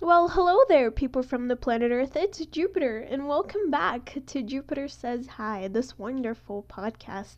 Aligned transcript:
Well, 0.00 0.28
hello 0.30 0.58
there, 0.68 0.90
people 0.90 1.22
from 1.22 1.46
the 1.46 1.54
planet 1.54 1.92
Earth. 1.92 2.16
It's 2.16 2.44
Jupiter, 2.46 2.98
and 2.98 3.28
welcome 3.28 3.70
back 3.70 4.18
to 4.26 4.42
Jupiter 4.42 4.88
Says 4.88 5.28
Hi, 5.28 5.68
this 5.68 5.96
wonderful 5.96 6.64
podcast 6.68 7.36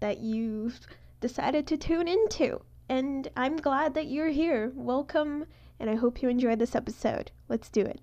that 0.00 0.18
you've 0.18 0.80
decided 1.20 1.66
to 1.66 1.76
tune 1.76 2.08
into. 2.08 2.62
And 2.88 3.28
I'm 3.36 3.56
glad 3.56 3.92
that 3.92 4.06
you're 4.06 4.30
here. 4.30 4.72
Welcome, 4.74 5.44
and 5.78 5.90
I 5.90 5.96
hope 5.96 6.22
you 6.22 6.30
enjoyed 6.30 6.60
this 6.60 6.74
episode. 6.74 7.30
Let's 7.46 7.68
do 7.68 7.82
it. 7.82 8.00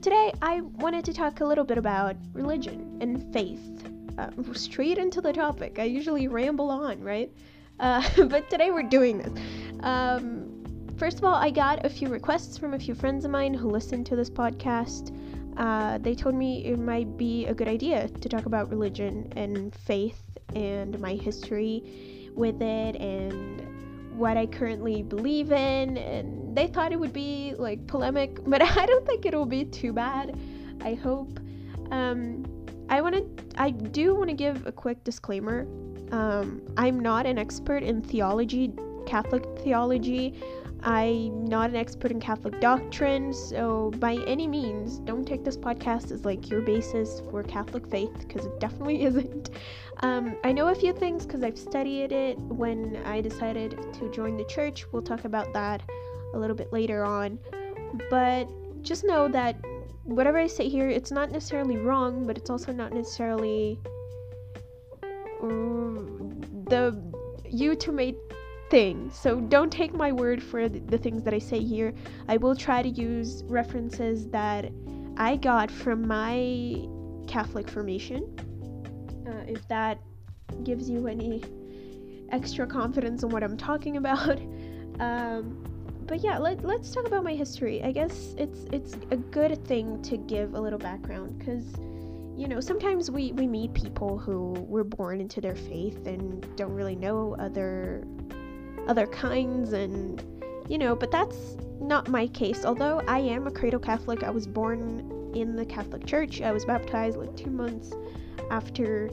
Today 0.00 0.32
I 0.40 0.62
wanted 0.62 1.04
to 1.06 1.12
talk 1.12 1.40
a 1.40 1.44
little 1.44 1.64
bit 1.64 1.78
about 1.78 2.16
religion 2.32 2.98
and 3.00 3.32
faith. 3.32 3.60
Uh, 4.18 4.30
straight 4.52 4.98
into 4.98 5.20
the 5.20 5.32
topic. 5.32 5.78
I 5.78 5.84
usually 5.84 6.28
ramble 6.28 6.70
on, 6.70 7.02
right? 7.02 7.30
Uh, 7.78 8.02
but 8.26 8.48
today 8.50 8.70
we're 8.70 8.82
doing 8.82 9.18
this. 9.18 9.32
Um, 9.80 10.64
first 10.96 11.18
of 11.18 11.24
all, 11.24 11.34
I 11.34 11.50
got 11.50 11.84
a 11.84 11.88
few 11.88 12.08
requests 12.08 12.58
from 12.58 12.74
a 12.74 12.78
few 12.78 12.94
friends 12.94 13.24
of 13.24 13.30
mine 13.30 13.54
who 13.54 13.70
listen 13.70 14.04
to 14.04 14.16
this 14.16 14.30
podcast. 14.30 15.16
Uh, 15.56 15.98
they 15.98 16.14
told 16.14 16.34
me 16.34 16.64
it 16.64 16.78
might 16.78 17.16
be 17.16 17.46
a 17.46 17.54
good 17.54 17.68
idea 17.68 18.08
to 18.08 18.28
talk 18.28 18.46
about 18.46 18.70
religion 18.70 19.30
and 19.36 19.74
faith 19.74 20.22
and 20.54 20.98
my 21.00 21.14
history 21.14 22.30
with 22.34 22.60
it 22.62 22.96
and 22.96 23.69
what 24.20 24.36
I 24.36 24.46
currently 24.46 25.02
believe 25.02 25.50
in, 25.50 25.96
and 25.96 26.54
they 26.54 26.66
thought 26.66 26.92
it 26.92 27.00
would 27.00 27.12
be 27.12 27.54
like 27.58 27.86
polemic, 27.86 28.38
but 28.46 28.62
I 28.62 28.86
don't 28.86 29.06
think 29.06 29.24
it'll 29.26 29.46
be 29.46 29.64
too 29.64 29.92
bad. 29.92 30.38
I 30.82 30.94
hope. 30.94 31.40
Um, 31.90 32.44
I 32.88 33.00
want 33.00 33.14
to, 33.14 33.60
I 33.60 33.70
do 33.70 34.14
want 34.14 34.28
to 34.30 34.36
give 34.36 34.66
a 34.66 34.72
quick 34.72 35.02
disclaimer. 35.04 35.62
Um, 36.12 36.60
I'm 36.76 37.00
not 37.00 37.24
an 37.24 37.38
expert 37.38 37.82
in 37.82 38.02
theology, 38.02 38.72
Catholic 39.06 39.44
theology. 39.60 40.40
I'm 40.82 41.44
not 41.44 41.70
an 41.70 41.76
expert 41.76 42.10
in 42.10 42.20
Catholic 42.20 42.60
doctrine, 42.60 43.32
so 43.34 43.90
by 43.98 44.14
any 44.26 44.46
means, 44.46 44.98
don't 45.00 45.26
take 45.26 45.44
this 45.44 45.56
podcast 45.56 46.10
as 46.10 46.24
like 46.24 46.48
your 46.48 46.62
basis 46.62 47.20
for 47.30 47.42
Catholic 47.42 47.86
faith 47.88 48.12
because 48.26 48.46
it 48.46 48.58
definitely 48.60 49.04
isn't. 49.04 49.50
Um, 50.02 50.36
I 50.44 50.52
know 50.52 50.68
a 50.68 50.74
few 50.74 50.92
things 50.92 51.26
because 51.26 51.42
I've 51.42 51.58
studied 51.58 52.12
it 52.12 52.38
when 52.38 53.00
I 53.04 53.20
decided 53.20 53.78
to 53.94 54.10
join 54.10 54.36
the 54.36 54.44
church. 54.44 54.86
We'll 54.90 55.02
talk 55.02 55.24
about 55.24 55.52
that 55.52 55.82
a 56.34 56.38
little 56.38 56.56
bit 56.56 56.72
later 56.72 57.04
on. 57.04 57.38
But 58.08 58.48
just 58.82 59.04
know 59.04 59.28
that 59.28 59.56
whatever 60.04 60.38
I 60.38 60.46
say 60.46 60.68
here, 60.68 60.88
it's 60.88 61.10
not 61.10 61.30
necessarily 61.30 61.76
wrong, 61.76 62.26
but 62.26 62.38
it's 62.38 62.48
also 62.48 62.72
not 62.72 62.92
necessarily 62.92 63.78
the 66.70 66.96
you 67.44 67.74
to 67.74 67.92
made 67.92 68.16
thing. 68.70 69.10
So 69.12 69.40
don't 69.40 69.70
take 69.70 69.92
my 69.92 70.12
word 70.12 70.42
for 70.42 70.68
the, 70.68 70.98
things 70.98 71.22
that 71.24 71.34
I 71.34 71.38
say 71.38 71.60
here. 71.60 71.92
I 72.28 72.36
will 72.36 72.54
try 72.54 72.82
to 72.82 72.88
use 72.88 73.42
references 73.46 74.28
that 74.28 74.70
I 75.16 75.36
got 75.36 75.70
from 75.70 76.06
my 76.06 76.86
Catholic 77.26 77.68
formation. 77.68 78.24
Uh, 79.26 79.44
if 79.46 79.66
that 79.68 79.98
gives 80.64 80.88
you 80.88 81.08
any 81.08 81.42
extra 82.30 82.66
confidence 82.66 83.22
in 83.22 83.28
what 83.28 83.42
I'm 83.42 83.56
talking 83.56 83.96
about. 83.96 84.40
Um, 84.98 85.64
but 86.06 86.20
yeah, 86.20 86.36
let, 86.36 86.62
let's 86.62 86.92
talk 86.92 87.06
about 87.06 87.24
my 87.24 87.34
history. 87.34 87.82
I 87.82 87.90
guess 87.90 88.34
it's 88.36 88.66
it's 88.70 88.96
a 89.10 89.16
good 89.16 89.64
thing 89.66 90.02
to 90.02 90.18
give 90.18 90.52
a 90.52 90.60
little 90.60 90.78
background 90.78 91.38
because 91.38 91.64
you 92.38 92.46
know 92.46 92.60
sometimes 92.60 93.10
we 93.10 93.32
we 93.32 93.46
meet 93.46 93.72
people 93.72 94.18
who 94.18 94.52
were 94.68 94.84
born 94.84 95.18
into 95.22 95.40
their 95.40 95.54
faith 95.54 96.06
and 96.06 96.46
don't 96.54 96.74
really 96.74 96.96
know 96.96 97.34
other 97.38 98.04
other 98.86 99.06
kinds 99.06 99.72
and 99.72 100.22
you 100.68 100.78
know 100.78 100.94
but 100.94 101.10
that's 101.10 101.56
not 101.80 102.08
my 102.08 102.26
case. 102.28 102.64
Although 102.64 103.02
i 103.08 103.18
am 103.18 103.46
a 103.46 103.50
cradle 103.50 103.80
catholic 103.80 104.22
i 104.22 104.30
was 104.30 104.46
born 104.46 105.32
in 105.34 105.56
the 105.56 105.64
catholic 105.64 106.06
church. 106.06 106.40
I 106.42 106.52
was 106.52 106.64
baptized 106.64 107.16
like 107.16 107.36
two 107.36 107.50
months 107.50 107.92
after 108.50 109.10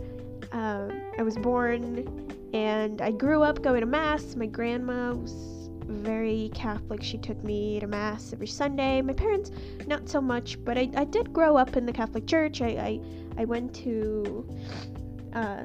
uh, 0.51 0.89
i 1.17 1.21
was 1.21 1.37
born. 1.37 2.07
And 2.53 3.01
i 3.01 3.11
grew 3.11 3.43
up 3.43 3.61
going 3.61 3.81
to 3.81 3.87
mass. 3.87 4.35
My 4.35 4.45
grandma 4.45 5.13
was 5.13 5.69
very 5.85 6.51
catholic. 6.53 7.01
She 7.01 7.17
took 7.17 7.41
me 7.43 7.79
to 7.79 7.87
mass 7.87 8.33
every 8.33 8.47
sunday. 8.47 9.01
My 9.01 9.13
parents 9.13 9.51
not 9.85 10.09
so 10.09 10.19
much 10.21 10.63
but 10.63 10.77
i, 10.77 10.89
I 10.95 11.05
did 11.05 11.33
grow 11.33 11.57
up 11.57 11.77
in 11.77 11.85
the 11.85 11.93
catholic 11.93 12.27
church. 12.27 12.61
I, 12.61 12.67
I, 12.67 12.99
I 13.37 13.45
went 13.45 13.73
to 13.75 14.47
uh, 15.33 15.63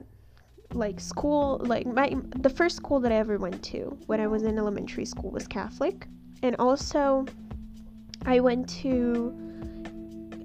like 0.75 1.01
school 1.01 1.61
like 1.65 1.87
my 1.87 2.17
the 2.37 2.51
first 2.51 2.77
school 2.77 3.01
that 3.01 3.13
I 3.13 3.17
ever 3.17 3.39
went 3.39 3.63
to 3.65 3.97
when 4.07 4.21
I 4.21 4.27
was 4.27 4.43
in 4.43 4.59
elementary 4.59 5.05
school 5.05 5.31
was 5.31 5.47
Catholic. 5.47 6.07
And 6.43 6.57
also 6.59 7.27
I 8.25 8.41
went 8.41 8.69
to 8.81 9.35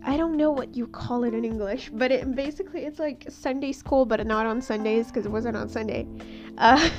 I 0.05 0.15
don't 0.15 0.37
know 0.37 0.51
what 0.51 0.75
you 0.75 0.87
call 0.87 1.23
it 1.23 1.33
in 1.33 1.43
English 1.43 1.89
but 1.93 2.11
it 2.11 2.35
basically 2.35 2.85
it's 2.85 2.99
like 2.99 3.25
Sunday 3.29 3.71
school 3.71 4.05
but 4.05 4.25
not 4.25 4.45
on 4.45 4.61
Sundays 4.61 5.07
because 5.07 5.25
it 5.25 5.31
wasn't 5.31 5.57
on 5.57 5.69
Sunday. 5.69 6.07
Uh, 6.57 6.89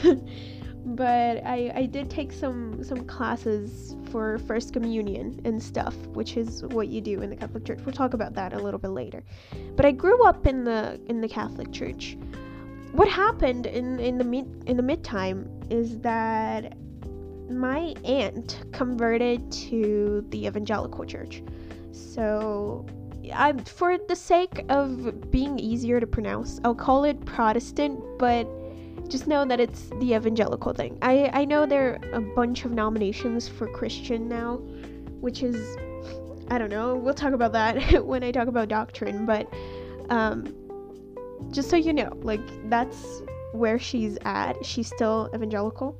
but 0.84 1.44
I, 1.44 1.72
I 1.74 1.86
did 1.86 2.08
take 2.08 2.32
some 2.32 2.84
some 2.84 3.04
classes 3.06 3.96
for 4.12 4.38
first 4.38 4.72
communion 4.72 5.40
and 5.44 5.60
stuff 5.60 5.96
which 6.14 6.36
is 6.36 6.62
what 6.66 6.86
you 6.86 7.00
do 7.00 7.22
in 7.22 7.28
the 7.28 7.34
Catholic 7.34 7.64
Church. 7.64 7.80
We'll 7.84 7.92
talk 7.92 8.14
about 8.14 8.34
that 8.34 8.52
a 8.52 8.58
little 8.58 8.78
bit 8.78 8.90
later. 8.90 9.24
But 9.74 9.84
I 9.84 9.90
grew 9.90 10.24
up 10.24 10.46
in 10.46 10.62
the 10.62 11.00
in 11.08 11.20
the 11.20 11.28
Catholic 11.28 11.72
Church 11.72 12.16
what 12.92 13.08
happened 13.08 13.66
in 13.66 13.98
in 14.00 14.18
the 14.18 14.24
mid 14.24 14.46
in 14.66 14.76
the 14.76 14.82
mid 14.82 15.04
time 15.04 15.48
is 15.70 15.98
that 16.00 16.76
my 17.50 17.94
aunt 18.04 18.64
converted 18.72 19.50
to 19.50 20.24
the 20.30 20.46
evangelical 20.46 21.04
church. 21.04 21.42
So, 21.92 22.86
I 23.32 23.52
for 23.64 23.98
the 23.98 24.16
sake 24.16 24.64
of 24.68 25.30
being 25.30 25.58
easier 25.58 26.00
to 26.00 26.06
pronounce, 26.06 26.60
I'll 26.64 26.74
call 26.74 27.04
it 27.04 27.24
Protestant, 27.24 28.00
but 28.18 28.46
just 29.08 29.26
know 29.26 29.44
that 29.46 29.60
it's 29.60 29.88
the 30.00 30.14
evangelical 30.14 30.72
thing. 30.72 30.98
I 31.02 31.30
I 31.32 31.44
know 31.44 31.66
there 31.66 31.98
are 32.12 32.18
a 32.18 32.20
bunch 32.20 32.64
of 32.64 32.72
nominations 32.72 33.48
for 33.48 33.66
Christian 33.68 34.28
now, 34.28 34.56
which 35.20 35.42
is 35.42 35.76
I 36.50 36.58
don't 36.58 36.70
know. 36.70 36.96
We'll 36.96 37.14
talk 37.14 37.32
about 37.32 37.52
that 37.52 38.04
when 38.06 38.24
I 38.24 38.30
talk 38.30 38.48
about 38.48 38.68
doctrine, 38.68 39.26
but 39.26 39.52
um 40.10 40.54
just 41.50 41.70
so 41.70 41.76
you 41.76 41.92
know, 41.92 42.12
like 42.22 42.40
that's 42.68 43.22
where 43.52 43.78
she's 43.78 44.18
at. 44.24 44.64
She's 44.64 44.88
still 44.88 45.30
evangelical. 45.34 45.98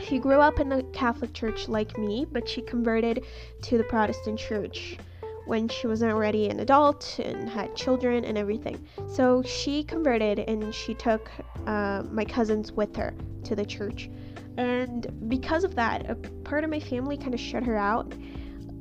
She 0.00 0.18
grew 0.18 0.40
up 0.40 0.60
in 0.60 0.68
the 0.68 0.82
Catholic 0.92 1.32
Church 1.32 1.68
like 1.68 1.96
me, 1.96 2.26
but 2.30 2.48
she 2.48 2.60
converted 2.62 3.24
to 3.62 3.78
the 3.78 3.84
Protestant 3.84 4.38
Church 4.38 4.98
when 5.46 5.68
she 5.68 5.86
was 5.86 6.02
already 6.02 6.48
an 6.48 6.60
adult 6.60 7.18
and 7.20 7.48
had 7.48 7.74
children 7.74 8.24
and 8.24 8.36
everything. 8.36 8.84
So 9.08 9.42
she 9.42 9.84
converted 9.84 10.40
and 10.40 10.74
she 10.74 10.92
took 10.92 11.30
uh, 11.66 12.02
my 12.10 12.24
cousins 12.24 12.72
with 12.72 12.94
her 12.96 13.14
to 13.44 13.54
the 13.54 13.64
church. 13.64 14.10
And 14.56 15.28
because 15.28 15.64
of 15.64 15.74
that, 15.76 16.10
a 16.10 16.14
part 16.14 16.64
of 16.64 16.70
my 16.70 16.80
family 16.80 17.16
kind 17.16 17.32
of 17.32 17.40
shut 17.40 17.62
her 17.62 17.76
out, 17.76 18.12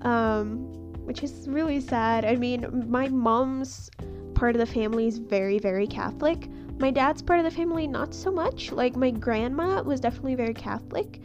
um, 0.02 0.58
which 1.06 1.22
is 1.22 1.48
really 1.48 1.80
sad. 1.80 2.26
I 2.26 2.36
mean, 2.36 2.86
my 2.90 3.10
mom's 3.10 3.90
part 4.36 4.56
of 4.56 4.60
the 4.60 4.72
family 4.72 5.08
is 5.08 5.18
very, 5.18 5.58
very 5.58 5.88
Catholic. 5.88 6.50
My 6.78 6.92
dad's 6.92 7.22
part 7.22 7.40
of 7.40 7.46
the 7.46 7.52
family, 7.52 7.88
not 7.88 8.14
so 8.14 8.32
much. 8.32 8.72
Like, 8.72 8.96
my 8.96 9.10
grandma 9.10 9.82
was 9.82 10.00
definitely 10.00 10.36
very 10.36 10.54
Catholic, 10.54 11.20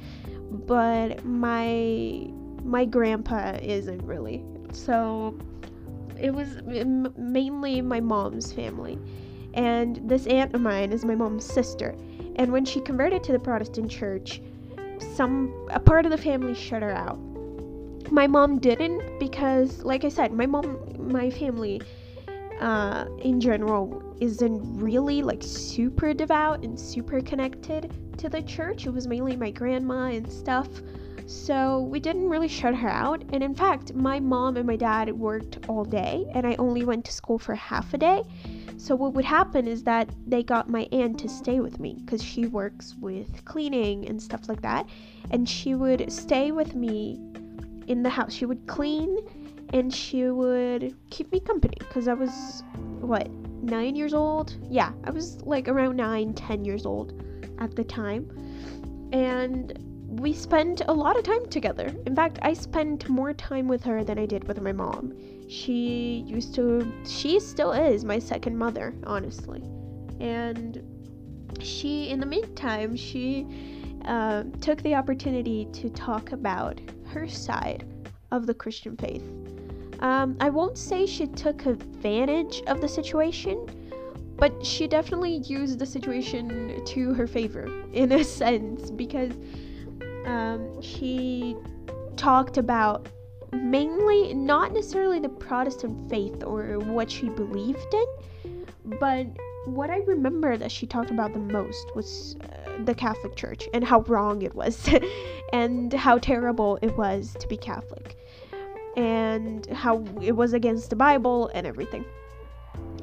but 0.51 1.25
my 1.25 2.31
my 2.63 2.85
grandpa 2.85 3.59
isn't 3.63 4.03
really. 4.03 4.45
So 4.73 5.37
it 6.21 6.33
was 6.33 6.57
m- 6.69 7.13
mainly 7.17 7.81
my 7.81 8.01
mom's 8.01 8.53
family. 8.53 8.99
And 9.55 10.01
this 10.09 10.27
aunt 10.27 10.55
of 10.55 10.61
mine 10.61 10.93
is 10.93 11.05
my 11.05 11.15
mom's 11.15 11.45
sister. 11.45 11.97
And 12.37 12.53
when 12.53 12.65
she 12.65 12.81
converted 12.81 13.25
to 13.25 13.33
the 13.33 13.39
Protestant 13.39 13.91
church, 13.91 14.41
some 15.17 15.53
a 15.71 15.81
part 15.81 16.05
of 16.05 16.13
the 16.13 16.19
family 16.19 16.55
shut 16.55 16.83
her 16.83 16.93
out. 16.93 17.19
My 18.13 18.27
mom 18.27 18.59
didn't 18.59 19.19
because 19.19 19.83
like 19.83 20.05
I 20.05 20.09
said, 20.09 20.33
my 20.33 20.47
mom 20.47 20.79
my 20.99 21.31
family 21.31 21.81
uh, 22.61 23.07
in 23.23 23.41
general 23.41 24.03
isn't 24.21 24.61
really 24.79 25.23
like 25.23 25.43
super 25.43 26.13
devout 26.15 26.63
and 26.63 26.79
super 26.79 27.21
connected 27.21 27.93
to 28.19 28.29
the 28.29 28.43
church. 28.43 28.87
It 28.87 28.91
was 28.91 29.07
mainly 29.07 29.37
my 29.37 29.51
grandma 29.51 30.11
and 30.11 30.31
stuff. 30.31 30.69
So 31.27 31.83
we 31.83 32.01
didn't 32.01 32.29
really 32.29 32.49
shut 32.49 32.75
her 32.75 32.89
out. 32.89 33.23
And 33.33 33.43
in 33.43 33.55
fact, 33.55 33.95
my 33.95 34.19
mom 34.19 34.57
and 34.57 34.67
my 34.67 34.77
dad 34.77 35.13
worked 35.13 35.59
all 35.69 35.85
day, 35.85 36.27
and 36.35 36.45
I 36.45 36.57
only 36.57 36.85
went 36.85 37.05
to 37.05 37.13
school 37.13 37.39
for 37.39 37.55
half 37.55 37.95
a 37.95 37.99
day. 37.99 38.25
So 38.77 38.97
what 38.97 39.15
would 39.15 39.25
happen 39.25 39.69
is 39.69 39.85
that 39.85 40.11
they 40.27 40.43
got 40.43 40.69
my 40.69 40.89
aunt 40.91 41.21
to 41.21 41.29
stay 41.29 41.61
with 41.61 41.79
me 41.79 41.99
because 42.01 42.23
she 42.23 42.47
works 42.47 42.97
with 43.01 43.45
cleaning 43.45 44.09
and 44.09 44.21
stuff 44.21 44.49
like 44.49 44.61
that. 44.63 44.89
And 45.31 45.49
she 45.49 45.75
would 45.77 46.11
stay 46.13 46.51
with 46.51 46.75
me 46.75 47.21
in 47.87 48.03
the 48.03 48.11
house. 48.11 48.33
She 48.33 48.47
would 48.47 48.67
clean 48.67 49.19
and 49.73 49.93
she 49.93 50.25
would 50.25 50.97
keep 51.11 51.31
me 51.33 51.41
company 51.41 51.77
because 51.79 52.09
I 52.09 52.15
was, 52.15 52.63
what, 53.01 53.31
nine 53.63 53.95
years 53.97 54.15
old? 54.15 54.57
Yeah, 54.69 54.93
I 55.05 55.11
was 55.11 55.41
like 55.43 55.69
around 55.69 55.97
nine, 55.97 56.35
ten 56.35 56.65
years 56.65 56.87
old 56.87 57.23
at 57.59 57.77
the 57.77 57.85
time. 57.85 58.31
And 59.13 59.79
we 60.09 60.33
spent 60.33 60.83
a 60.89 60.93
lot 60.93 61.17
of 61.17 61.23
time 61.23 61.47
together. 61.47 61.95
In 62.05 62.17
fact, 62.17 62.41
I 62.43 62.53
spent 62.53 63.09
more 63.09 63.33
time 63.33 63.69
with 63.69 63.85
her 63.85 64.03
than 64.03 64.19
I 64.19 64.27
did 64.27 64.47
with 64.49 64.61
my 64.61 64.73
mom. 64.73 65.15
She 65.49 66.25
used 66.27 66.55
to, 66.57 66.93
she 67.07 67.39
still 67.39 67.73
is 67.73 68.05
my 68.05 68.19
second 68.19 68.59
mother, 68.59 68.95
honestly. 69.05 69.63
And 70.19 70.83
she, 71.61 72.09
in 72.09 72.19
the 72.19 72.27
meantime, 72.27 72.97
she 72.97 73.47
uh, 74.05 74.45
took 74.61 74.83
the 74.83 74.95
opportunity 74.95 75.69
to 75.73 75.89
talk 75.91 76.33
about 76.33 76.81
her 77.07 77.29
side 77.29 77.85
of 78.33 78.47
the 78.47 78.55
Christian 78.55 78.97
faith. 78.97 79.25
Um, 80.01 80.37
I 80.41 80.49
won't 80.49 80.79
say 80.79 81.07
she 81.07 81.27
took 81.27 81.67
advantage 81.67 82.63
of 82.67 82.81
the 82.81 82.89
situation, 82.89 83.67
but 84.37 84.65
she 84.65 84.89
definitely 84.89 85.37
used 85.37 85.79
the 85.79 85.87
situation 85.87 86.83
to 86.85 87.15
her 87.15 87.27
favor 87.27 87.69
in 87.93 88.13
a 88.13 88.25
sense 88.41 88.91
because 88.91 89.33
um, 90.25 90.81
she 90.81 91.57
talked 92.17 92.57
about 92.57 93.09
mainly 93.53 94.33
not 94.33 94.73
necessarily 94.73 95.19
the 95.19 95.29
Protestant 95.29 96.09
faith 96.09 96.43
or 96.45 96.79
what 96.79 97.11
she 97.11 97.29
believed 97.29 97.95
in, 97.95 98.67
but 98.99 99.27
what 99.67 99.91
I 99.91 99.99
remember 100.07 100.57
that 100.57 100.73
she 100.73 100.87
talked 100.87 101.11
about 101.11 101.35
the 101.35 101.41
most 101.41 101.95
was 101.95 102.37
uh, 102.43 102.83
the 102.85 102.95
Catholic 102.95 103.37
Church 103.37 103.69
and 103.75 103.85
how 103.85 104.01
wrong 104.03 104.41
it 104.41 104.55
was 104.55 104.89
and 105.53 105.93
how 105.93 106.17
terrible 106.17 106.79
it 106.81 106.97
was 106.97 107.37
to 107.41 107.47
be 107.47 107.59
Catholic 107.59 108.17
and 108.97 109.67
how 109.67 110.05
it 110.21 110.33
was 110.33 110.53
against 110.53 110.91
the 110.91 110.97
Bible 110.97 111.51
and 111.55 111.67
everything. 111.67 112.05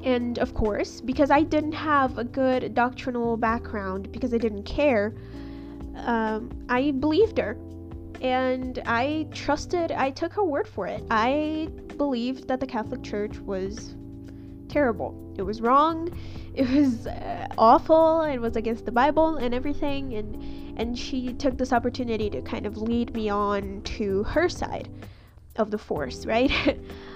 And 0.04 0.38
of 0.40 0.54
course, 0.54 1.02
because 1.02 1.32
I 1.32 1.44
didn't 1.44 1.74
have 1.74 2.18
a 2.18 2.24
good 2.24 2.74
doctrinal 2.74 3.36
background, 3.38 4.12
because 4.12 4.34
I 4.34 4.38
didn't 4.38 4.64
care, 4.64 5.14
um, 5.96 6.50
I 6.70 6.92
believed 6.92 7.38
her. 7.40 7.58
And 8.22 8.82
I 8.86 9.28
trusted, 9.32 9.92
I 9.92 10.10
took 10.10 10.34
her 10.34 10.44
word 10.44 10.68
for 10.68 10.88
it. 10.88 11.04
I 11.12 11.70
believed 11.98 12.48
that 12.48 12.60
the 12.60 12.66
Catholic 12.66 13.04
Church 13.04 13.38
was 13.40 13.96
terrible. 14.70 15.34
It 15.38 15.44
was 15.44 15.62
wrong. 15.62 16.10
It 16.54 16.68
was 16.70 17.06
uh, 17.06 17.48
awful. 17.58 18.22
It 18.22 18.40
was 18.40 18.56
against 18.56 18.86
the 18.86 18.92
Bible 18.92 19.36
and 19.36 19.54
everything. 19.54 20.16
And 20.16 20.42
and 20.78 20.98
she 20.98 21.34
took 21.34 21.58
this 21.58 21.74
opportunity 21.74 22.30
to 22.30 22.42
kind 22.42 22.66
of 22.66 22.78
lead 22.78 23.14
me 23.16 23.30
on 23.30 23.82
to 23.84 24.24
her 24.24 24.48
side 24.48 24.90
of 25.58 25.72
the 25.72 25.78
force, 25.78 26.26
right? 26.26 26.52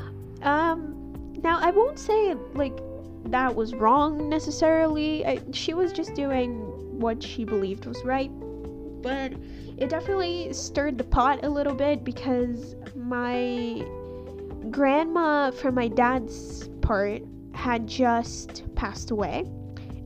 um, 0.41 1.13
now 1.43 1.59
I 1.61 1.71
won't 1.71 1.99
say 1.99 2.35
like 2.53 2.77
that 3.25 3.55
was 3.55 3.73
wrong 3.73 4.29
necessarily. 4.29 5.25
I, 5.25 5.39
she 5.51 5.73
was 5.73 5.91
just 5.91 6.13
doing 6.15 6.59
what 6.99 7.21
she 7.21 7.45
believed 7.45 7.85
was 7.85 8.03
right, 8.03 8.31
but 9.01 9.33
it 9.77 9.89
definitely 9.89 10.53
stirred 10.53 10.97
the 10.97 11.03
pot 11.03 11.43
a 11.43 11.49
little 11.49 11.73
bit 11.73 12.03
because 12.03 12.75
my 12.95 13.85
grandma 14.69 15.51
from 15.51 15.75
my 15.75 15.87
dad's 15.87 16.67
part 16.81 17.23
had 17.53 17.87
just 17.87 18.63
passed 18.75 19.11
away. 19.11 19.45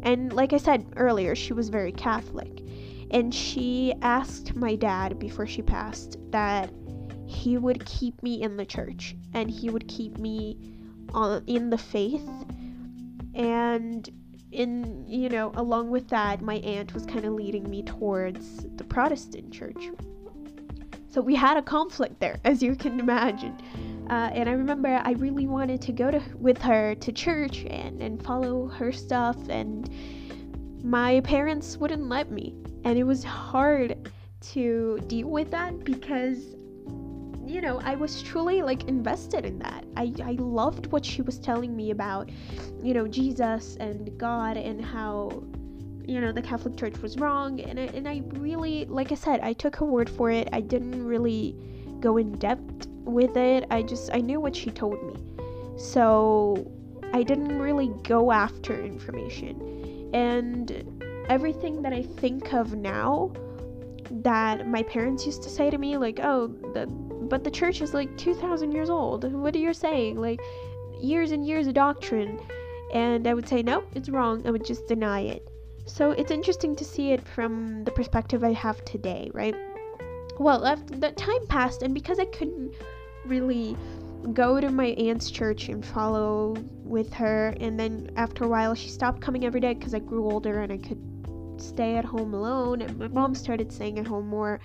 And 0.04 0.32
like 0.34 0.54
I 0.54 0.58
said 0.58 0.86
earlier, 0.98 1.36
she 1.36 1.54
was 1.54 1.70
very 1.70 1.92
Catholic. 1.92 2.62
And 3.12 3.34
she 3.34 3.94
asked 4.02 4.56
my 4.56 4.76
dad 4.76 5.20
before 5.20 5.48
she 5.48 5.62
passed 5.62 6.18
that 6.32 6.72
he 7.36 7.58
would 7.58 7.86
keep 7.86 8.22
me 8.24 8.42
in 8.42 8.58
the 8.58 8.66
church 8.66 9.16
and 9.34 9.50
he 9.50 9.70
would 9.70 9.88
keep 9.88 10.18
me 10.18 10.58
on, 11.14 11.44
in 11.48 11.70
the 11.70 11.78
faith. 11.78 12.28
And 13.34 14.10
in 14.52 15.04
you 15.06 15.28
know 15.28 15.52
along 15.56 15.90
with 15.90 16.08
that 16.08 16.42
my 16.42 16.56
aunt 16.56 16.94
was 16.94 17.06
kind 17.06 17.26
of 17.26 17.34
leading 17.34 17.70
me 17.70 17.84
towards 17.84 18.66
the 18.78 18.84
protestant 18.84 19.52
church. 19.52 19.90
So 21.10 21.22
we 21.22 21.36
had 21.36 21.58
a 21.58 21.62
conflict 21.62 22.20
there 22.20 22.40
as 22.46 22.64
you 22.64 22.76
can 22.76 23.00
imagine. 23.00 23.56
Uh, 24.10 24.30
and 24.34 24.48
i 24.48 24.52
remember 24.52 25.02
i 25.04 25.14
really 25.14 25.48
wanted 25.48 25.82
to 25.82 25.92
go 25.92 26.12
to 26.12 26.22
with 26.36 26.62
her 26.62 26.94
to 26.94 27.12
church 27.12 27.66
and, 27.72 28.02
and 28.04 28.24
follow 28.24 28.68
her 28.68 28.92
stuff 28.92 29.36
and 29.50 29.90
my 30.86 31.20
parents 31.22 31.78
wouldn't 31.78 32.08
let 32.08 32.32
me. 32.32 32.54
And 32.84 32.98
it 32.98 33.04
was 33.04 33.24
hard 33.24 34.12
to 34.54 35.00
deal 35.08 35.28
with 35.28 35.50
that 35.52 35.84
because 35.84 36.56
you 37.45 37.62
know, 37.62 37.80
I 37.83 37.95
was 37.95 38.21
truly 38.21 38.62
like 38.62 38.86
invested 38.86 39.45
in 39.45 39.59
that. 39.59 39.86
I, 39.95 40.12
I 40.24 40.31
loved 40.33 40.88
what 40.88 41.06
she 41.06 41.21
was 41.21 41.38
telling 41.38 41.75
me 41.75 41.92
about, 41.92 42.30
you 42.81 42.94
know, 42.94 43.07
Jesus 43.07 43.77
and 43.80 44.18
God 44.18 44.57
and 44.57 44.83
how, 44.83 45.44
you 46.06 46.19
know, 46.19 46.31
the 46.31 46.42
Catholic 46.42 46.75
Church 46.77 46.97
was 47.00 47.18
wrong. 47.18 47.59
And 47.62 47.80
I, 47.80 47.83
and 47.83 48.07
I 48.07 48.24
really, 48.33 48.86
like 48.86 49.12
I 49.12 49.15
said, 49.15 49.42
I 49.42 49.53
took 49.53 49.75
her 49.77 49.86
word 49.86 50.09
for 50.09 50.31
it. 50.31 50.50
I 50.53 50.62
didn't 50.62 51.03
really 51.03 51.56
go 52.00 52.18
in 52.18 52.33
depth 52.33 52.88
with 53.03 53.38
it. 53.38 53.65
I 53.69 53.83
just, 53.83 54.09
I 54.13 54.21
knew 54.21 54.39
what 54.39 54.56
she 54.56 54.71
told 54.71 55.01
me. 55.06 55.15
So 55.77 56.71
I 57.13 57.24
didn't 57.24 57.59
really 57.59 57.91
go 58.03 58.31
after 58.31 58.83
information. 58.83 60.09
And 60.13 61.03
everything 61.30 61.81
that 61.83 61.94
I 61.94 62.03
think 62.03 62.53
of 62.53 62.75
now 62.75 63.31
that 64.09 64.68
my 64.68 64.83
parents 64.83 65.25
used 65.25 65.44
to 65.44 65.50
say 65.50 65.69
to 65.69 65.77
me, 65.77 65.98
like, 65.98 66.19
oh, 66.21 66.48
the 66.48 66.88
but 67.30 67.44
the 67.44 67.51
church 67.51 67.81
is 67.81 67.94
like 67.94 68.16
2,000 68.18 68.72
years 68.72 68.89
old. 68.89 69.31
What 69.31 69.56
are 69.56 69.60
you 69.60 69.74
saying? 69.74 70.18
Like, 70.18 70.39
years 71.00 71.31
and 71.31 71.45
years 71.45 71.68
of 71.68 71.74
doctrine. 71.74 72.39
And 72.94 73.27
I 73.27 73.33
would 73.33 73.48
say, 73.48 73.62
no, 73.62 73.83
it's 73.94 74.10
wrong. 74.10 74.45
I 74.45 74.51
would 74.51 74.66
just 74.66 74.88
deny 74.88 75.22
it. 75.22 75.48
So 75.86 76.12
it's 76.12 76.31
interesting 76.31 76.75
to 76.77 76.86
see 76.86 77.12
it 77.12 77.27
from 77.27 77.83
the 77.83 77.92
perspective 77.92 78.44
I 78.44 78.54
have 78.54 78.83
today, 78.86 79.30
right? 79.33 79.56
Well, 80.39 80.66
after 80.66 80.95
the 80.95 81.12
time 81.12 81.45
passed, 81.48 81.81
and 81.83 81.94
because 81.94 82.19
I 82.19 82.25
couldn't 82.25 82.74
really 83.25 83.77
go 84.33 84.60
to 84.60 84.69
my 84.69 84.88
aunt's 84.88 85.30
church 85.30 85.69
and 85.69 85.86
follow 85.86 86.56
with 86.83 87.13
her, 87.13 87.56
and 87.60 87.80
then 87.80 88.10
after 88.16 88.44
a 88.44 88.48
while, 88.48 88.74
she 88.75 88.89
stopped 88.89 89.22
coming 89.22 89.45
every 89.45 89.60
day 89.60 89.74
because 89.74 89.94
I 89.94 90.00
grew 90.00 90.30
older 90.30 90.60
and 90.62 90.74
I 90.74 90.77
could 90.77 91.00
stay 91.62 91.96
at 91.96 92.06
home 92.06 92.34
alone, 92.34 92.81
and 92.81 92.98
my 92.98 93.07
mom 93.07 93.36
started 93.36 93.72
staying 93.72 94.00
at 94.00 94.07
home 94.07 94.28
more. 94.28 94.60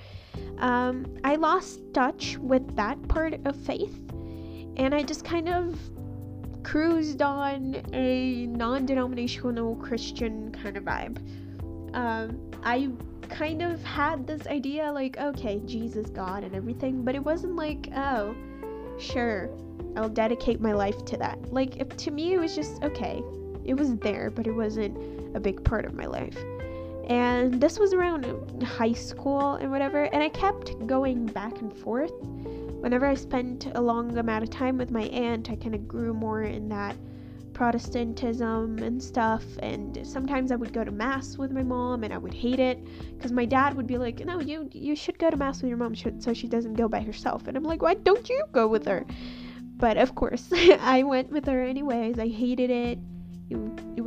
Um, 0.58 1.06
I 1.24 1.36
lost 1.36 1.80
touch 1.92 2.36
with 2.38 2.76
that 2.76 3.08
part 3.08 3.34
of 3.44 3.56
faith, 3.56 4.12
and 4.76 4.94
I 4.94 5.02
just 5.02 5.24
kind 5.24 5.48
of 5.48 5.78
cruised 6.62 7.22
on 7.22 7.82
a 7.92 8.46
non 8.46 8.86
denominational 8.86 9.76
Christian 9.76 10.52
kind 10.52 10.76
of 10.76 10.84
vibe. 10.84 11.18
Um, 11.94 12.38
I 12.62 12.90
kind 13.28 13.62
of 13.62 13.82
had 13.84 14.26
this 14.26 14.46
idea 14.46 14.92
like, 14.92 15.18
okay, 15.18 15.60
Jesus, 15.64 16.10
God, 16.10 16.44
and 16.44 16.54
everything, 16.54 17.02
but 17.02 17.14
it 17.14 17.24
wasn't 17.24 17.56
like, 17.56 17.88
oh, 17.96 18.34
sure, 18.98 19.50
I'll 19.96 20.08
dedicate 20.08 20.60
my 20.60 20.72
life 20.72 21.04
to 21.06 21.16
that. 21.18 21.52
Like, 21.52 21.76
if, 21.76 21.96
to 21.96 22.10
me, 22.10 22.34
it 22.34 22.38
was 22.38 22.54
just 22.54 22.82
okay. 22.82 23.22
It 23.64 23.74
was 23.74 23.96
there, 23.96 24.30
but 24.30 24.46
it 24.46 24.52
wasn't 24.52 24.96
a 25.36 25.40
big 25.40 25.62
part 25.64 25.84
of 25.84 25.94
my 25.94 26.06
life 26.06 26.36
and 27.10 27.60
this 27.60 27.78
was 27.78 27.92
around 27.92 28.62
high 28.62 28.92
school 28.92 29.54
and 29.54 29.70
whatever 29.70 30.04
and 30.04 30.22
i 30.22 30.28
kept 30.28 30.74
going 30.86 31.26
back 31.26 31.60
and 31.60 31.76
forth. 31.76 32.12
Whenever 32.80 33.04
i 33.04 33.14
spent 33.14 33.66
a 33.74 33.80
long 33.80 34.16
amount 34.16 34.42
of 34.42 34.48
time 34.48 34.78
with 34.78 34.90
my 34.90 35.02
aunt 35.02 35.50
i 35.50 35.56
kind 35.56 35.74
of 35.74 35.86
grew 35.86 36.14
more 36.14 36.42
in 36.44 36.68
that 36.68 36.96
protestantism 37.52 38.78
and 38.78 39.02
stuff 39.02 39.44
and 39.58 40.00
sometimes 40.06 40.50
i 40.50 40.56
would 40.56 40.72
go 40.72 40.82
to 40.82 40.90
mass 40.90 41.36
with 41.36 41.50
my 41.50 41.62
mom 41.62 42.04
and 42.04 42.14
i 42.14 42.16
would 42.16 42.32
hate 42.32 42.60
it 42.60 42.78
because 43.16 43.32
my 43.32 43.44
dad 43.44 43.74
would 43.74 43.86
be 43.86 43.98
like 43.98 44.24
no 44.24 44.40
you 44.40 44.66
you 44.72 44.96
should 44.96 45.18
go 45.18 45.28
to 45.28 45.36
mass 45.36 45.60
with 45.60 45.68
your 45.68 45.76
mom 45.76 45.94
so 45.94 46.32
she 46.32 46.48
doesn't 46.48 46.74
go 46.74 46.88
by 46.88 47.00
herself 47.00 47.48
and 47.48 47.56
i'm 47.56 47.64
like 47.64 47.82
why 47.82 47.92
don't 47.92 48.30
you 48.30 48.42
go 48.52 48.66
with 48.66 48.86
her? 48.86 49.04
But 49.76 49.96
of 49.96 50.14
course 50.14 50.48
i 50.80 51.02
went 51.02 51.30
with 51.30 51.44
her 51.46 51.62
anyways 51.62 52.18
i 52.18 52.28
hated 52.28 52.70
it 52.70 52.98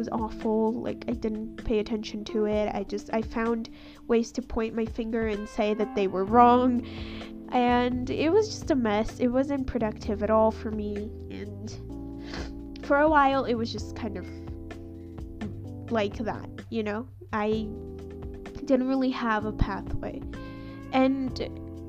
was 0.04 0.10
awful 0.12 0.74
like 0.74 1.06
i 1.08 1.14
didn't 1.14 1.64
pay 1.64 1.80
attention 1.80 2.26
to 2.26 2.46
it. 2.46 2.70
I 2.76 2.84
just 2.84 3.10
i 3.14 3.22
found 3.22 3.70
ways 4.08 4.32
to 4.34 4.42
point 4.42 4.76
my 4.76 4.86
finger 4.86 5.28
and 5.28 5.48
say 5.48 5.74
that 5.76 5.96
they 5.96 6.08
were 6.08 6.26
wrong. 6.26 6.86
And 7.54 8.10
it 8.10 8.30
was 8.30 8.48
just 8.48 8.72
a 8.72 8.76
mess. 8.76 9.20
It 9.20 9.28
wasn't 9.28 9.68
productive 9.68 10.24
at 10.24 10.30
all 10.30 10.52
for 10.52 10.72
me. 10.72 11.10
And 11.32 11.70
for 12.86 13.00
a 13.00 13.10
while 13.10 13.46
it 13.46 13.54
was 13.54 13.72
just 13.72 13.96
kind 13.96 14.18
of 14.18 14.26
like 15.92 16.18
that 16.18 16.50
you 16.70 16.84
know? 16.84 17.08
I 17.32 17.68
didn't 18.66 18.88
really 18.88 19.12
have 19.12 19.46
a 19.46 19.54
pathway. 19.54 20.22
And 20.92 21.40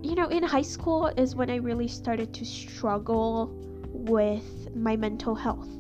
you 0.03 0.15
know 0.15 0.29
in 0.29 0.43
high 0.43 0.69
school 0.75 1.07
is 1.07 1.35
when 1.35 1.49
i 1.49 1.57
really 1.57 1.89
started 1.89 2.35
to 2.35 2.45
struggle 2.45 3.51
with 3.89 4.69
my 4.77 4.95
mental 4.97 5.35
health. 5.35 5.75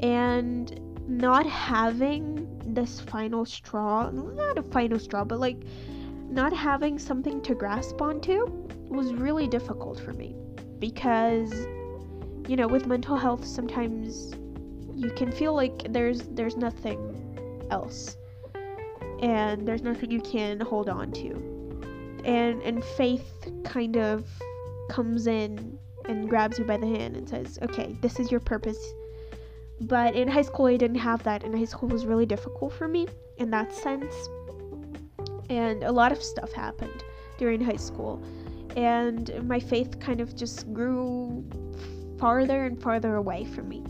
And 0.00 0.81
not 1.08 1.46
having 1.46 2.48
this 2.66 3.00
final 3.00 3.44
straw 3.44 4.10
not 4.10 4.56
a 4.56 4.62
final 4.62 4.98
straw 4.98 5.24
but 5.24 5.38
like 5.38 5.58
not 6.28 6.52
having 6.52 6.98
something 6.98 7.42
to 7.42 7.54
grasp 7.54 8.00
onto 8.00 8.46
was 8.88 9.12
really 9.12 9.46
difficult 9.46 9.98
for 10.00 10.12
me 10.12 10.34
because 10.78 11.66
you 12.48 12.56
know, 12.56 12.66
with 12.66 12.86
mental 12.86 13.16
health, 13.16 13.44
sometimes 13.44 14.34
you 14.94 15.10
can 15.10 15.30
feel 15.30 15.54
like 15.54 15.92
there's 15.92 16.22
there's 16.30 16.56
nothing 16.56 17.66
else, 17.70 18.16
and 19.20 19.66
there's 19.66 19.82
nothing 19.82 20.10
you 20.10 20.20
can 20.20 20.60
hold 20.60 20.88
on 20.88 21.12
to, 21.12 22.22
and 22.24 22.62
and 22.62 22.84
faith 22.84 23.48
kind 23.64 23.96
of 23.96 24.26
comes 24.90 25.26
in 25.26 25.78
and 26.06 26.28
grabs 26.28 26.58
you 26.58 26.64
by 26.64 26.76
the 26.76 26.86
hand 26.86 27.16
and 27.16 27.28
says, 27.28 27.58
"Okay, 27.62 27.96
this 28.00 28.18
is 28.18 28.30
your 28.30 28.40
purpose." 28.40 28.92
But 29.82 30.14
in 30.14 30.28
high 30.28 30.42
school, 30.42 30.66
I 30.66 30.76
didn't 30.76 30.98
have 30.98 31.22
that, 31.24 31.42
and 31.42 31.56
high 31.56 31.64
school 31.64 31.88
was 31.88 32.06
really 32.06 32.26
difficult 32.26 32.72
for 32.72 32.86
me 32.86 33.08
in 33.38 33.50
that 33.50 33.74
sense. 33.74 34.14
And 35.50 35.82
a 35.82 35.90
lot 35.90 36.12
of 36.12 36.22
stuff 36.22 36.52
happened 36.52 37.02
during 37.36 37.60
high 37.60 37.76
school, 37.76 38.22
and 38.76 39.30
my 39.48 39.58
faith 39.58 39.98
kind 39.98 40.20
of 40.20 40.36
just 40.36 40.72
grew 40.72 41.44
farther 42.18 42.64
and 42.64 42.80
farther 42.80 43.16
away 43.16 43.44
from 43.44 43.68
me. 43.68 43.82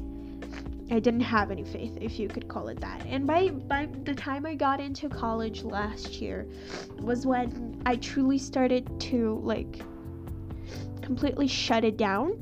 I 0.90 0.98
didn't 0.98 1.20
have 1.20 1.50
any 1.50 1.64
faith, 1.64 1.96
if 2.00 2.18
you 2.18 2.28
could 2.28 2.48
call 2.48 2.68
it 2.68 2.80
that. 2.80 3.04
And 3.06 3.26
by 3.26 3.50
by 3.50 3.86
the 4.04 4.14
time 4.14 4.46
I 4.46 4.54
got 4.54 4.80
into 4.80 5.08
college 5.08 5.62
last 5.62 6.20
year 6.20 6.46
was 6.98 7.26
when 7.26 7.82
I 7.84 7.96
truly 7.96 8.38
started 8.38 8.88
to 9.00 9.40
like 9.42 9.80
completely 11.02 11.48
shut 11.48 11.84
it 11.84 11.96
down. 11.96 12.36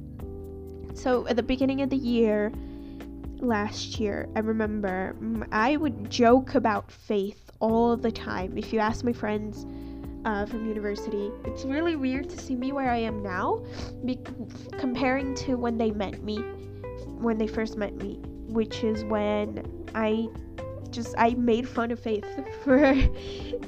So 0.95 1.27
at 1.27 1.37
the 1.37 1.43
beginning 1.43 1.81
of 1.83 1.91
the 1.91 1.97
year 1.97 2.53
last 3.41 3.99
year, 3.99 4.29
I 4.37 4.41
remember 4.41 5.17
I 5.53 5.77
would 5.77 6.11
joke 6.11 6.55
about 6.55 6.91
faith 6.91 7.51
all 7.61 7.97
the 7.97 8.13
time. 8.13 8.57
If 8.57 8.73
you 8.73 8.79
ask 8.79 9.05
my 9.05 9.13
friends 9.13 9.67
uh, 10.25 10.47
from 10.47 10.67
university, 10.67 11.31
it's 11.45 11.65
really 11.65 11.97
weird 11.97 12.29
to 12.31 12.39
see 12.39 12.55
me 12.55 12.73
where 12.73 12.91
I 12.91 12.99
am 12.99 13.23
now, 13.23 13.65
be- 14.05 14.21
comparing 14.79 15.35
to 15.37 15.57
when 15.57 15.79
they 15.79 15.91
met 15.91 16.23
me, 16.23 16.39
when 17.19 17.39
they 17.39 17.47
first 17.47 17.77
met 17.77 17.95
me, 17.97 18.21
which 18.49 18.85
is 18.85 19.05
when 19.05 19.65
I 19.95 20.29
just 20.91 21.15
I 21.17 21.35
made 21.35 21.69
fun 21.69 21.91
of 21.91 22.01
faith 22.01 22.27
for, 22.65 22.93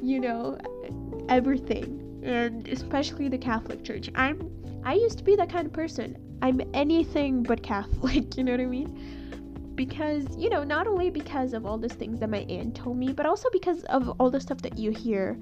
you 0.02 0.20
know, 0.20 0.58
everything, 1.28 2.20
and 2.24 2.66
especially 2.68 3.28
the 3.28 3.38
Catholic 3.38 3.84
Church. 3.84 4.10
I'm 4.14 4.50
I 4.84 4.94
used 4.94 5.18
to 5.18 5.24
be 5.24 5.36
that 5.36 5.48
kind 5.48 5.66
of 5.66 5.72
person. 5.72 6.16
I'm 6.42 6.60
anything 6.74 7.44
but 7.44 7.62
Catholic, 7.62 8.36
you 8.36 8.42
know 8.44 8.52
what 8.52 8.60
I 8.60 8.66
mean? 8.66 9.21
Because, 9.74 10.26
you 10.36 10.50
know, 10.50 10.64
not 10.64 10.86
only 10.86 11.10
because 11.10 11.54
of 11.54 11.64
all 11.64 11.78
these 11.78 11.94
things 11.94 12.20
that 12.20 12.28
my 12.28 12.40
aunt 12.48 12.74
told 12.74 12.96
me, 12.96 13.12
but 13.12 13.26
also 13.26 13.48
because 13.52 13.82
of 13.84 14.08
all 14.20 14.30
the 14.30 14.40
stuff 14.40 14.60
that 14.62 14.78
you 14.78 14.90
hear 14.90 15.38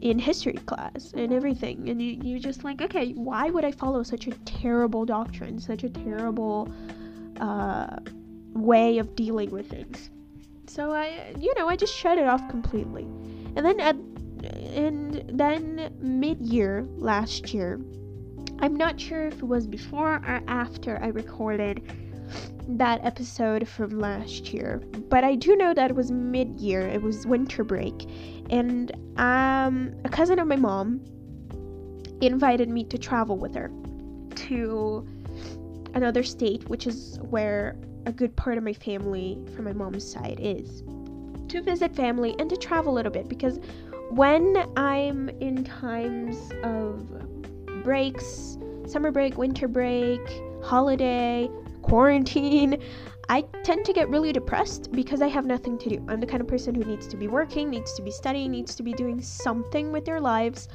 in 0.00 0.18
history 0.18 0.54
class 0.54 1.12
and 1.14 1.32
everything. 1.32 1.88
And 1.88 2.02
you, 2.02 2.18
you're 2.22 2.38
just 2.38 2.64
like, 2.64 2.82
okay, 2.82 3.12
why 3.12 3.50
would 3.50 3.64
I 3.64 3.70
follow 3.70 4.02
such 4.02 4.26
a 4.26 4.32
terrible 4.44 5.04
doctrine, 5.04 5.58
such 5.58 5.84
a 5.84 5.88
terrible 5.88 6.70
uh, 7.40 7.96
way 8.52 8.98
of 8.98 9.14
dealing 9.14 9.50
with 9.50 9.70
things? 9.70 10.10
So 10.66 10.92
I, 10.92 11.34
you 11.38 11.54
know, 11.56 11.68
I 11.68 11.76
just 11.76 11.94
shut 11.96 12.18
it 12.18 12.26
off 12.26 12.46
completely. 12.50 13.04
And 13.54 13.64
then 13.64 13.80
at, 13.80 13.96
and 14.74 15.24
then 15.28 15.94
mid-year 16.00 16.86
last 16.96 17.54
year, 17.54 17.80
I'm 18.58 18.74
not 18.74 19.00
sure 19.00 19.26
if 19.26 19.34
it 19.34 19.46
was 19.46 19.66
before 19.66 20.16
or 20.16 20.42
after 20.48 20.98
I 21.02 21.08
recorded 21.08 21.82
that 22.68 23.04
episode 23.04 23.68
from 23.68 24.00
last 24.00 24.52
year, 24.52 24.82
but 25.08 25.24
I 25.24 25.34
do 25.34 25.56
know 25.56 25.72
that 25.74 25.90
it 25.90 25.96
was 25.96 26.10
mid 26.10 26.58
year, 26.58 26.80
it 26.80 27.02
was 27.02 27.26
winter 27.26 27.64
break, 27.64 28.08
and 28.50 28.92
um, 29.18 29.94
a 30.04 30.08
cousin 30.08 30.38
of 30.38 30.48
my 30.48 30.56
mom 30.56 31.00
invited 32.20 32.68
me 32.68 32.84
to 32.84 32.98
travel 32.98 33.36
with 33.36 33.54
her 33.54 33.70
to 34.34 35.06
another 35.94 36.22
state, 36.22 36.68
which 36.68 36.86
is 36.86 37.18
where 37.30 37.76
a 38.06 38.12
good 38.12 38.34
part 38.36 38.58
of 38.58 38.64
my 38.64 38.72
family 38.72 39.38
from 39.54 39.64
my 39.64 39.72
mom's 39.72 40.08
side 40.10 40.38
is, 40.40 40.82
to 41.48 41.62
visit 41.62 41.94
family 41.94 42.34
and 42.38 42.50
to 42.50 42.56
travel 42.56 42.92
a 42.92 42.94
little 42.94 43.12
bit. 43.12 43.28
Because 43.28 43.58
when 44.10 44.64
I'm 44.76 45.28
in 45.40 45.64
times 45.64 46.52
of 46.62 47.04
breaks, 47.82 48.58
summer 48.86 49.10
break, 49.10 49.36
winter 49.36 49.68
break, 49.68 50.20
holiday, 50.62 51.48
quarantine, 51.86 52.82
I 53.28 53.42
tend 53.62 53.84
to 53.86 53.92
get 53.92 54.08
really 54.08 54.32
depressed 54.32 54.90
because 54.90 55.22
I 55.22 55.28
have 55.28 55.46
nothing 55.46 55.78
to 55.78 55.88
do. 55.88 56.04
I'm 56.08 56.20
the 56.20 56.26
kind 56.26 56.40
of 56.40 56.48
person 56.48 56.74
who 56.74 56.84
needs 56.84 57.06
to 57.08 57.16
be 57.16 57.28
working, 57.28 57.70
needs 57.70 57.92
to 57.94 58.02
be 58.02 58.10
studying, 58.10 58.50
needs 58.50 58.74
to 58.74 58.82
be 58.82 58.92
doing 58.92 59.20
something 59.22 59.92
with 59.92 60.04
their 60.04 60.20
lives. 60.20 60.68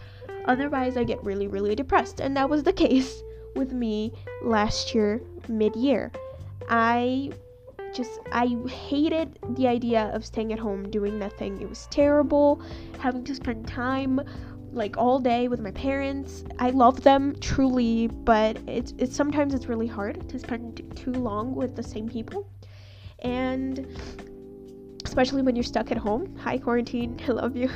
Otherwise, 0.46 0.96
I 0.96 1.04
get 1.04 1.24
really, 1.24 1.48
really 1.48 1.76
depressed. 1.76 2.22
And 2.22 2.36
that 2.38 2.50
was 2.50 2.64
the 2.64 2.74
case 2.86 3.24
with 3.56 3.74
me 3.74 4.14
last 4.42 4.96
year, 4.96 5.22
mid 5.50 5.76
year. 5.76 6.12
I 6.70 7.32
just, 7.94 8.20
I 8.32 8.56
hated 8.70 9.38
the 9.58 9.68
idea 9.68 10.12
of 10.14 10.26
staying 10.26 10.54
at 10.54 10.60
home 10.60 10.90
doing 10.90 11.20
nothing. 11.20 11.62
It 11.62 11.68
was 11.68 11.88
terrible 11.92 12.62
having 13.00 13.26
to 13.26 13.36
spend 13.36 13.68
time 13.68 14.22
like 14.74 14.98
all 14.98 15.20
day 15.20 15.48
with 15.48 15.60
my 15.60 15.72
parents. 15.72 16.44
I 16.60 16.70
love 16.70 17.02
them 17.04 17.36
truly, 17.40 18.08
but 18.08 18.58
it's 18.68 18.94
it's 18.98 19.16
sometimes 19.16 19.54
it's 19.54 19.68
really 19.68 19.88
hard 19.88 20.28
to 20.30 20.40
spend 20.40 20.82
too 20.96 21.12
long 21.12 21.56
with 21.56 21.76
the 21.76 21.84
same 21.84 22.08
people. 22.08 22.50
And 23.20 23.86
especially 25.04 25.42
when 25.42 25.56
you're 25.56 25.64
stuck 25.64 25.92
at 25.92 25.98
home. 25.98 26.36
Hi 26.38 26.58
quarantine, 26.58 27.20
I 27.28 27.32
love 27.32 27.56
you. 27.56 27.70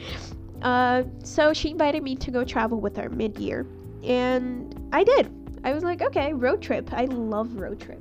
uh, 0.62 1.02
so 1.24 1.52
she 1.52 1.70
invited 1.70 2.02
me 2.02 2.14
to 2.16 2.30
go 2.30 2.44
travel 2.44 2.80
with 2.80 2.96
her 2.96 3.08
mid-year, 3.08 3.66
and 4.04 4.74
I 4.92 5.04
did. 5.04 5.34
I 5.64 5.72
was 5.72 5.82
like, 5.82 6.02
okay, 6.02 6.32
road 6.32 6.62
trip. 6.62 6.92
I 6.92 7.06
love 7.06 7.56
road 7.56 7.80
trip. 7.80 8.00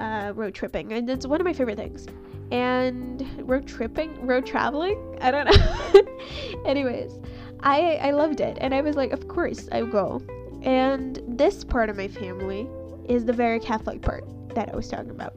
Uh, 0.00 0.32
road 0.34 0.54
tripping, 0.54 0.94
and 0.94 1.10
it's 1.10 1.26
one 1.26 1.40
of 1.40 1.44
my 1.44 1.52
favorite 1.52 1.76
things. 1.76 2.06
And 2.50 3.28
road 3.48 3.68
tripping, 3.68 4.26
road 4.26 4.46
traveling, 4.46 5.18
I 5.20 5.30
don't 5.30 5.44
know. 5.44 6.64
Anyways, 6.64 7.20
I 7.62 7.96
I 8.02 8.10
loved 8.10 8.40
it, 8.40 8.58
and 8.60 8.74
I 8.74 8.80
was 8.80 8.96
like, 8.96 9.12
of 9.12 9.28
course 9.28 9.68
I 9.72 9.82
will 9.82 9.90
go. 9.90 10.22
And 10.62 11.22
this 11.26 11.64
part 11.64 11.88
of 11.88 11.96
my 11.96 12.08
family 12.08 12.68
is 13.08 13.24
the 13.24 13.32
very 13.32 13.60
Catholic 13.60 14.02
part 14.02 14.24
that 14.54 14.72
I 14.72 14.76
was 14.76 14.88
talking 14.88 15.10
about. 15.10 15.34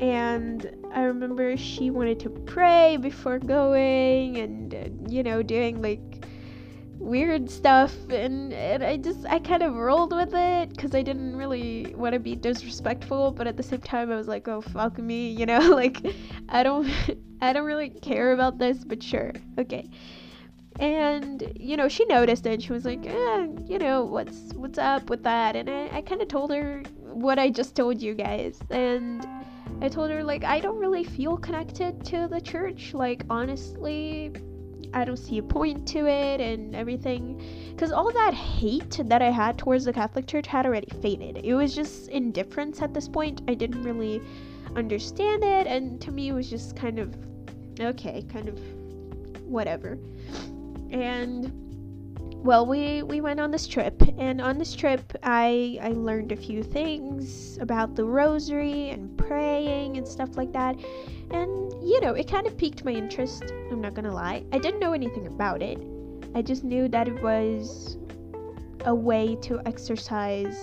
And 0.00 0.70
I 0.92 1.02
remember 1.02 1.56
she 1.56 1.90
wanted 1.90 2.20
to 2.20 2.30
pray 2.30 2.96
before 2.96 3.38
going, 3.38 4.38
and 4.38 4.74
uh, 4.74 4.88
you 5.08 5.22
know, 5.22 5.42
doing 5.42 5.80
like 5.80 6.26
weird 7.02 7.50
stuff 7.50 7.92
and, 8.10 8.52
and 8.52 8.84
i 8.84 8.96
just 8.96 9.26
i 9.26 9.36
kind 9.40 9.64
of 9.64 9.74
rolled 9.74 10.14
with 10.14 10.32
it 10.34 10.68
because 10.68 10.94
i 10.94 11.02
didn't 11.02 11.34
really 11.34 11.92
want 11.96 12.12
to 12.12 12.20
be 12.20 12.36
disrespectful 12.36 13.32
but 13.32 13.48
at 13.48 13.56
the 13.56 13.62
same 13.62 13.80
time 13.80 14.12
i 14.12 14.14
was 14.14 14.28
like 14.28 14.46
oh 14.46 14.60
fuck 14.60 14.96
me 14.98 15.28
you 15.38 15.44
know 15.44 15.58
like 15.58 16.00
i 16.48 16.62
don't 16.62 16.88
i 17.40 17.52
don't 17.52 17.64
really 17.64 17.90
care 17.90 18.32
about 18.32 18.56
this 18.58 18.84
but 18.84 19.02
sure 19.02 19.32
okay 19.58 19.90
and 20.80 21.52
you 21.58 21.76
know 21.76 21.88
she 21.88 22.04
noticed 22.06 22.46
it 22.46 22.54
and 22.54 22.62
she 22.62 22.72
was 22.72 22.84
like 22.84 23.04
eh, 23.06 23.46
you 23.66 23.78
know 23.78 24.04
what's 24.04 24.52
what's 24.54 24.78
up 24.78 25.10
with 25.10 25.22
that? 25.22 25.56
And 25.56 25.68
i, 25.68 25.88
I 25.98 26.00
kind 26.02 26.22
of 26.22 26.28
told 26.28 26.50
her 26.52 26.82
what 27.00 27.38
i 27.38 27.50
just 27.50 27.74
told 27.74 28.00
you 28.00 28.14
guys. 28.14 28.58
And 28.70 29.26
i 29.80 29.88
told 29.88 30.10
her 30.10 30.22
like 30.22 30.44
i 30.44 30.60
don't 30.60 30.78
really 30.78 31.04
feel 31.04 31.36
connected 31.36 32.04
to 32.06 32.28
the 32.28 32.40
church. 32.40 32.94
Like 32.94 33.24
honestly 33.28 34.32
i 34.94 35.04
don't 35.04 35.16
see 35.16 35.38
a 35.38 35.42
point 35.42 35.86
to 35.88 36.06
it 36.06 36.40
and 36.40 36.74
everything. 36.74 37.42
Because 37.70 37.92
all 37.92 38.12
that 38.12 38.34
hate 38.34 39.00
that 39.04 39.22
i 39.22 39.30
had 39.30 39.58
towards 39.58 39.84
the 39.84 39.92
catholic 39.92 40.26
church 40.26 40.46
had 40.46 40.66
already 40.66 40.88
faded. 41.00 41.38
It 41.44 41.54
was 41.54 41.74
just 41.74 42.08
indifference 42.08 42.82
at 42.82 42.94
this 42.94 43.08
point. 43.08 43.42
I 43.48 43.54
didn't 43.54 43.82
really 43.82 44.22
understand 44.74 45.44
it. 45.44 45.66
And 45.66 46.00
to 46.00 46.10
me 46.10 46.28
it 46.28 46.32
was 46.32 46.48
just 46.48 46.76
kind 46.76 46.98
of 46.98 47.14
okay 47.80 48.22
kind 48.32 48.48
of 48.48 48.58
whatever 49.46 49.98
and 50.92 51.50
well 52.44 52.66
we 52.66 53.02
we 53.02 53.20
went 53.20 53.40
on 53.40 53.50
this 53.50 53.66
trip. 53.66 54.00
And 54.18 54.40
on 54.40 54.58
this 54.58 54.74
trip 54.74 55.00
i 55.22 55.78
i 55.82 55.88
learned 55.88 56.32
a 56.32 56.36
few 56.36 56.62
things 56.62 57.58
about 57.58 57.94
the 57.94 58.04
rosary 58.04 58.90
and 58.90 59.16
praying 59.16 59.96
and 59.96 60.06
stuff 60.06 60.36
like 60.36 60.52
that. 60.52 60.76
And 61.30 61.72
you 61.82 62.00
know 62.00 62.14
it 62.14 62.28
kind 62.28 62.46
of 62.46 62.56
piqued 62.56 62.84
my 62.84 62.92
interest 62.92 63.44
i'm 63.70 63.80
not 63.80 63.94
gonna 63.94 64.14
lie. 64.14 64.44
I 64.52 64.58
didn't 64.58 64.80
know 64.80 64.92
anything 64.92 65.26
about 65.26 65.62
it. 65.62 65.78
I 66.34 66.42
just 66.42 66.64
knew 66.64 66.88
that 66.88 67.08
it 67.08 67.22
was 67.22 67.96
a 68.84 68.94
way 68.94 69.36
to 69.42 69.60
exercise 69.66 70.56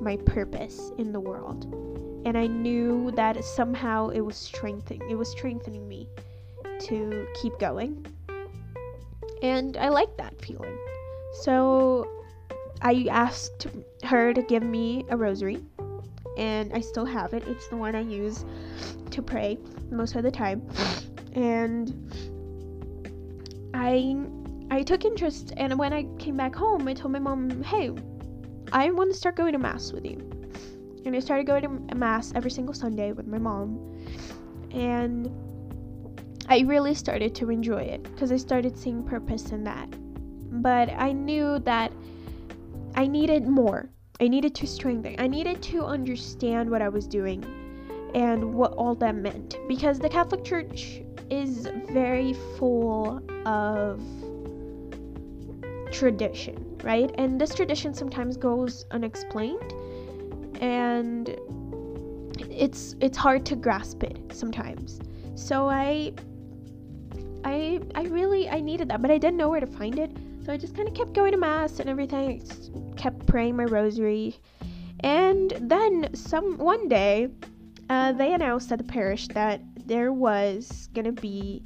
my 0.00 0.16
purpose 0.16 0.90
in 0.98 1.12
the 1.12 1.20
world. 1.20 1.66
And 2.24 2.36
i 2.38 2.46
knew 2.46 3.10
that 3.12 3.44
somehow 3.44 4.08
it 4.08 4.20
was 4.20 4.36
strengthening 4.36 5.08
it 5.10 5.16
was 5.16 5.30
strengthening 5.30 5.88
me 5.88 6.08
to 6.80 7.26
keep 7.40 7.58
going 7.58 8.04
and 9.42 9.76
I 9.76 9.88
like 9.88 10.16
that 10.16 10.40
feeling. 10.40 10.76
So 11.42 12.08
I 12.80 13.06
asked 13.10 13.66
her 14.04 14.32
to 14.32 14.42
give 14.42 14.62
me 14.62 15.04
a 15.10 15.16
rosary, 15.16 15.62
and 16.38 16.72
I 16.72 16.80
still 16.80 17.04
have 17.04 17.34
it. 17.34 17.46
It's 17.46 17.68
the 17.68 17.76
one 17.76 17.94
I 17.94 18.00
use 18.00 18.44
to 19.10 19.22
pray 19.22 19.58
most 19.90 20.14
of 20.16 20.22
the 20.22 20.30
time. 20.30 20.66
And 21.34 21.92
I 23.74 24.16
I 24.70 24.82
took 24.82 25.04
interest 25.04 25.52
and 25.58 25.78
when 25.78 25.92
I 25.92 26.04
came 26.18 26.36
back 26.36 26.54
home, 26.54 26.88
I 26.88 26.94
told 26.94 27.12
my 27.12 27.18
mom, 27.18 27.62
"Hey, 27.62 27.90
I 28.72 28.90
want 28.90 29.10
to 29.12 29.16
start 29.16 29.36
going 29.36 29.52
to 29.52 29.58
mass 29.58 29.92
with 29.92 30.06
you." 30.06 30.32
and 31.04 31.16
I 31.16 31.20
started 31.20 31.46
going 31.46 31.62
to 31.62 31.94
mass 31.94 32.32
every 32.34 32.50
single 32.50 32.74
Sunday 32.74 33.12
with 33.12 33.26
my 33.26 33.38
mom, 33.38 33.78
and 34.70 35.30
I 36.48 36.60
really 36.60 36.94
started 36.94 37.34
to 37.36 37.50
enjoy 37.50 37.82
it 37.82 38.02
because 38.02 38.32
I 38.32 38.36
started 38.36 38.76
seeing 38.76 39.02
purpose 39.02 39.50
in 39.52 39.64
that. 39.64 39.88
But 40.62 40.90
I 40.90 41.12
knew 41.12 41.58
that 41.60 41.92
I 42.94 43.06
needed 43.06 43.46
more. 43.46 43.88
I 44.20 44.28
needed 44.28 44.54
to 44.56 44.66
strengthen. 44.66 45.16
I 45.18 45.26
needed 45.26 45.62
to 45.62 45.84
understand 45.84 46.70
what 46.70 46.82
I 46.82 46.88
was 46.88 47.06
doing 47.06 47.44
and 48.14 48.54
what 48.54 48.72
all 48.72 48.94
that 48.96 49.14
meant 49.14 49.56
because 49.66 49.98
the 49.98 50.08
Catholic 50.08 50.44
Church 50.44 51.02
is 51.30 51.68
very 51.90 52.34
full 52.58 53.22
of 53.46 54.00
tradition, 55.92 56.78
right? 56.82 57.10
And 57.16 57.40
this 57.40 57.54
tradition 57.54 57.94
sometimes 57.94 58.36
goes 58.36 58.84
unexplained 58.90 59.72
and 60.60 61.28
it's 62.50 62.94
it's 63.00 63.16
hard 63.16 63.46
to 63.46 63.56
grasp 63.56 64.02
it 64.02 64.18
sometimes. 64.32 65.00
So 65.34 65.68
I 65.68 66.12
I 67.44 67.80
I 67.94 68.04
really 68.04 68.48
I 68.48 68.60
needed 68.60 68.88
that, 68.88 69.02
but 69.02 69.10
I 69.10 69.18
didn't 69.18 69.36
know 69.36 69.48
where 69.48 69.60
to 69.60 69.66
find 69.66 69.98
it. 69.98 70.10
So 70.44 70.52
I 70.52 70.56
just 70.56 70.74
kind 70.74 70.88
of 70.88 70.94
kept 70.94 71.12
going 71.12 71.32
to 71.32 71.38
mass 71.38 71.78
and 71.78 71.88
everything. 71.88 72.42
I 72.42 72.94
kept 72.96 73.26
praying 73.26 73.56
my 73.56 73.64
rosary. 73.64 74.36
And 75.00 75.52
then 75.60 76.14
some 76.14 76.58
one 76.58 76.88
day, 76.88 77.28
uh, 77.88 78.12
they 78.12 78.34
announced 78.34 78.70
at 78.72 78.78
the 78.78 78.84
parish 78.84 79.28
that 79.28 79.60
there 79.86 80.12
was 80.12 80.88
gonna 80.94 81.12
be 81.12 81.62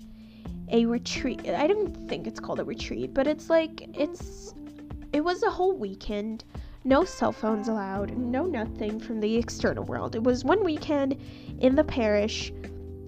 a 0.71 0.87
retreat. 0.87 1.47
I 1.49 1.67
don't 1.67 2.09
think 2.09 2.27
it's 2.27 2.41
called 2.41 2.61
a 2.61 2.65
retreat, 2.65 3.15
but 3.15 3.27
it's 3.27 3.51
like 3.51 3.89
it's 3.99 4.55
it 5.13 5.21
was 5.21 5.43
a 5.43 5.51
whole 5.51 5.77
weekend. 5.77 6.45
No 6.85 7.05
cell 7.05 7.33
phones 7.33 7.69
allowed, 7.69 8.17
no 8.17 8.45
nothing 8.45 9.01
from 9.01 9.21
the 9.21 9.37
external 9.37 9.85
world. 9.85 10.15
It 10.15 10.23
was 10.23 10.45
one 10.45 10.63
weekend 10.63 11.17
in 11.59 11.75
the 11.75 11.85
parish, 11.85 12.53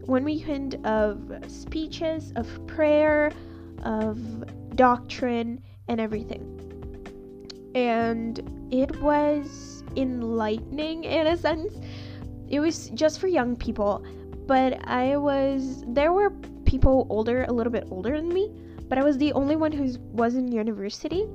one 0.08 0.24
weekend 0.24 0.74
of 0.86 1.20
speeches, 1.48 2.32
of 2.34 2.66
prayer, 2.66 3.30
of 3.84 4.18
doctrine, 4.74 5.62
and 5.88 6.00
everything. 6.00 6.42
And 7.74 8.40
it 8.72 9.00
was 9.02 9.84
enlightening 9.96 11.04
in 11.04 11.26
a 11.26 11.36
sense. 11.36 11.74
It 12.48 12.60
was 12.60 12.88
just 12.90 13.20
for 13.20 13.26
young 13.26 13.54
people, 13.54 14.02
but 14.46 14.82
I 14.88 15.18
was 15.18 15.84
there 15.86 16.14
were 16.14 16.30
people 16.64 17.06
older, 17.10 17.44
a 17.44 17.52
little 17.52 17.72
bit 17.72 17.86
older 17.90 18.16
than 18.16 18.30
me, 18.30 18.50
but 18.88 18.96
I 18.96 19.04
was 19.04 19.18
the 19.18 19.34
only 19.34 19.56
one 19.56 19.72
who 19.72 19.94
was 20.12 20.36
in 20.36 20.50
university 20.50 21.26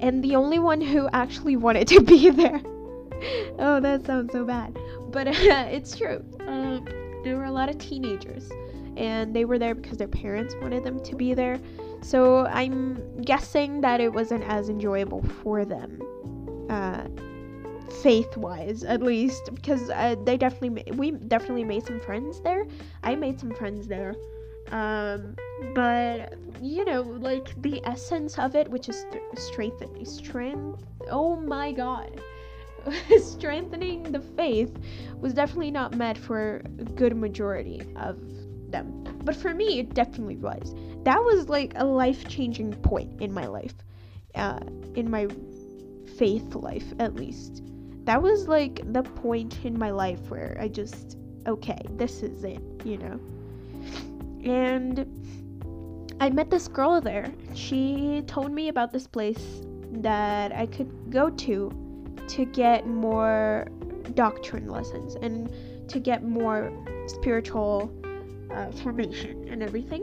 and 0.00 0.24
the 0.24 0.36
only 0.36 0.58
one 0.58 0.80
who 0.80 1.06
actually 1.12 1.56
wanted 1.56 1.86
to 1.88 2.00
be 2.00 2.30
there. 2.42 2.62
oh, 3.58 3.78
that 3.80 4.06
sounds 4.06 4.32
so 4.32 4.46
bad, 4.46 4.74
but 5.10 5.28
uh, 5.28 5.32
it's 5.36 5.94
true. 5.94 6.24
Uh, 6.48 6.80
there 7.24 7.36
were 7.36 7.44
a 7.44 7.52
lot 7.52 7.68
of 7.68 7.78
teenagers, 7.78 8.50
and 8.96 9.34
they 9.34 9.44
were 9.44 9.58
there 9.58 9.74
because 9.74 9.98
their 9.98 10.08
parents 10.08 10.54
wanted 10.60 10.84
them 10.84 11.02
to 11.02 11.16
be 11.16 11.34
there. 11.34 11.58
So 12.02 12.46
I'm 12.46 13.22
guessing 13.22 13.80
that 13.82 14.00
it 14.00 14.12
wasn't 14.12 14.44
as 14.44 14.68
enjoyable 14.68 15.22
for 15.22 15.64
them, 15.64 16.02
uh, 16.68 17.04
faith-wise, 18.02 18.82
at 18.84 19.02
least, 19.02 19.54
because 19.54 19.88
uh, 19.90 20.16
they 20.24 20.36
definitely 20.36 20.70
ma- 20.70 20.96
we 20.96 21.12
definitely 21.12 21.64
made 21.64 21.86
some 21.86 22.00
friends 22.00 22.40
there. 22.40 22.66
I 23.02 23.14
made 23.14 23.38
some 23.38 23.54
friends 23.54 23.86
there, 23.86 24.16
um, 24.72 25.36
but 25.74 26.34
you 26.60 26.84
know, 26.84 27.02
like 27.02 27.60
the 27.62 27.80
essence 27.84 28.38
of 28.38 28.56
it, 28.56 28.68
which 28.68 28.88
is 28.88 29.04
th- 29.12 29.22
strengthening, 29.34 30.04
strength. 30.04 30.84
Oh 31.10 31.36
my 31.36 31.72
God. 31.72 32.20
strengthening 33.20 34.04
the 34.04 34.20
faith 34.20 34.76
was 35.20 35.34
definitely 35.34 35.70
not 35.70 35.96
met 35.96 36.18
for 36.18 36.62
a 36.78 36.84
good 36.84 37.16
majority 37.16 37.82
of 37.96 38.18
them. 38.70 39.04
But 39.24 39.36
for 39.36 39.54
me, 39.54 39.78
it 39.78 39.94
definitely 39.94 40.36
was. 40.36 40.74
That 41.04 41.18
was 41.18 41.48
like 41.48 41.72
a 41.76 41.84
life 41.84 42.28
changing 42.28 42.72
point 42.82 43.20
in 43.20 43.32
my 43.32 43.46
life, 43.46 43.74
uh, 44.34 44.60
in 44.94 45.10
my 45.10 45.28
faith 46.16 46.54
life 46.54 46.92
at 46.98 47.14
least. 47.14 47.62
That 48.04 48.20
was 48.20 48.48
like 48.48 48.80
the 48.92 49.02
point 49.02 49.58
in 49.64 49.78
my 49.78 49.90
life 49.90 50.20
where 50.28 50.56
I 50.60 50.68
just, 50.68 51.16
okay, 51.46 51.80
this 51.96 52.22
is 52.22 52.42
it, 52.42 52.60
you 52.84 52.98
know? 52.98 53.20
And 54.44 55.06
I 56.20 56.30
met 56.30 56.50
this 56.50 56.66
girl 56.66 57.00
there. 57.00 57.32
She 57.54 58.22
told 58.26 58.50
me 58.50 58.68
about 58.68 58.92
this 58.92 59.06
place 59.06 59.62
that 59.92 60.52
I 60.52 60.66
could 60.66 61.10
go 61.10 61.30
to 61.30 61.70
to 62.36 62.44
get 62.46 62.86
more 62.86 63.66
doctrine 64.14 64.68
lessons 64.68 65.16
and 65.16 65.52
to 65.88 65.98
get 65.98 66.22
more 66.22 66.72
spiritual 67.06 67.92
uh, 68.50 68.70
formation 68.82 69.48
and 69.48 69.62
everything. 69.62 70.02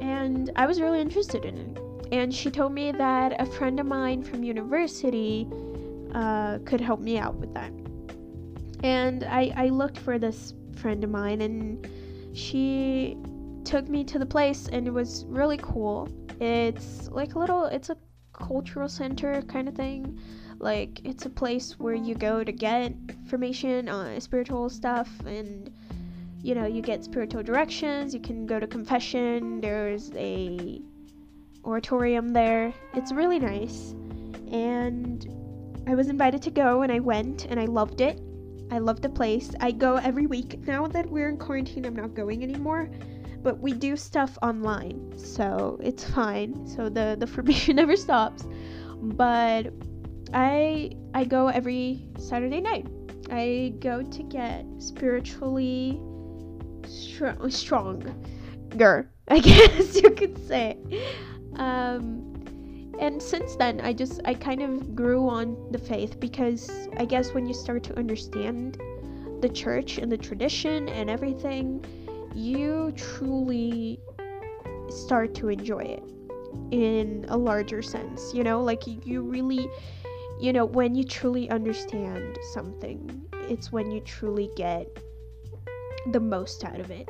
And 0.00 0.50
I 0.56 0.66
was 0.66 0.80
really 0.80 1.00
interested 1.00 1.44
in 1.44 1.56
it. 1.58 1.78
And 2.12 2.34
she 2.34 2.50
told 2.50 2.72
me 2.72 2.92
that 2.92 3.40
a 3.40 3.44
friend 3.44 3.80
of 3.80 3.86
mine 3.86 4.22
from 4.22 4.44
university 4.44 5.48
uh, 6.14 6.58
could 6.64 6.80
help 6.80 7.00
me 7.00 7.18
out 7.18 7.34
with 7.34 7.52
that. 7.54 7.72
And 8.82 9.24
I, 9.24 9.52
I 9.56 9.68
looked 9.68 9.98
for 9.98 10.18
this 10.18 10.54
friend 10.76 11.02
of 11.02 11.10
mine, 11.10 11.40
and 11.40 11.88
she 12.32 13.16
took 13.64 13.88
me 13.88 14.04
to 14.04 14.18
the 14.18 14.26
place, 14.26 14.68
and 14.68 14.86
it 14.86 14.92
was 14.92 15.24
really 15.26 15.58
cool. 15.58 16.08
It's 16.40 17.08
like 17.08 17.34
a 17.34 17.38
little, 17.38 17.64
it's 17.64 17.90
a 17.90 17.96
cultural 18.32 18.88
center 18.88 19.42
kind 19.42 19.68
of 19.68 19.74
thing. 19.74 20.18
Like, 20.58 21.00
it's 21.04 21.26
a 21.26 21.30
place 21.30 21.78
where 21.78 21.94
you 21.94 22.14
go 22.14 22.42
to 22.44 22.52
get 22.52 22.92
information 23.08 23.88
on 23.88 24.20
spiritual 24.20 24.68
stuff 24.68 25.08
and 25.26 25.70
you 26.42 26.54
know, 26.54 26.64
you 26.64 26.80
get 26.80 27.02
spiritual 27.02 27.42
directions, 27.42 28.14
you 28.14 28.20
can 28.20 28.46
go 28.46 28.60
to 28.60 28.68
confession, 28.68 29.60
there's 29.60 30.12
a 30.14 30.80
oratorium 31.64 32.32
there. 32.32 32.72
It's 32.94 33.10
really 33.12 33.40
nice. 33.40 33.96
And 34.52 35.26
I 35.88 35.96
was 35.96 36.08
invited 36.08 36.42
to 36.42 36.50
go 36.50 36.82
and 36.82 36.92
I 36.92 37.00
went 37.00 37.46
and 37.46 37.58
I 37.58 37.64
loved 37.64 38.00
it. 38.00 38.20
I 38.70 38.78
loved 38.78 39.02
the 39.02 39.08
place. 39.08 39.50
I 39.60 39.72
go 39.72 39.96
every 39.96 40.26
week. 40.26 40.66
Now 40.66 40.86
that 40.86 41.10
we're 41.10 41.28
in 41.28 41.36
quarantine, 41.36 41.84
I'm 41.84 41.96
not 41.96 42.14
going 42.14 42.42
anymore. 42.42 42.90
But 43.42 43.60
we 43.60 43.72
do 43.72 43.96
stuff 43.96 44.36
online, 44.42 45.16
so 45.16 45.78
it's 45.80 46.02
fine. 46.02 46.66
So 46.66 46.88
the 46.88 47.16
the 47.18 47.26
formation 47.26 47.76
never 47.82 47.96
stops. 47.96 48.44
But 49.00 49.72
I 50.36 50.90
I 51.14 51.24
go 51.24 51.48
every 51.48 52.04
Saturday 52.18 52.60
night. 52.60 52.86
I 53.30 53.72
go 53.80 54.02
to 54.02 54.22
get 54.22 54.66
spiritually 54.78 55.98
str- 56.86 57.48
stronger, 57.48 58.14
I 59.28 59.38
guess 59.38 59.96
you 59.96 60.10
could 60.10 60.36
say. 60.46 60.76
Um, 61.56 62.92
and 63.00 63.20
since 63.20 63.56
then, 63.56 63.80
I 63.80 63.94
just 63.94 64.20
I 64.26 64.34
kind 64.34 64.60
of 64.60 64.94
grew 64.94 65.26
on 65.26 65.56
the 65.72 65.78
faith 65.78 66.20
because 66.20 66.70
I 66.98 67.06
guess 67.06 67.32
when 67.32 67.46
you 67.46 67.54
start 67.54 67.82
to 67.84 67.98
understand 67.98 68.78
the 69.40 69.48
church 69.48 69.96
and 69.96 70.12
the 70.12 70.18
tradition 70.18 70.90
and 70.90 71.08
everything, 71.08 71.82
you 72.34 72.92
truly 72.92 74.00
start 74.90 75.34
to 75.36 75.48
enjoy 75.48 75.84
it 75.84 76.02
in 76.70 77.24
a 77.28 77.36
larger 77.36 77.80
sense. 77.80 78.34
You 78.34 78.44
know, 78.44 78.62
like 78.62 78.82
you 78.86 79.22
really, 79.22 79.68
you 80.40 80.52
know, 80.52 80.64
when 80.64 80.94
you 80.94 81.04
truly 81.04 81.48
understand 81.50 82.38
something, 82.52 83.22
it's 83.48 83.72
when 83.72 83.90
you 83.90 84.00
truly 84.00 84.50
get 84.56 84.86
the 86.12 86.20
most 86.20 86.64
out 86.64 86.80
of 86.80 86.90
it. 86.90 87.08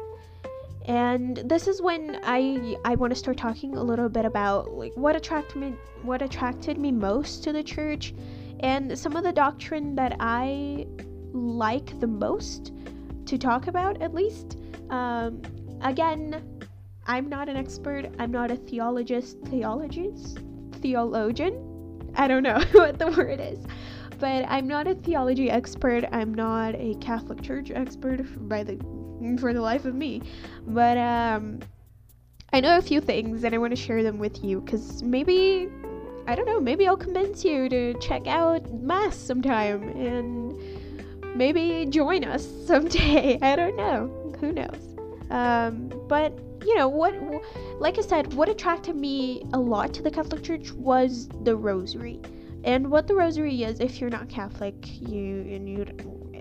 And 0.87 1.39
this 1.39 1.67
is 1.67 1.83
when 1.83 2.21
i 2.23 2.77
i 2.85 2.95
want 2.95 3.13
to 3.13 3.19
start 3.19 3.37
talking 3.37 3.77
a 3.77 3.83
little 3.83 4.09
bit 4.09 4.25
about 4.25 4.71
like 4.71 4.93
what 4.95 5.17
attracted 5.17 5.57
me 5.57 5.75
what 6.03 6.23
attracted 6.23 6.79
me 6.79 6.93
most 6.93 7.43
to 7.43 7.53
the 7.53 7.63
church 7.63 8.15
and 8.61 8.97
some 8.97 9.17
of 9.17 9.25
the 9.25 9.33
doctrine 9.33 9.97
that 9.97 10.17
i 10.21 10.87
like 11.33 11.99
the 11.99 12.07
most 12.07 12.73
to 13.27 13.37
talk 13.37 13.67
about 13.67 14.01
at 14.01 14.15
least. 14.15 14.59
Um, 14.91 15.43
again 15.83 16.61
i'm 17.09 17.29
not 17.29 17.49
an 17.49 17.57
expert. 17.57 18.09
I'm 18.21 18.31
not 18.31 18.53
a 18.53 18.57
theologist 18.57 19.41
theologist 19.41 20.39
theologian 20.75 21.66
i 22.23 22.29
don't 22.29 22.43
know 22.43 22.61
what 22.73 22.99
the 22.99 23.11
word 23.13 23.41
is 23.41 23.59
but 24.19 24.47
I'm 24.49 24.67
not 24.67 24.87
a 24.87 24.95
theology 24.95 25.51
expert. 25.51 26.05
I'm 26.13 26.33
not 26.33 26.75
a 26.75 26.95
Catholic 27.01 27.43
Church 27.43 27.71
expert 27.71 28.21
by 28.49 28.63
the 28.63 28.77
for 29.41 29.53
the 29.53 29.61
life 29.61 29.85
of 29.85 29.95
me. 29.95 30.23
But 30.67 30.99
um 30.99 31.61
I 32.53 32.61
know 32.61 32.79
a 32.79 32.83
few 32.83 33.01
things 33.01 33.45
and 33.45 33.55
I 33.55 33.59
want 33.59 33.73
to 33.73 33.77
share 33.77 34.03
them 34.03 34.19
with 34.19 34.43
you 34.45 34.61
cuz 34.63 35.03
maybe 35.03 35.69
I 36.27 36.35
don't 36.35 36.47
know, 36.47 36.61
maybe 36.61 36.89
I'll 36.89 36.97
convince 36.97 37.45
you 37.45 37.69
to 37.69 37.95
check 38.01 38.27
out 38.27 38.73
mass 38.73 39.17
sometime 39.17 39.83
and 39.91 40.55
maybe 41.37 41.87
join 41.87 42.25
us 42.25 42.47
someday. 42.67 43.39
I 43.43 43.57
don't 43.57 43.77
know. 43.77 44.11
Who 44.41 44.53
knows? 44.53 44.97
Um 45.31 45.91
but 46.09 46.39
you 46.65 46.75
know 46.77 46.89
what 46.89 47.15
like 47.79 47.99
i 47.99 48.03
said 48.03 48.33
what 48.35 48.49
attracted 48.49 48.97
me 48.97 49.43
a 49.53 49.59
lot 49.59 49.93
to 49.93 50.03
the 50.03 50.11
catholic 50.11 50.43
church 50.43 50.73
was 50.73 51.29
the 51.43 51.55
rosary 51.55 52.21
and 52.67 52.91
what 52.91 53.07
the 53.07 53.15
rosary 53.15 53.63
is, 53.63 53.79
if 53.79 54.01
you're 54.01 54.11
not 54.11 54.29
Catholic, 54.29 54.75
you 55.01 55.47
and 55.49 55.69
you 55.69 55.87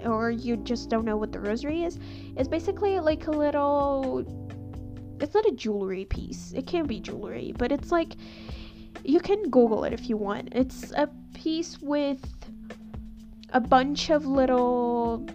or 0.04 0.32
you 0.32 0.58
just 0.58 0.90
don't 0.90 1.06
know 1.06 1.18
what 1.18 1.32
the 1.32 1.40
rosary 1.40 1.84
is, 1.84 2.00
it's 2.36 2.48
basically 2.48 3.00
like 3.00 3.28
a 3.28 3.32
little. 3.32 4.26
It's 5.22 5.36
not 5.36 5.46
a 5.46 5.52
jewelry 5.52 6.06
piece. 6.06 6.52
It 6.54 6.66
can 6.66 6.88
be 6.88 7.00
jewelry, 7.00 7.54
but 7.58 7.72
it's 7.72 7.92
like. 7.92 8.16
You 9.04 9.20
can 9.20 9.52
Google 9.52 9.84
it 9.84 9.94
if 9.94 10.10
you 10.10 10.18
want. 10.18 10.50
It's 10.54 10.92
a 10.94 11.08
piece 11.36 11.80
with 11.80 12.26
a 13.54 13.60
bunch 13.60 14.10
of 14.10 14.26
little. 14.26 15.28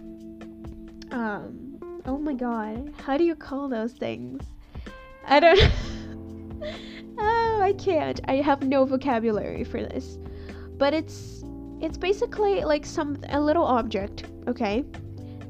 Um. 1.11 2.01
Oh 2.05 2.17
my 2.17 2.33
god. 2.33 2.93
How 3.05 3.15
do 3.15 3.23
you 3.23 3.35
call 3.35 3.69
those 3.69 3.93
things? 3.93 4.43
I 5.31 5.39
don't. 5.39 5.59
oh, 7.17 7.59
I 7.61 7.73
can't. 7.77 8.19
I 8.25 8.35
have 8.35 8.63
no 8.63 8.83
vocabulary 8.83 9.63
for 9.63 9.81
this. 9.81 10.19
But 10.77 10.93
it's 10.93 11.43
it's 11.79 11.97
basically 11.97 12.65
like 12.65 12.85
some 12.85 13.17
a 13.29 13.39
little 13.39 13.63
object, 13.63 14.25
okay, 14.47 14.83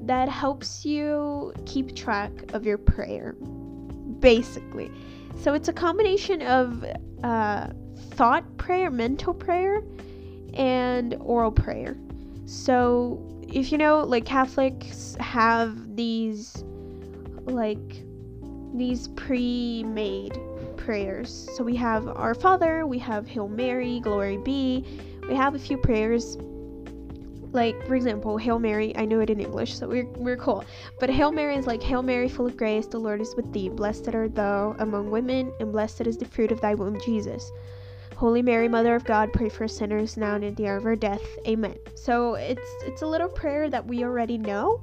that 0.04 0.30
helps 0.30 0.86
you 0.86 1.52
keep 1.66 1.96
track 1.96 2.32
of 2.54 2.64
your 2.64 2.78
prayer. 2.78 3.34
Basically. 4.20 4.92
So 5.42 5.56
it's 5.56 5.68
a 5.68 5.74
combination 5.74 6.44
of 6.44 6.86
uh, 7.24 7.70
thought 8.12 8.58
prayer, 8.58 8.92
mental 8.92 9.34
prayer, 9.34 9.82
and 10.54 11.16
oral 11.20 11.52
prayer. 11.52 11.98
So 12.46 13.20
if 13.48 13.72
you 13.72 13.80
know, 13.80 14.02
like 14.02 14.26
Catholics 14.26 15.18
have 15.20 15.96
these 15.96 16.64
like 17.46 18.04
these 18.74 19.08
pre-made 19.10 20.40
prayers. 20.78 21.50
So 21.56 21.64
we 21.64 21.76
have 21.76 22.08
Our 22.08 22.34
Father, 22.34 22.88
we 22.88 23.00
have 23.00 23.28
Hail 23.28 23.48
Mary, 23.48 24.00
Glory 24.00 24.38
be. 24.38 24.86
We 25.28 25.36
have 25.36 25.56
a 25.56 25.60
few 25.60 25.78
prayers 25.78 26.38
like 27.54 27.76
for 27.86 27.96
example 27.96 28.38
hail 28.38 28.60
mary 28.60 28.96
i 28.96 29.06
know 29.06 29.20
it 29.20 29.30
in 29.30 29.40
english 29.40 29.78
so 29.78 29.88
we're, 29.88 30.08
we're 30.16 30.38
cool. 30.38 30.64
But 31.00 31.10
hail 31.10 31.32
mary 31.32 31.56
is 31.56 31.68
like 31.68 31.84
hail 31.84 32.02
mary 32.02 32.30
full 32.30 32.48
of 32.48 32.58
grace 32.58 32.88
the 32.88 33.00
lord 33.00 33.22
is 33.22 33.36
with 33.36 33.52
thee. 33.52 33.70
Blessed 33.70 34.14
art 34.14 34.36
thou 34.36 34.76
among 34.80 35.12
women 35.12 35.54
and 35.60 35.72
blessed 35.72 36.02
is 36.08 36.18
the 36.18 36.26
fruit 36.26 36.52
of 36.52 36.62
thy 36.62 36.76
womb 36.76 37.00
jesus. 37.02 37.52
Holy 38.16 38.42
mary 38.42 38.68
mother 38.68 38.96
of 38.96 39.04
god 39.04 39.34
pray 39.34 39.50
for 39.50 39.68
sinners 39.68 40.16
now 40.18 40.36
and 40.36 40.46
at 40.46 40.56
the 40.56 40.68
hour 40.68 40.78
of 40.78 40.86
our 40.86 40.96
death. 40.96 41.24
Amen. 41.48 41.76
So 41.96 42.36
it's 42.36 42.70
it's 42.84 43.02
a 43.02 43.08
little 43.08 43.30
prayer 43.30 43.70
that 43.70 43.86
we 43.86 44.04
already 44.04 44.38
know 44.38 44.82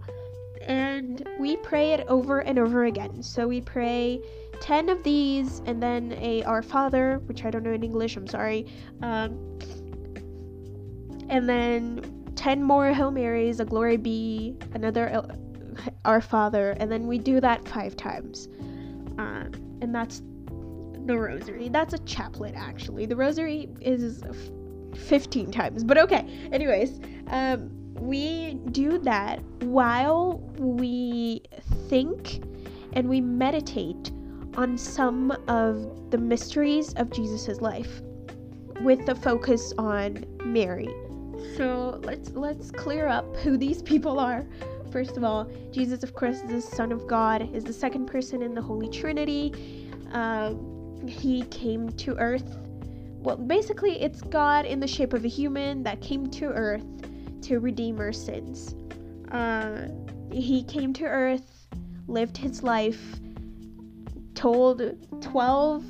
and 0.68 1.28
we 1.38 1.56
pray 1.56 1.92
it 1.92 2.06
over 2.08 2.40
and 2.40 2.58
over 2.58 2.84
again 2.84 3.22
so 3.22 3.48
we 3.48 3.60
pray 3.60 4.20
10 4.60 4.88
of 4.88 5.02
these 5.02 5.60
and 5.66 5.82
then 5.82 6.12
a 6.20 6.42
Our 6.44 6.62
Father, 6.62 7.20
which 7.26 7.44
I 7.44 7.50
don't 7.50 7.62
know 7.62 7.72
in 7.72 7.82
English, 7.82 8.16
I'm 8.16 8.26
sorry. 8.26 8.66
Um, 9.02 9.58
and 11.28 11.48
then 11.48 12.32
10 12.36 12.62
more 12.62 12.92
Hail 12.92 13.10
Marys, 13.10 13.60
a 13.60 13.64
Glory 13.64 13.96
Be, 13.96 14.56
another 14.74 15.14
uh, 15.14 15.34
Our 16.04 16.20
Father, 16.20 16.72
and 16.78 16.90
then 16.90 17.06
we 17.06 17.18
do 17.18 17.40
that 17.40 17.66
five 17.68 17.96
times. 17.96 18.48
Um, 19.18 19.52
and 19.80 19.94
that's 19.94 20.22
the 21.06 21.16
Rosary. 21.16 21.68
That's 21.68 21.94
a 21.94 21.98
chaplet, 22.00 22.54
actually. 22.56 23.06
The 23.06 23.16
Rosary 23.16 23.68
is 23.80 24.22
15 24.94 25.50
times, 25.50 25.84
but 25.84 25.98
okay. 25.98 26.48
Anyways, 26.52 27.00
um, 27.28 27.70
we 28.00 28.54
do 28.72 28.98
that 28.98 29.42
while 29.60 30.38
we 30.56 31.42
think 31.88 32.42
and 32.92 33.08
we 33.08 33.20
meditate 33.20 34.12
on 34.56 34.76
some 34.76 35.30
of 35.46 36.10
the 36.10 36.18
mysteries 36.18 36.94
of 36.94 37.10
Jesus' 37.10 37.60
life 37.60 38.00
with 38.80 39.04
the 39.06 39.14
focus 39.14 39.72
on 39.78 40.24
Mary. 40.44 40.88
So 41.56 42.00
let's 42.02 42.30
let's 42.30 42.70
clear 42.70 43.06
up 43.08 43.36
who 43.36 43.56
these 43.56 43.82
people 43.82 44.18
are. 44.18 44.44
First 44.90 45.16
of 45.16 45.24
all, 45.24 45.50
Jesus, 45.70 46.02
of 46.02 46.14
course, 46.14 46.36
is 46.36 46.50
the 46.50 46.60
Son 46.60 46.92
of 46.92 47.06
God, 47.06 47.54
is 47.54 47.62
the 47.64 47.72
second 47.72 48.06
person 48.06 48.42
in 48.42 48.54
the 48.54 48.62
Holy 48.62 48.88
Trinity. 48.88 49.52
Uh, 50.12 50.54
he 51.06 51.42
came 51.44 51.90
to 51.90 52.16
Earth. 52.16 52.56
Well, 53.20 53.36
basically, 53.36 54.00
it's 54.00 54.22
God 54.22 54.64
in 54.64 54.80
the 54.80 54.86
shape 54.86 55.12
of 55.12 55.24
a 55.24 55.28
human 55.28 55.82
that 55.82 56.00
came 56.00 56.28
to 56.30 56.46
Earth 56.46 56.84
to 57.42 57.58
redeem 57.58 57.98
our 58.00 58.12
sins. 58.12 58.74
Uh, 59.30 59.88
he 60.32 60.62
came 60.64 60.92
to 60.94 61.04
Earth, 61.04 61.68
lived 62.06 62.36
his 62.36 62.62
life, 62.62 63.20
told 64.34 64.82
12 65.20 65.84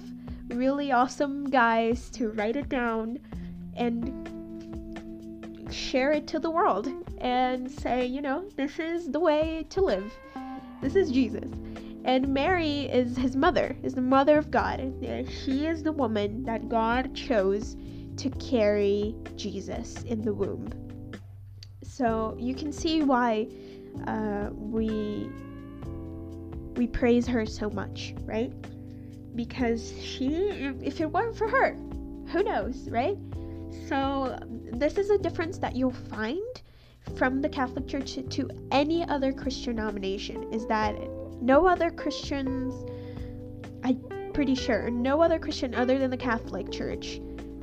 really 0.49 0.93
awesome 0.93 1.51
guys 1.51 2.09
to 2.11 2.31
write 2.31 2.57
it 2.57 2.69
down 2.69 3.19
and 3.77 4.29
share 5.71 6.13
it 6.13 6.27
to 6.27 6.39
the 6.39 6.51
world 6.51 6.89
and 7.19 7.71
say, 7.71 8.07
you 8.07 8.23
know, 8.23 8.49
this 8.57 8.79
is 8.79 9.11
the 9.11 9.21
way 9.21 9.67
to 9.71 9.81
live. 9.81 10.13
This 10.81 10.97
is 10.97 11.11
Jesus. 11.11 11.51
And 12.05 12.29
Mary 12.29 12.83
is 12.87 13.17
his 13.17 13.37
mother, 13.37 13.77
is 13.83 13.95
the 13.95 14.01
mother 14.01 14.39
of 14.39 14.51
God. 14.51 14.95
She 15.45 15.67
is 15.67 15.83
the 15.83 15.93
woman 15.93 16.45
that 16.45 16.69
God 16.69 17.15
chose 17.15 17.77
to 18.17 18.31
carry 18.31 19.15
Jesus 19.37 20.03
in 20.05 20.23
the 20.23 20.33
womb. 20.33 20.88
So 21.99 22.37
you 22.39 22.55
can 22.55 22.71
see 22.71 23.03
why 23.03 23.49
uh, 24.07 24.51
we 24.53 25.29
we 26.77 26.87
praise 26.87 27.27
her 27.27 27.45
so 27.45 27.69
much, 27.71 28.15
right? 28.25 28.53
Because 29.35 29.93
she, 30.01 30.29
if 30.81 31.01
it 31.01 31.11
weren't 31.11 31.37
for 31.37 31.49
her, 31.49 31.77
who 32.29 32.45
knows, 32.45 32.89
right? 32.89 33.19
So, 33.89 34.39
this 34.73 34.97
is 34.97 35.11
a 35.11 35.19
difference 35.19 35.59
that 35.59 35.75
you'll 35.75 35.91
find 35.91 36.63
from 37.17 37.43
the 37.43 37.49
Catholic 37.49 37.89
Church 37.89 38.15
to 38.15 38.49
any 38.71 39.05
other 39.09 39.33
Christian 39.33 39.75
denomination 39.75 40.53
is 40.53 40.67
that 40.67 40.95
no 41.43 41.67
other 41.67 41.91
Christians, 41.91 42.75
I'm 43.83 44.01
pretty 44.33 44.55
sure, 44.55 44.89
no 44.89 45.21
other 45.21 45.41
Christian 45.41 45.75
other 45.75 45.99
than 45.99 46.11
the 46.13 46.17
Catholic 46.17 46.71
Church 46.71 47.21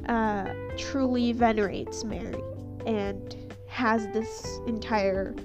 uh, 0.09 0.53
truly 0.77 1.31
venerates 1.31 2.03
Mary 2.03 2.43
and 2.85 3.44
has 3.75 4.07
this 4.13 4.61
entire 4.67 5.35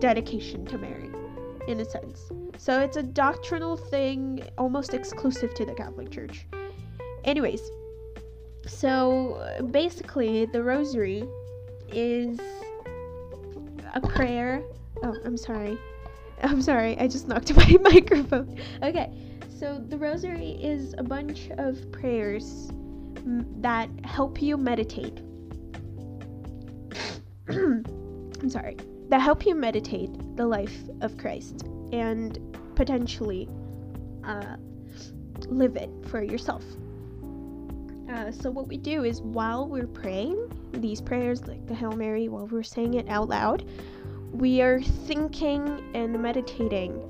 dedication 0.00 0.66
to 0.66 0.76
Mary 0.76 1.08
in 1.66 1.80
a 1.80 1.84
sense. 1.84 2.30
So 2.58 2.78
it's 2.80 2.98
a 2.98 3.02
doctrinal 3.02 3.74
thing 3.74 4.42
almost 4.58 4.92
exclusive 4.92 5.54
to 5.54 5.64
the 5.64 5.72
Catholic 5.72 6.10
Church. 6.10 6.46
Anyways, 7.24 7.62
so 8.66 9.64
basically, 9.70 10.44
the 10.44 10.62
rosary 10.62 11.24
is 11.88 12.38
a 13.94 14.00
prayer. 14.02 14.62
Oh, 15.02 15.16
I'm 15.24 15.38
sorry. 15.38 15.78
I'm 16.42 16.60
sorry, 16.60 16.98
I 16.98 17.08
just 17.08 17.28
knocked 17.28 17.56
my 17.56 17.78
microphone. 17.80 18.60
Okay, 18.82 19.10
so 19.58 19.82
the 19.88 19.96
rosary 19.96 20.50
is 20.62 20.94
a 20.98 21.02
bunch 21.02 21.48
of 21.56 21.90
prayers 21.92 22.68
mm, 23.14 23.46
that 23.62 23.88
help 24.04 24.42
you 24.42 24.58
meditate. 24.58 25.22
I'm 27.48 28.50
sorry 28.50 28.76
that 29.08 29.20
help 29.20 29.46
you 29.46 29.54
meditate 29.54 30.10
the 30.36 30.46
life 30.46 30.76
of 31.00 31.16
Christ 31.16 31.64
and 31.92 32.38
potentially 32.74 33.48
uh, 34.24 34.56
live 35.46 35.76
it 35.76 35.90
for 36.08 36.22
yourself. 36.22 36.64
Uh, 38.10 38.30
so, 38.30 38.50
what 38.50 38.68
we 38.68 38.76
do 38.76 39.04
is 39.04 39.20
while 39.22 39.68
we're 39.68 39.86
praying 39.86 40.36
these 40.72 41.00
prayers, 41.00 41.46
like 41.46 41.66
the 41.66 41.74
Hail 41.74 41.92
Mary, 41.92 42.28
while 42.28 42.46
we're 42.46 42.62
saying 42.62 42.94
it 42.94 43.08
out 43.08 43.28
loud, 43.28 43.64
we 44.32 44.60
are 44.60 44.80
thinking 44.80 45.90
and 45.94 46.20
meditating 46.20 47.00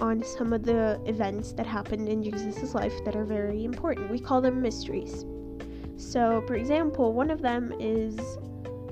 on 0.00 0.22
some 0.22 0.52
of 0.52 0.64
the 0.64 1.00
events 1.06 1.52
that 1.52 1.66
happened 1.66 2.08
in 2.08 2.22
Jesus' 2.22 2.74
life 2.74 2.92
that 3.04 3.14
are 3.14 3.24
very 3.24 3.64
important. 3.64 4.10
We 4.10 4.18
call 4.18 4.40
them 4.40 4.62
mysteries. 4.62 5.24
So, 5.96 6.42
for 6.46 6.54
example, 6.54 7.12
one 7.12 7.30
of 7.30 7.42
them 7.42 7.72
is 7.78 8.18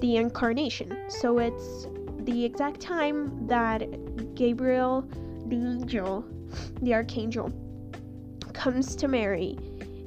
the 0.01 0.17
incarnation. 0.17 0.97
So, 1.09 1.39
it's 1.39 1.87
the 2.21 2.45
exact 2.45 2.81
time 2.81 3.47
that 3.47 4.35
Gabriel, 4.35 5.09
the 5.47 5.57
angel, 5.57 6.25
the 6.83 6.95
archangel, 6.95 7.53
comes 8.53 8.95
to 8.97 9.09
Mary 9.09 9.57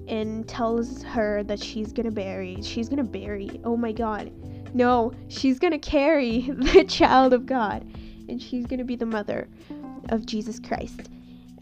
and 0.08 0.48
tells 0.48 1.04
her 1.04 1.44
that 1.44 1.62
she's 1.62 1.94
gonna 1.94 2.12
bury, 2.12 2.62
she's 2.62 2.90
gonna 2.90 3.04
bury, 3.04 3.60
oh 3.64 3.78
my 3.78 3.92
god, 3.92 4.32
no, 4.74 5.14
she's 5.30 5.58
gonna 5.58 5.80
carry 5.80 6.42
the 6.74 6.84
child 6.84 7.34
of 7.34 7.46
God 7.46 7.86
and 8.30 8.42
she's 8.42 8.66
gonna 8.66 8.84
be 8.84 8.96
the 8.96 9.06
mother 9.06 9.48
of 10.10 10.26
Jesus 10.26 10.60
Christ. 10.60 11.10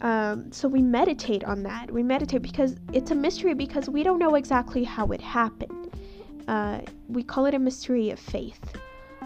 Um, 0.02 0.52
so 0.52 0.68
we 0.68 0.82
meditate 0.82 1.44
on 1.44 1.64
that. 1.64 1.92
We 1.92 2.04
meditate 2.04 2.42
because 2.42 2.76
it's 2.94 3.12
a 3.12 3.16
mystery 3.16 3.54
because 3.54 3.90
we 3.90 4.02
don't 4.04 4.20
know 4.20 4.36
exactly 4.36 4.84
how 4.84 5.08
it 5.08 5.22
happened. 5.22 5.92
Uh, 6.48 6.82
we 7.10 7.24
call 7.24 7.46
it 7.46 7.54
a 7.54 7.60
mystery 7.60 8.12
of 8.12 8.20
faith 8.20 8.78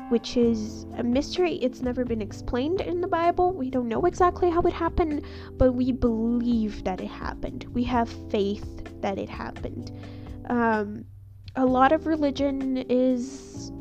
which 0.09 0.37
is 0.37 0.85
a 0.97 1.03
mystery. 1.03 1.55
It's 1.55 1.81
never 1.81 2.05
been 2.05 2.21
explained 2.21 2.81
in 2.81 3.01
the 3.01 3.07
Bible. 3.07 3.51
We 3.51 3.69
don't 3.69 3.87
know 3.87 4.05
exactly 4.05 4.49
how 4.49 4.61
it 4.61 4.73
happened, 4.73 5.23
but 5.53 5.73
we 5.73 5.91
believe 5.91 6.83
that 6.83 7.01
it 7.01 7.07
happened. 7.07 7.65
We 7.73 7.83
have 7.85 8.09
faith 8.29 9.01
that 9.01 9.17
it 9.17 9.29
happened. 9.29 9.91
Um, 10.49 11.05
a 11.55 11.65
lot 11.65 11.91
of 11.91 12.05
religion 12.05 12.77
is 12.89 13.71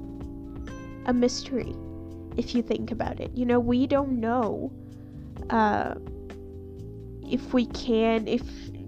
a 1.07 1.13
mystery. 1.13 1.75
if 2.37 2.55
you 2.55 2.63
think 2.63 2.91
about 2.91 3.21
it. 3.21 3.31
You 3.35 3.45
know, 3.45 3.61
we 3.61 3.87
don't 3.87 4.19
know 4.19 4.73
uh, 5.51 5.95
if 7.31 7.53
we 7.53 7.67
can, 7.67 8.27
if, 8.27 8.43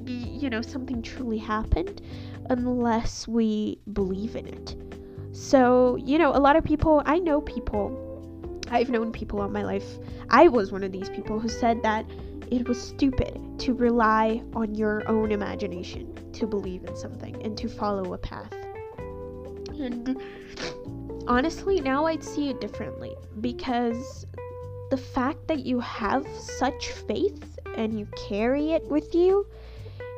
you 0.06 0.48
know, 0.48 0.62
something 0.62 1.02
truly 1.02 1.36
happened 1.36 2.00
unless 2.48 3.28
we 3.28 3.80
believe 3.92 4.34
in 4.34 4.46
it. 4.46 4.76
So, 5.34 5.96
you 5.96 6.16
know, 6.16 6.30
a 6.30 6.38
lot 6.38 6.54
of 6.54 6.62
people, 6.62 7.02
I 7.06 7.18
know 7.18 7.40
people, 7.40 8.60
I've 8.70 8.88
known 8.88 9.10
people 9.10 9.42
all 9.42 9.48
my 9.48 9.64
life. 9.64 9.98
I 10.30 10.46
was 10.46 10.70
one 10.70 10.84
of 10.84 10.92
these 10.92 11.10
people 11.10 11.40
who 11.40 11.48
said 11.48 11.82
that 11.82 12.06
it 12.52 12.68
was 12.68 12.80
stupid 12.80 13.40
to 13.58 13.74
rely 13.74 14.44
on 14.54 14.76
your 14.76 15.02
own 15.08 15.32
imagination 15.32 16.14
to 16.34 16.46
believe 16.46 16.84
in 16.84 16.94
something 16.94 17.34
and 17.42 17.58
to 17.58 17.68
follow 17.68 18.14
a 18.14 18.18
path. 18.18 18.52
And 19.70 20.22
honestly, 21.26 21.80
now 21.80 22.06
I'd 22.06 22.22
see 22.22 22.48
it 22.48 22.60
differently 22.60 23.16
because 23.40 24.26
the 24.92 24.96
fact 24.96 25.48
that 25.48 25.66
you 25.66 25.80
have 25.80 26.28
such 26.28 26.92
faith 26.92 27.58
and 27.76 27.98
you 27.98 28.06
carry 28.28 28.70
it 28.70 28.84
with 28.84 29.12
you 29.16 29.48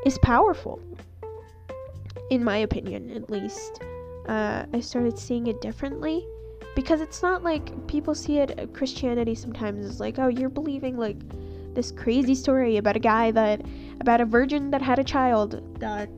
is 0.04 0.18
powerful. 0.18 0.78
In 2.28 2.44
my 2.44 2.58
opinion, 2.58 3.10
at 3.12 3.30
least. 3.30 3.80
Uh, 4.26 4.66
I 4.72 4.80
started 4.80 5.18
seeing 5.18 5.46
it 5.46 5.60
differently 5.60 6.26
because 6.74 7.00
it's 7.00 7.22
not 7.22 7.42
like 7.42 7.86
people 7.86 8.14
see 8.14 8.38
it 8.38 8.58
uh, 8.58 8.66
Christianity 8.66 9.34
sometimes 9.34 9.84
is 9.84 10.00
like, 10.00 10.18
oh, 10.18 10.28
you're 10.28 10.50
believing 10.50 10.96
like 10.96 11.16
this 11.74 11.92
crazy 11.92 12.34
story 12.34 12.76
about 12.76 12.96
a 12.96 13.00
guy 13.00 13.30
that 13.30 13.62
about 14.00 14.20
a 14.20 14.24
virgin 14.24 14.70
that 14.70 14.82
had 14.82 14.98
a 14.98 15.04
child 15.04 15.62
that 15.80 16.08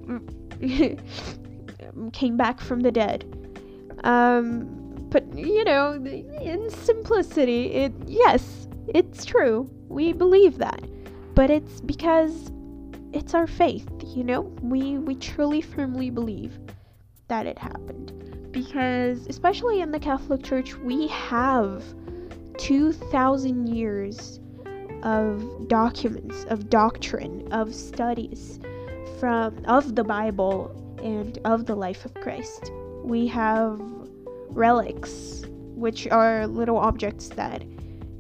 came 2.12 2.37
back 2.37 2.61
from 2.61 2.81
the 2.81 2.92
dead. 2.92 3.25
Um, 4.05 4.66
but 5.11 5.25
you 5.37 5.64
know, 5.64 5.94
in 5.94 6.71
simplicity, 6.71 7.73
it 7.73 7.92
yes, 8.07 8.68
it's 8.88 9.25
true. 9.25 9.71
We 9.88 10.12
believe 10.12 10.59
that. 10.59 10.83
But 11.35 11.51
it's 11.51 11.81
because 11.81 12.51
it's 13.12 13.35
our 13.35 13.47
faith, 13.47 13.88
you 14.05 14.25
know? 14.25 14.42
We 14.62 14.99
we 14.99 15.14
truly 15.14 15.61
firmly 15.61 16.11
believe 16.11 16.59
that 17.29 17.47
it 17.47 17.59
happened. 17.59 18.12
Because 18.51 19.27
especially 19.27 19.81
in 19.81 19.91
the 19.91 20.01
Catholic 20.01 20.43
Church, 20.43 20.75
we 20.77 21.07
have 21.09 21.85
2000 22.59 23.69
years 23.69 24.41
of 25.03 25.69
documents, 25.69 26.45
of 26.49 26.69
doctrine, 26.69 27.47
of 27.53 27.75
studies 27.75 28.59
from 29.21 29.64
of 29.67 29.95
the 29.95 30.05
Bible 30.05 30.75
and 31.03 31.38
of 31.45 31.67
the 31.67 31.75
life 31.75 32.05
of 32.05 32.14
Christ. 32.14 32.73
We 33.05 33.27
have 33.29 33.81
relics, 34.49 35.45
which 35.75 36.09
are 36.09 36.47
little 36.47 36.79
objects 36.79 37.29
that 37.31 37.64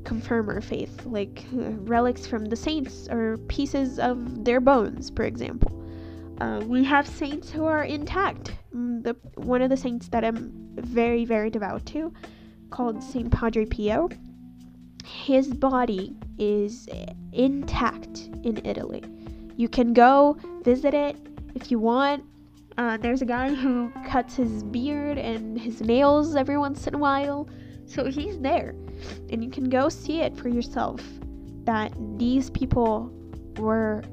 confirm 0.04 0.48
our 0.48 0.60
faith, 0.60 1.04
like 1.04 1.44
uh, 1.52 1.70
relics 1.82 2.26
from 2.26 2.46
the 2.46 2.56
saints 2.56 3.08
or 3.10 3.36
pieces 3.48 3.98
of 3.98 4.44
their 4.44 4.60
bones, 4.60 5.10
for 5.14 5.24
example. 5.24 5.72
Uh, 6.40 6.62
we 6.64 6.84
have 6.84 7.06
saints 7.06 7.50
who 7.50 7.64
are 7.64 7.84
intact. 7.84 8.52
Mm, 8.74 9.02
the 9.02 9.16
one 9.40 9.62
of 9.62 9.70
the 9.70 9.76
saints 9.76 10.08
that 10.08 10.24
I'm 10.24 10.52
very 10.76 11.24
very 11.24 11.50
devout 11.50 11.86
to, 11.86 12.12
called 12.70 13.02
Saint 13.02 13.30
Padre 13.30 13.64
Pio. 13.64 14.08
His 15.04 15.48
body 15.48 16.14
is 16.38 16.88
intact 17.32 18.28
in 18.44 18.60
Italy. 18.64 19.02
You 19.56 19.68
can 19.68 19.92
go 19.92 20.36
visit 20.62 20.94
it 20.94 21.16
if 21.54 21.70
you 21.70 21.78
want. 21.78 22.24
Uh, 22.76 22.96
there's 22.96 23.22
a 23.22 23.26
guy 23.26 23.52
who 23.52 23.90
cuts 24.06 24.36
his 24.36 24.62
beard 24.62 25.18
and 25.18 25.58
his 25.58 25.80
nails 25.80 26.36
every 26.36 26.58
once 26.58 26.86
in 26.86 26.94
a 26.94 26.98
while. 26.98 27.48
So 27.86 28.04
he's 28.04 28.38
there. 28.38 28.74
And 29.30 29.42
you 29.42 29.50
can 29.50 29.68
go 29.68 29.88
see 29.88 30.20
it 30.20 30.36
for 30.36 30.48
yourself 30.48 31.00
that 31.64 31.92
these 32.18 32.50
people 32.50 33.10
were 33.56 34.04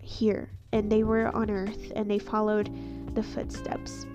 here 0.00 0.50
and 0.72 0.90
they 0.90 1.02
were 1.02 1.34
on 1.36 1.50
earth 1.50 1.92
and 1.94 2.10
they 2.10 2.18
followed 2.18 2.70
the 3.14 3.22
footsteps. 3.22 4.06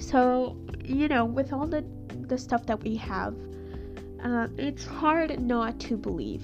So, 0.00 0.56
you 0.84 1.08
know, 1.08 1.24
with 1.24 1.52
all 1.52 1.66
the, 1.66 1.84
the 2.28 2.38
stuff 2.38 2.66
that 2.66 2.82
we 2.82 2.96
have, 2.96 3.34
uh, 4.22 4.48
it's 4.56 4.84
hard 4.84 5.40
not 5.40 5.78
to 5.80 5.96
believe. 5.96 6.42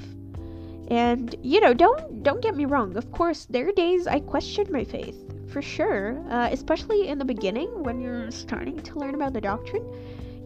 And 0.89 1.35
you 1.43 1.61
know, 1.61 1.73
don't 1.73 2.23
don't 2.25 2.43
get 2.43 2.57
me 2.57 2.65
wrong. 2.65 2.97
Of 2.97 3.13
course, 3.13 3.47
there 3.49 3.69
are 3.69 3.73
days 3.73 4.09
I 4.09 4.19
question 4.19 4.67
my 4.73 4.83
faith 4.83 5.17
for 5.53 5.63
sure, 5.63 6.21
uh, 6.31 6.49
especially 6.51 7.09
in 7.09 7.19
the 7.19 7.25
beginning 7.25 7.83
when 7.83 8.01
you're 8.01 8.31
starting 8.31 8.81
to 8.83 8.99
learn 8.99 9.15
about 9.15 9.33
the 9.33 9.41
doctrine. 9.41 9.85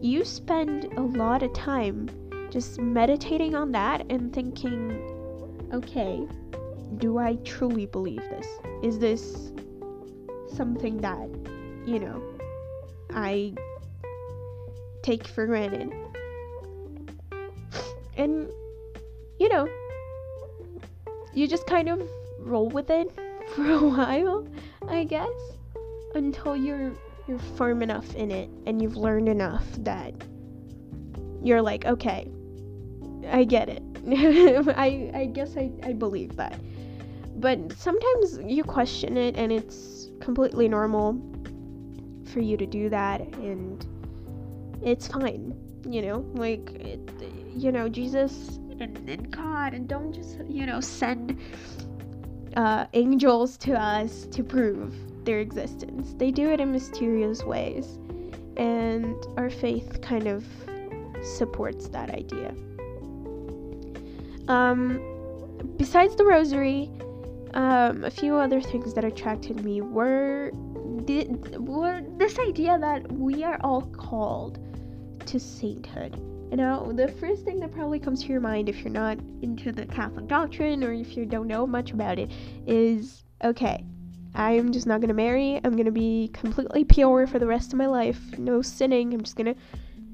You 0.01 0.23
spend 0.23 0.85
a 0.97 1.01
lot 1.01 1.41
of 1.41 1.51
time 1.53 2.09
just 2.51 2.79
meditating 2.79 3.55
on 3.55 3.71
that 3.71 4.05
and 4.11 4.31
thinking, 4.33 5.01
okay, 5.73 6.27
do 6.97 7.17
I 7.17 7.35
truly 7.43 7.87
believe 7.87 8.21
this? 8.29 8.47
Is 8.83 8.99
this 8.99 9.51
something 10.55 10.97
that, 11.01 11.29
you 11.85 11.99
know, 11.99 12.21
I 13.13 13.53
take 15.03 15.27
for 15.27 15.45
granted? 15.45 15.93
And, 18.17 18.49
you 19.39 19.49
know, 19.49 19.67
you 21.33 21.47
just 21.47 21.67
kind 21.67 21.89
of 21.89 22.01
roll 22.39 22.69
with 22.69 22.89
it 22.89 23.11
for 23.55 23.69
a 23.69 23.79
while 23.79 24.47
I 24.89 25.03
guess, 25.03 25.29
until 26.13 26.55
you're 26.55 26.93
you're 27.27 27.39
firm 27.39 27.81
enough 27.81 28.13
in 28.15 28.31
it 28.31 28.49
and 28.67 28.81
you've 28.81 28.95
learned 28.95 29.27
enough 29.27 29.65
that 29.79 30.13
you're 31.41 31.61
like, 31.61 31.85
okay, 31.85 32.27
I 33.31 33.43
get 33.43 33.69
it. 33.69 33.83
I 34.77 35.11
I 35.13 35.25
guess 35.25 35.57
I, 35.57 35.71
I 35.83 35.93
believe 35.93 36.35
that. 36.35 36.59
But 37.37 37.73
sometimes 37.73 38.39
you 38.43 38.63
question 38.63 39.17
it 39.17 39.35
and 39.35 39.51
it's 39.51 39.75
completely 40.25 40.67
normal 40.67 41.13
for 42.33 42.39
you 42.39 42.57
to 42.57 42.65
do 42.65 42.89
that 42.89 43.21
and 43.35 43.85
it's 44.81 45.07
fine, 45.07 45.55
you 45.87 46.01
know? 46.01 46.25
Like 46.33 46.71
it, 46.71 46.99
you 47.55 47.71
know, 47.71 47.87
Jesus 47.87 48.57
and, 48.79 49.07
and 49.07 49.31
God 49.31 49.75
and 49.75 49.87
don't 49.87 50.11
just, 50.11 50.39
you 50.49 50.65
know, 50.65 50.81
send 50.81 51.39
uh, 52.57 52.87
angels 52.93 53.55
to 53.57 53.73
us 53.73 54.25
to 54.31 54.43
prove 54.43 54.95
their 55.25 55.39
existence. 55.39 56.15
They 56.17 56.31
do 56.31 56.49
it 56.49 56.59
in 56.59 56.71
mysterious 56.71 57.43
ways, 57.43 57.99
and 58.57 59.15
our 59.37 59.51
faith 59.51 60.01
kind 60.01 60.27
of 60.27 60.43
supports 61.23 61.87
that 61.89 62.09
idea. 62.09 62.53
Um, 64.47 64.99
besides 65.77 66.15
the 66.15 66.25
rosary, 66.25 66.91
um, 67.55 68.03
a 68.03 68.11
few 68.11 68.35
other 68.35 68.61
things 68.61 68.93
that 68.93 69.05
attracted 69.05 69.63
me 69.63 69.81
were, 69.81 70.51
were 70.53 72.01
this 72.17 72.37
idea 72.37 72.77
that 72.77 73.09
we 73.11 73.43
are 73.43 73.57
all 73.61 73.81
called 73.81 74.59
to 75.25 75.39
sainthood. 75.39 76.21
You 76.51 76.57
know, 76.57 76.91
the 76.93 77.07
first 77.07 77.43
thing 77.43 77.59
that 77.61 77.71
probably 77.71 77.99
comes 77.99 78.21
to 78.23 78.27
your 78.27 78.41
mind 78.41 78.69
if 78.69 78.79
you're 78.81 78.91
not 78.91 79.17
into 79.41 79.71
the 79.71 79.85
Catholic 79.85 80.27
doctrine 80.27 80.83
or 80.83 80.93
if 80.93 81.17
you 81.17 81.25
don't 81.25 81.47
know 81.47 81.65
much 81.65 81.91
about 81.91 82.19
it 82.19 82.29
is 82.67 83.23
okay, 83.43 83.83
I'm 84.35 84.71
just 84.71 84.85
not 84.85 85.01
gonna 85.01 85.13
marry. 85.13 85.59
I'm 85.63 85.75
gonna 85.75 85.91
be 85.91 86.29
completely 86.33 86.83
pure 86.83 87.25
for 87.25 87.39
the 87.39 87.47
rest 87.47 87.73
of 87.73 87.79
my 87.79 87.87
life. 87.87 88.19
No 88.37 88.61
sinning. 88.61 89.13
I'm 89.13 89.21
just 89.21 89.37
gonna 89.37 89.55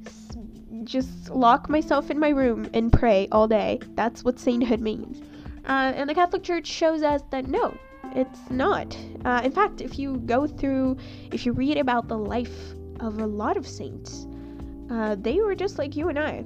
s- 0.06 0.38
just 0.84 1.30
lock 1.32 1.70
myself 1.70 2.10
in 2.12 2.20
my 2.20 2.30
room 2.30 2.70
and 2.74 2.94
pray 2.94 3.28
all 3.32 3.48
day. 3.48 3.80
That's 3.96 4.24
what 4.24 4.40
sainthood 4.40 4.80
means. 4.80 5.22
Uh, 5.65 5.93
and 5.95 6.10
the 6.10 6.15
Catholic 6.15 6.43
Church 6.43 6.67
shows 6.67 7.04
us 7.04 7.21
that 7.30 7.47
no, 7.47 7.78
it's 8.15 8.50
not. 8.50 8.97
Uh, 9.26 9.41
in 9.43 9.52
fact, 9.52 9.82
if 9.82 10.00
you 10.00 10.17
go 10.26 10.47
through, 10.47 10.97
if 11.32 11.45
you 11.45 11.54
read 11.54 11.78
about 11.78 12.08
the 12.08 12.17
life 12.17 12.74
of 13.00 13.19
a 13.19 13.26
lot 13.26 13.58
of 13.58 13.67
saints, 13.67 14.28
uh, 14.89 15.15
they 15.19 15.39
were 15.39 15.56
just 15.56 15.78
like 15.78 15.95
you 15.95 16.10
and 16.10 16.19
I. 16.19 16.43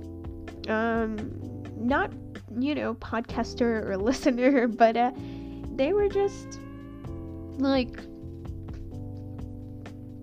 Um, 0.68 1.64
not, 1.78 2.12
you 2.58 2.76
know, 2.76 2.96
podcaster 2.96 3.86
or 3.86 3.98
listener, 4.10 4.68
but 4.68 4.98
uh, 4.98 5.12
they 5.76 5.94
were 5.94 6.08
just 6.08 6.60
like 7.58 8.00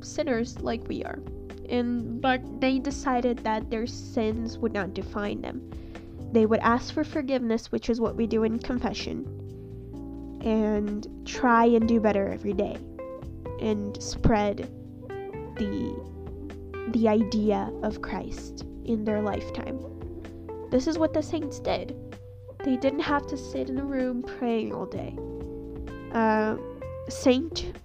sinners 0.01 0.61
like 0.61 0.87
we 0.89 1.03
are. 1.05 1.19
And 1.69 2.21
but 2.21 2.43
they 2.61 2.79
decided 2.79 3.39
that 3.39 3.71
their 3.71 3.87
sins 3.87 4.59
would 4.59 4.73
not 4.73 4.95
define 4.95 5.41
them. 5.41 5.71
They 6.33 6.47
would 6.47 6.61
ask 6.61 6.95
for 6.95 7.05
forgiveness, 7.05 7.71
which 7.71 7.91
is 7.91 8.01
what 8.01 8.17
we 8.17 8.27
do 8.27 8.43
in 8.43 8.59
confession, 8.59 9.27
and 10.43 11.07
try 11.27 11.67
and 11.67 11.87
do 11.87 12.01
better 12.01 12.29
every 12.29 12.55
day 12.55 12.77
and 13.61 14.03
spread 14.03 14.69
the 15.57 16.13
the 16.89 17.09
idea 17.09 17.71
of 17.83 18.03
Christ 18.03 18.65
in 18.85 19.05
their 19.05 19.23
lifetime. 19.23 19.79
This 20.71 20.87
is 20.89 20.99
what 20.99 21.15
the 21.15 21.23
saints 21.23 21.61
did. 21.61 21.95
They 22.65 22.77
didn't 22.77 23.01
have 23.01 23.27
to 23.29 23.37
sit 23.37 23.69
in 23.71 23.79
a 23.79 23.85
room 23.85 24.23
praying 24.23 24.73
all 24.73 24.87
day. 24.87 25.17
Uh, 26.13 26.57
Saint 27.09 27.79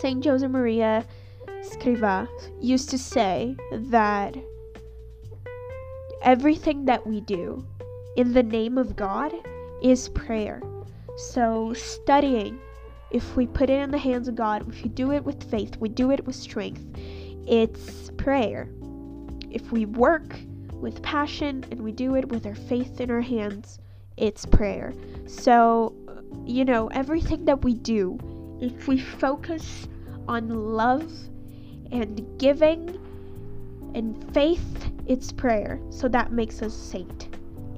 Saint 0.00 0.22
Joseph 0.22 0.50
Maria 0.50 1.06
Scriva 1.62 2.28
used 2.60 2.90
to 2.90 2.98
say 2.98 3.56
that 3.72 4.36
everything 6.22 6.84
that 6.84 7.06
we 7.06 7.20
do 7.20 7.64
in 8.16 8.32
the 8.32 8.42
name 8.42 8.78
of 8.78 8.96
God 8.96 9.32
is 9.82 10.08
prayer. 10.10 10.62
So, 11.16 11.72
studying, 11.74 12.58
if 13.10 13.36
we 13.36 13.46
put 13.46 13.70
it 13.70 13.80
in 13.80 13.90
the 13.90 13.98
hands 13.98 14.28
of 14.28 14.36
God, 14.36 14.68
if 14.68 14.82
we 14.82 14.88
do 14.90 15.12
it 15.12 15.24
with 15.24 15.50
faith, 15.50 15.76
we 15.78 15.88
do 15.88 16.10
it 16.10 16.24
with 16.26 16.36
strength, 16.36 16.84
it's 17.46 18.10
prayer. 18.16 18.68
If 19.50 19.72
we 19.72 19.84
work 19.84 20.36
with 20.72 21.02
passion 21.02 21.64
and 21.70 21.80
we 21.80 21.92
do 21.92 22.14
it 22.16 22.28
with 22.28 22.46
our 22.46 22.54
faith 22.54 23.00
in 23.00 23.10
our 23.10 23.20
hands, 23.20 23.78
it's 24.16 24.46
prayer. 24.46 24.92
So, 25.26 25.94
you 26.44 26.64
know, 26.64 26.88
everything 26.88 27.44
that 27.46 27.64
we 27.64 27.74
do, 27.74 28.18
if 28.60 28.86
we 28.86 28.98
focus 28.98 29.88
on 30.28 30.48
love 30.48 31.10
and 31.90 32.38
giving 32.38 32.98
and 33.94 34.32
faith, 34.32 34.90
it's 35.06 35.32
prayer. 35.32 35.80
So 35.90 36.08
that 36.08 36.32
makes 36.32 36.62
us 36.62 36.74
saint. 36.74 37.28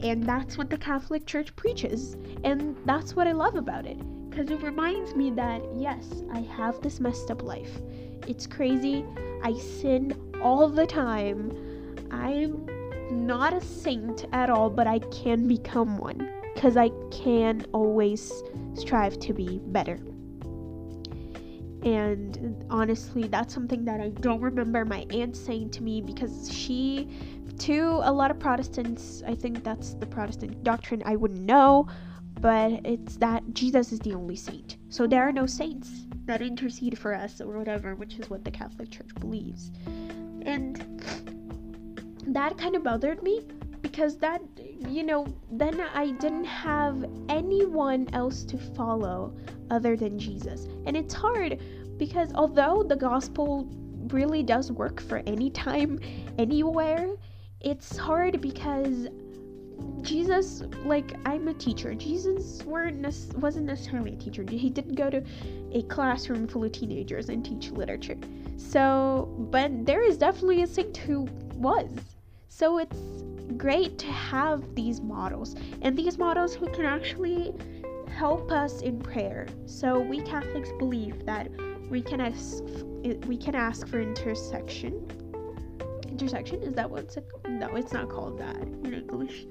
And 0.03 0.25
that's 0.25 0.59
what 0.59 0.68
the 0.68 0.77
Catholic 0.77 1.27
Church 1.27 1.55
preaches. 1.55 2.16
And 2.44 2.77
that's 2.85 3.14
what 3.14 3.27
I 3.27 3.33
love 3.33 3.55
about 3.55 3.87
it. 3.87 3.98
Because 4.29 4.51
it 4.51 4.62
reminds 4.62 5.14
me 5.14 5.31
that, 5.33 5.62
yes, 5.77 6.22
I 6.33 6.40
have 6.40 6.81
this 6.81 7.01
messed 7.01 7.31
up 7.31 7.42
life. 7.42 7.81
It's 8.27 8.46
crazy. 8.46 9.05
I 9.42 9.55
sin 9.55 10.14
all 10.42 10.68
the 10.68 10.87
time. 10.87 11.53
I'm 12.11 12.66
not 13.27 13.53
a 13.53 13.61
saint 13.61 14.27
at 14.33 14.51
all, 14.51 14.70
but 14.70 14.87
I 14.87 15.01
can 15.01 15.46
become 15.46 15.98
one. 15.98 16.29
Because 16.55 16.77
I 16.77 16.90
can 17.11 17.66
always 17.72 18.33
strive 18.75 19.18
to 19.20 19.33
be 19.33 19.61
better. 19.66 19.98
And 21.83 22.64
honestly, 22.71 23.27
that's 23.27 23.53
something 23.53 23.85
that 23.85 24.01
I 24.01 24.11
don't 24.11 24.40
remember 24.40 24.85
my 24.85 25.05
aunt 25.11 25.37
saying 25.37 25.71
to 25.71 25.83
me 25.83 26.01
because 26.01 26.53
she, 26.53 27.09
to 27.59 28.01
a 28.03 28.12
lot 28.12 28.31
of 28.31 28.38
Protestants, 28.38 29.23
I 29.27 29.35
think 29.35 29.64
that's 29.64 29.95
the 29.95 30.07
Protestant 30.07 30.62
doctrine 30.62 31.03
I 31.05 31.16
wouldn't 31.16 31.42
know, 31.42 31.88
but 32.40 32.73
it's 32.85 33.16
that 33.16 33.42
Jesus 33.53 33.92
is 33.92 33.99
the 34.01 34.14
only 34.14 34.37
saint. 34.37 34.77
So 34.90 35.07
there 35.07 35.27
are 35.29 35.33
no 35.33 35.47
saints 35.47 36.07
that 36.27 36.40
intercede 36.40 36.99
for 36.99 37.14
us 37.14 37.40
or 37.40 37.59
whatever, 37.59 37.97
which 37.97 38.16
is 38.16 38.31
what 38.31 38.45
the 38.45 38.51
Catholic 38.51 38.90
Church 38.90 39.11
believes. 39.18 39.73
And 40.42 40.77
that 42.29 42.57
kind 42.59 42.77
of 42.77 42.85
bothered 42.85 43.23
me 43.23 43.42
because 43.83 44.16
that, 44.18 44.40
you 44.88 45.03
know, 45.03 45.27
then 45.51 45.81
I 45.81 46.12
didn't 46.12 46.45
have 46.45 47.05
anyone 47.29 48.09
else 48.12 48.45
to 48.45 48.57
follow 48.57 49.35
other 49.71 49.97
than 49.97 50.18
Jesus. 50.18 50.68
And 50.87 50.97
it's 50.97 51.12
hard 51.12 51.61
because 51.99 52.33
although 52.35 52.83
the 52.83 52.97
gospel 52.97 53.68
really 54.09 54.42
does 54.42 54.73
work 54.73 55.01
for 55.01 55.18
any 55.27 55.51
time, 55.51 55.99
anywhere, 56.38 57.09
it's 57.61 57.97
hard 57.97 58.40
because 58.40 59.09
Jesus, 60.03 60.62
like 60.85 61.14
I'm 61.27 61.49
a 61.49 61.55
teacher. 61.55 61.95
Jesus 61.95 62.62
weren't 62.64 63.01
ne- 63.01 63.38
wasn't 63.38 63.66
necessarily 63.66 64.14
a 64.14 64.16
teacher. 64.16 64.45
He 64.49 64.71
didn't 64.71 64.95
go 64.95 65.11
to 65.11 65.25
a 65.73 65.83
classroom 65.83 66.47
full 66.47 66.64
of 66.64 66.73
teenagers 66.73 67.29
and 67.29 67.45
teach 67.45 67.71
literature. 67.71 68.16
So, 68.57 69.29
but 69.51 69.87
there 69.87 70.03
is 70.03 70.18
definitely 70.18 70.62
a 70.62 70.66
saint 70.66 70.97
who 70.97 71.29
was. 71.55 71.90
So 72.49 72.79
it's 72.79 73.23
great 73.58 73.98
to 73.98 74.06
have 74.06 74.74
these 74.74 75.00
models 75.00 75.54
and 75.82 75.96
these 75.96 76.18
models 76.18 76.54
who 76.54 76.66
can 76.68 76.84
actually 76.84 77.52
help 78.08 78.50
us 78.52 78.82
in 78.82 78.98
prayer. 79.00 79.46
So 79.66 80.00
we 80.00 80.20
Catholics 80.20 80.70
believe 80.78 81.24
that 81.26 81.48
we 81.90 82.02
can 82.02 82.20
ask 82.20 82.62
we 83.26 83.36
can 83.36 83.54
ask 83.54 83.86
for 83.88 84.00
intersection. 84.00 85.06
Intersection 86.08 86.62
is 86.62 86.74
that 86.74 86.88
what's 86.90 87.16
it? 87.16 87.26
No, 87.48 87.68
it's 87.74 87.92
not 87.92 88.08
called 88.08 88.38
that 88.38 88.56
in 88.56 88.94
English. 88.94 89.46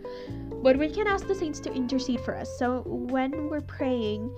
But 0.64 0.78
we 0.78 0.90
can 0.90 1.08
ask 1.08 1.28
the 1.28 1.36
saints 1.36 1.60
to 1.62 1.74
intercede 1.74 2.22
for 2.22 2.36
us. 2.36 2.50
So 2.58 2.84
when 2.86 3.50
we're 3.50 3.62
praying, 3.62 4.34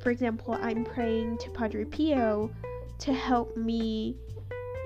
for 0.00 0.10
example, 0.10 0.58
I'm 0.60 0.84
praying 0.84 1.38
to 1.38 1.50
Padre 1.50 1.84
Pio 1.84 2.50
to 2.98 3.14
help 3.14 3.56
me 3.56 4.16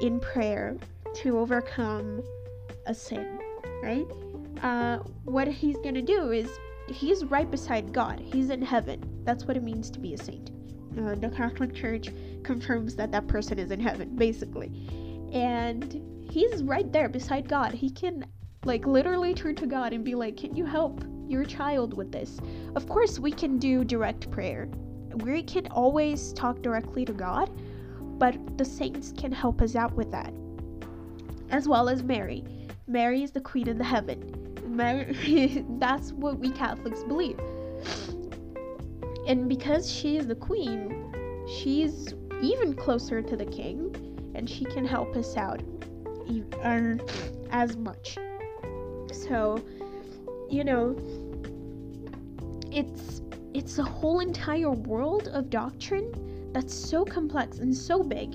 in 0.01 0.21
prayer 0.21 0.77
to 1.15 1.39
overcome 1.39 2.23
a 2.87 2.95
sin, 2.95 3.39
right? 3.85 4.07
Uh, 4.63 4.99
what 5.25 5.47
he's 5.47 5.77
gonna 5.79 6.03
do 6.03 6.31
is 6.31 6.49
he's 6.89 7.25
right 7.25 7.51
beside 7.51 7.93
God. 7.93 8.21
He's 8.21 8.51
in 8.51 8.63
heaven. 8.63 9.03
That's 9.25 9.45
what 9.45 9.57
it 9.57 9.63
means 9.63 9.91
to 9.91 9.99
be 9.99 10.15
a 10.15 10.19
saint. 10.19 10.51
Uh, 10.99 11.15
the 11.15 11.29
Catholic 11.29 11.75
Church 11.75 12.11
confirms 12.43 12.95
that 12.97 13.11
that 13.13 13.27
person 13.27 13.59
is 13.59 13.71
in 13.71 13.81
heaven, 13.81 14.15
basically. 14.17 14.71
And 15.33 16.01
he's 16.31 16.63
right 16.63 16.91
there 16.93 17.09
beside 17.09 17.49
God. 17.49 17.73
He 17.73 17.91
can, 17.91 18.25
like, 18.65 18.87
literally 18.87 19.35
turn 19.35 19.57
to 19.57 19.67
God 19.67 19.93
and 19.93 20.05
be 20.05 20.15
like, 20.15 20.37
Can 20.37 20.55
you 20.55 20.65
help 20.65 21.05
your 21.27 21.45
child 21.45 21.95
with 21.95 22.13
this? 22.13 22.39
Of 22.77 22.89
course, 22.89 23.19
we 23.19 23.33
can 23.33 23.59
do 23.59 23.85
direct 23.85 24.31
prayer. 24.31 24.69
We 25.17 25.43
can 25.43 25.67
always 25.69 26.33
talk 26.33 26.63
directly 26.63 27.05
to 27.05 27.13
God, 27.13 27.51
but 28.19 28.59
the 28.59 28.65
saints 28.65 29.13
can 29.17 29.33
help 29.33 29.61
us 29.63 29.75
out 29.75 29.93
with 29.95 30.11
that. 30.13 30.33
As 31.51 31.69
well 31.69 31.89
as 31.89 32.03
Mary. 32.03 32.45
Mary 32.87 33.23
is 33.23 33.31
the 33.31 33.41
queen 33.41 33.69
of 33.69 33.79
the 33.79 33.85
heaven. 33.85 34.21
Mary, 34.67 35.65
that's 35.79 36.13
what 36.13 36.39
we 36.39 36.51
Catholics 36.51 37.03
believe. 37.05 37.39
And 39.27 39.49
because 39.49 39.91
she 39.91 40.19
is 40.19 40.27
the 40.27 40.35
queen, 40.35 41.13
she's 41.49 42.15
even 42.43 42.75
closer 42.75 43.23
to 43.23 43.37
the 43.37 43.47
king, 43.47 43.95
and 44.35 44.49
she 44.49 44.65
can 44.65 44.85
help 44.85 45.17
us 45.17 45.37
out 45.37 45.63
even, 46.27 46.53
er, 46.63 46.99
as 47.51 47.77
much. 47.77 48.19
So, 49.13 49.63
you 50.51 50.65
know, 50.65 50.97
it's 52.71 53.23
it's 53.55 53.79
a 53.79 53.85
whole 53.85 54.19
entire 54.19 54.73
world 54.73 55.29
of 55.29 55.49
doctrine 55.49 56.13
that's 56.53 56.75
so 56.75 57.05
complex 57.05 57.59
and 57.59 57.75
so 57.75 58.03
big 58.03 58.35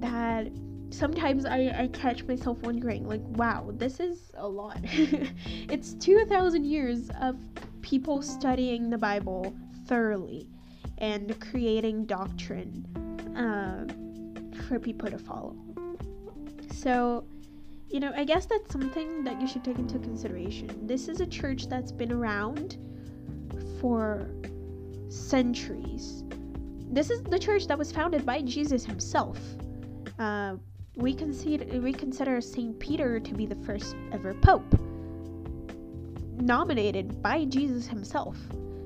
that 0.00 0.48
sometimes 0.90 1.44
I, 1.44 1.74
I 1.76 1.90
catch 1.92 2.24
myself 2.24 2.60
wondering, 2.62 3.06
like, 3.06 3.22
wow, 3.22 3.70
this 3.74 4.00
is 4.00 4.30
a 4.34 4.46
lot. 4.46 4.78
it's 4.82 5.94
2,000 5.94 6.64
years 6.64 7.10
of 7.20 7.36
people 7.82 8.22
studying 8.22 8.90
the 8.90 8.98
Bible 8.98 9.54
thoroughly 9.86 10.48
and 10.98 11.38
creating 11.40 12.06
doctrine 12.06 12.84
uh, 13.36 14.62
for 14.64 14.78
people 14.78 15.10
to 15.10 15.18
follow. 15.18 15.56
So, 16.72 17.24
you 17.88 18.00
know, 18.00 18.12
I 18.16 18.24
guess 18.24 18.46
that's 18.46 18.72
something 18.72 19.24
that 19.24 19.40
you 19.40 19.46
should 19.46 19.64
take 19.64 19.78
into 19.78 19.98
consideration. 19.98 20.86
This 20.86 21.08
is 21.08 21.20
a 21.20 21.26
church 21.26 21.68
that's 21.68 21.92
been 21.92 22.12
around 22.12 22.78
for 23.80 24.28
centuries. 25.08 26.24
This 26.90 27.10
is 27.10 27.22
the 27.22 27.38
church 27.38 27.66
that 27.66 27.78
was 27.78 27.92
founded 27.92 28.24
by 28.24 28.42
Jesus 28.42 28.84
himself. 28.84 29.38
Uh, 30.18 30.56
we 30.96 31.14
consider 31.14 31.64
we 31.80 31.92
consider 31.92 32.40
Saint 32.40 32.78
Peter 32.80 33.20
to 33.20 33.34
be 33.34 33.46
the 33.46 33.54
first 33.54 33.94
ever 34.12 34.34
pope, 34.34 34.64
nominated 36.40 37.22
by 37.22 37.44
Jesus 37.44 37.86
himself. 37.86 38.36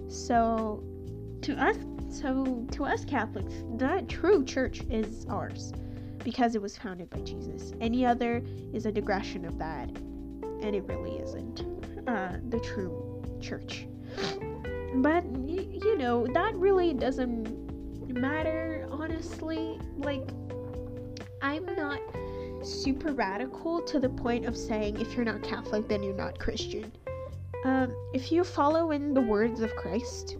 So, 0.08 0.82
to 1.42 1.54
us, 1.54 1.76
so 2.10 2.66
to 2.72 2.84
us 2.84 3.04
Catholics, 3.04 3.54
that 3.76 4.08
true 4.08 4.44
church 4.44 4.82
is 4.90 5.24
ours 5.30 5.72
because 6.24 6.56
it 6.56 6.60
was 6.60 6.76
founded 6.76 7.08
by 7.10 7.20
Jesus. 7.20 7.72
Any 7.80 8.04
other 8.04 8.42
is 8.74 8.86
a 8.86 8.92
digression 8.92 9.44
of 9.44 9.56
that, 9.58 9.88
and 9.88 10.74
it 10.74 10.82
really 10.88 11.16
isn't 11.18 11.64
uh, 12.08 12.38
the 12.48 12.58
true 12.58 13.22
church. 13.40 13.86
But 14.96 15.24
you 15.46 15.96
know 15.96 16.26
that 16.34 16.56
really 16.56 16.92
doesn't 16.92 18.12
matter, 18.12 18.88
honestly. 18.90 19.78
Like 19.96 20.28
I'm 21.42 21.64
not 21.76 22.00
super 22.62 23.12
radical 23.12 23.80
to 23.82 23.98
the 23.98 24.08
point 24.08 24.44
of 24.44 24.56
saying 24.56 25.00
if 25.00 25.14
you're 25.14 25.24
not 25.24 25.42
Catholic, 25.42 25.88
then 25.88 26.02
you're 26.02 26.14
not 26.14 26.38
Christian. 26.38 26.92
Um, 27.64 27.94
if 28.12 28.30
you 28.30 28.44
follow 28.44 28.90
in 28.90 29.14
the 29.14 29.20
words 29.20 29.60
of 29.60 29.74
Christ 29.76 30.36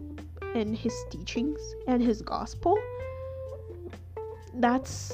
and 0.55 0.76
his 0.76 0.94
teachings 1.11 1.61
and 1.86 2.03
his 2.03 2.22
gospel, 2.22 2.78
that's 4.55 5.12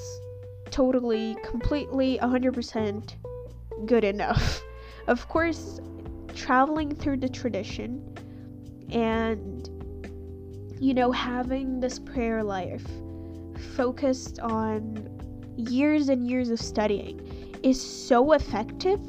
totally, 0.70 1.36
completely, 1.44 2.18
100% 2.22 3.14
good 3.86 4.04
enough. 4.04 4.62
Of 5.08 5.28
course, 5.28 5.78
traveling 6.34 6.92
through 6.92 7.18
the 7.18 7.28
tradition 7.28 8.12
and, 8.90 9.70
you 10.80 10.94
know, 10.94 11.12
having 11.12 11.78
this 11.78 12.00
prayer 12.00 12.42
life 12.42 12.84
focused 13.76 14.40
on 14.40 15.15
years 15.56 16.08
and 16.08 16.28
years 16.28 16.50
of 16.50 16.60
studying 16.60 17.20
is 17.62 17.80
so 17.80 18.32
effective 18.32 19.00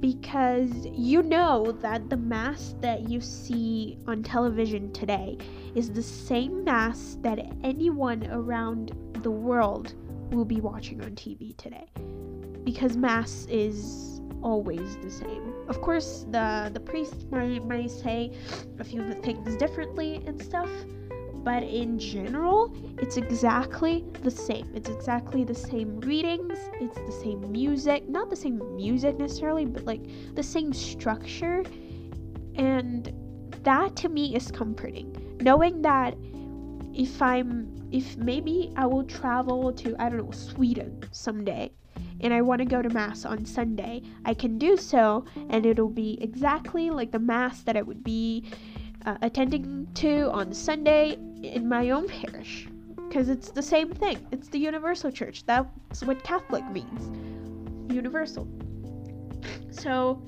because 0.00 0.86
you 0.92 1.22
know 1.22 1.70
that 1.80 2.10
the 2.10 2.16
mass 2.16 2.74
that 2.80 3.08
you 3.08 3.20
see 3.20 3.96
on 4.08 4.22
television 4.22 4.92
today 4.92 5.38
is 5.76 5.90
the 5.90 6.02
same 6.02 6.64
mass 6.64 7.16
that 7.20 7.38
anyone 7.62 8.26
around 8.32 8.92
the 9.22 9.30
world 9.30 9.94
will 10.32 10.44
be 10.44 10.60
watching 10.60 11.00
on 11.02 11.12
TV 11.12 11.56
today. 11.56 11.86
Because 12.64 12.96
mass 12.96 13.46
is 13.48 14.20
always 14.42 14.96
the 14.96 15.10
same. 15.10 15.54
Of 15.68 15.80
course, 15.80 16.26
the 16.30 16.70
the 16.74 16.80
priest 16.80 17.30
might 17.30 17.64
might 17.64 17.90
say 17.90 18.32
a 18.80 18.84
few 18.84 19.12
things 19.22 19.56
differently 19.56 20.22
and 20.26 20.42
stuff, 20.42 20.70
but 21.44 21.62
in 21.62 21.98
general, 21.98 22.72
it's 22.98 23.16
exactly 23.16 24.04
the 24.22 24.30
same. 24.30 24.70
It's 24.74 24.88
exactly 24.88 25.44
the 25.44 25.54
same 25.54 25.98
readings, 26.00 26.58
it's 26.80 26.98
the 26.98 27.20
same 27.22 27.50
music, 27.50 28.08
not 28.08 28.30
the 28.30 28.36
same 28.36 28.60
music 28.76 29.18
necessarily, 29.18 29.64
but 29.64 29.84
like 29.84 30.02
the 30.34 30.42
same 30.42 30.72
structure. 30.72 31.64
And 32.54 33.12
that 33.64 33.96
to 33.96 34.08
me 34.08 34.36
is 34.36 34.50
comforting. 34.50 35.36
Knowing 35.40 35.82
that 35.82 36.16
if 36.94 37.20
I'm, 37.20 37.88
if 37.90 38.16
maybe 38.16 38.72
I 38.76 38.86
will 38.86 39.04
travel 39.04 39.72
to, 39.72 39.96
I 39.98 40.08
don't 40.08 40.24
know, 40.24 40.30
Sweden 40.30 41.02
someday 41.10 41.72
and 42.20 42.32
I 42.32 42.40
want 42.40 42.60
to 42.60 42.64
go 42.64 42.82
to 42.82 42.88
Mass 42.90 43.24
on 43.24 43.44
Sunday, 43.44 44.02
I 44.24 44.34
can 44.34 44.58
do 44.58 44.76
so 44.76 45.24
and 45.48 45.66
it'll 45.66 45.88
be 45.88 46.18
exactly 46.20 46.90
like 46.90 47.10
the 47.10 47.18
Mass 47.18 47.62
that 47.62 47.76
it 47.76 47.86
would 47.86 48.04
be 48.04 48.44
uh, 49.04 49.16
attending 49.22 49.88
to 49.94 50.30
on 50.30 50.52
Sunday 50.52 51.16
in 51.42 51.68
my 51.68 51.90
own 51.90 52.08
parish 52.08 52.68
because 53.08 53.28
it's 53.28 53.50
the 53.50 53.62
same 53.62 53.92
thing. 53.92 54.26
It's 54.30 54.48
the 54.48 54.58
universal 54.58 55.10
church. 55.10 55.44
That's 55.44 56.02
what 56.02 56.22
Catholic 56.24 56.64
means. 56.70 57.10
Universal. 57.92 58.48
So 59.70 60.22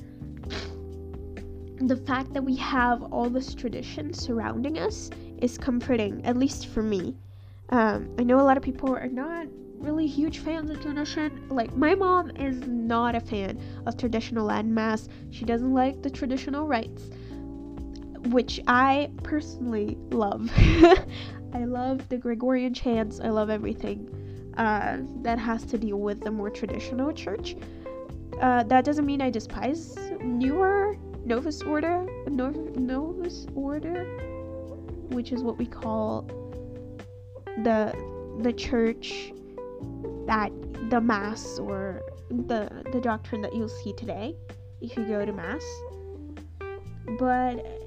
the 1.78 1.96
fact 1.96 2.32
that 2.34 2.42
we 2.42 2.56
have 2.56 3.02
all 3.04 3.28
this 3.30 3.54
tradition 3.54 4.12
surrounding 4.12 4.78
us 4.78 5.10
is 5.38 5.58
comforting, 5.58 6.24
at 6.24 6.36
least 6.36 6.68
for 6.68 6.82
me. 6.82 7.16
Um, 7.70 8.14
I 8.18 8.22
know 8.22 8.38
a 8.40 8.42
lot 8.42 8.56
of 8.56 8.62
people 8.62 8.94
are 8.94 9.08
not 9.08 9.46
really 9.78 10.06
huge 10.06 10.38
fans 10.38 10.70
of 10.70 10.80
tradition. 10.80 11.46
Like, 11.48 11.74
my 11.76 11.94
mom 11.94 12.30
is 12.36 12.66
not 12.66 13.14
a 13.14 13.20
fan 13.20 13.60
of 13.86 13.96
traditional 13.96 14.46
Latin 14.46 14.72
Mass. 14.72 15.08
She 15.30 15.44
doesn't 15.44 15.72
like 15.72 16.02
the 16.02 16.10
traditional 16.10 16.66
rites 16.66 17.10
which 18.26 18.60
I 18.66 19.10
personally 19.22 19.96
love. 20.10 20.50
I 21.54 21.64
love 21.64 22.08
the 22.08 22.16
Gregorian 22.16 22.74
chants, 22.74 23.20
I 23.20 23.28
love 23.28 23.48
everything 23.50 24.08
uh, 24.56 24.98
that 25.22 25.38
has 25.38 25.64
to 25.66 25.78
deal 25.78 25.98
with 25.98 26.20
the 26.20 26.30
more 26.30 26.50
traditional 26.50 27.12
church. 27.12 27.56
Uh, 28.40 28.62
that 28.64 28.84
doesn't 28.84 29.06
mean 29.06 29.22
I 29.22 29.30
despise 29.30 29.96
newer 30.20 30.96
Novus 31.24 31.62
Ordo, 31.62 32.06
Nov- 32.28 32.76
Novus 32.76 33.46
Ordo, 33.54 34.04
which 35.10 35.32
is 35.32 35.42
what 35.42 35.58
we 35.58 35.66
call 35.66 36.22
the 37.62 37.94
the 38.42 38.52
church 38.52 39.32
that 40.26 40.50
the 40.90 41.00
mass 41.00 41.58
or 41.58 42.02
the 42.28 42.68
the 42.92 43.00
doctrine 43.00 43.40
that 43.42 43.54
you'll 43.54 43.68
see 43.68 43.92
today 43.92 44.34
if 44.80 44.96
you 44.96 45.04
go 45.04 45.24
to 45.24 45.32
mass. 45.32 45.64
But 47.18 47.83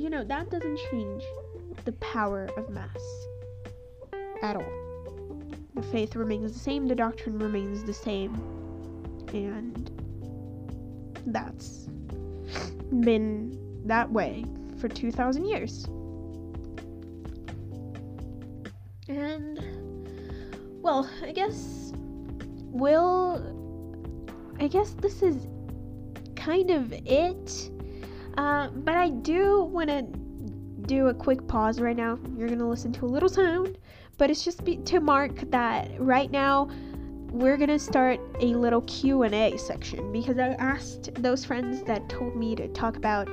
you 0.00 0.08
know, 0.08 0.24
that 0.24 0.50
doesn't 0.50 0.80
change 0.90 1.22
the 1.84 1.92
power 1.92 2.48
of 2.56 2.70
Mass 2.70 3.26
at 4.42 4.56
all. 4.56 4.72
The 5.74 5.82
faith 5.82 6.16
remains 6.16 6.54
the 6.54 6.58
same, 6.58 6.88
the 6.88 6.94
doctrine 6.94 7.38
remains 7.38 7.84
the 7.84 7.92
same, 7.92 8.34
and 9.34 9.90
that's 11.26 11.88
been 13.00 13.58
that 13.84 14.10
way 14.10 14.44
for 14.78 14.88
2,000 14.88 15.44
years. 15.44 15.84
And, 19.08 19.60
well, 20.82 21.10
I 21.22 21.32
guess 21.32 21.92
we'll. 22.70 23.58
I 24.58 24.68
guess 24.68 24.90
this 25.00 25.22
is 25.22 25.46
kind 26.36 26.70
of 26.70 26.92
it 26.92 27.70
uh, 28.36 28.68
but 28.68 28.94
I 28.94 29.10
do 29.10 29.62
want 29.64 29.88
to 29.88 30.02
do 30.86 31.08
a 31.08 31.14
quick 31.14 31.46
pause 31.46 31.80
right 31.80 31.96
now. 31.96 32.18
You're 32.36 32.48
going 32.48 32.58
to 32.58 32.66
listen 32.66 32.92
to 32.94 33.04
a 33.04 33.08
little 33.08 33.28
sound, 33.28 33.78
but 34.18 34.30
it's 34.30 34.44
just 34.44 34.64
be- 34.64 34.78
to 34.78 35.00
mark 35.00 35.50
that 35.50 35.90
right 36.00 36.30
now 36.30 36.68
we're 37.32 37.56
going 37.56 37.68
to 37.68 37.78
start 37.78 38.20
a 38.40 38.46
little 38.46 38.80
Q&A 38.82 39.56
section 39.56 40.10
because 40.12 40.38
I 40.38 40.48
asked 40.54 41.14
those 41.14 41.44
friends 41.44 41.82
that 41.84 42.08
told 42.08 42.34
me 42.34 42.56
to 42.56 42.66
talk 42.68 42.96
about 42.96 43.28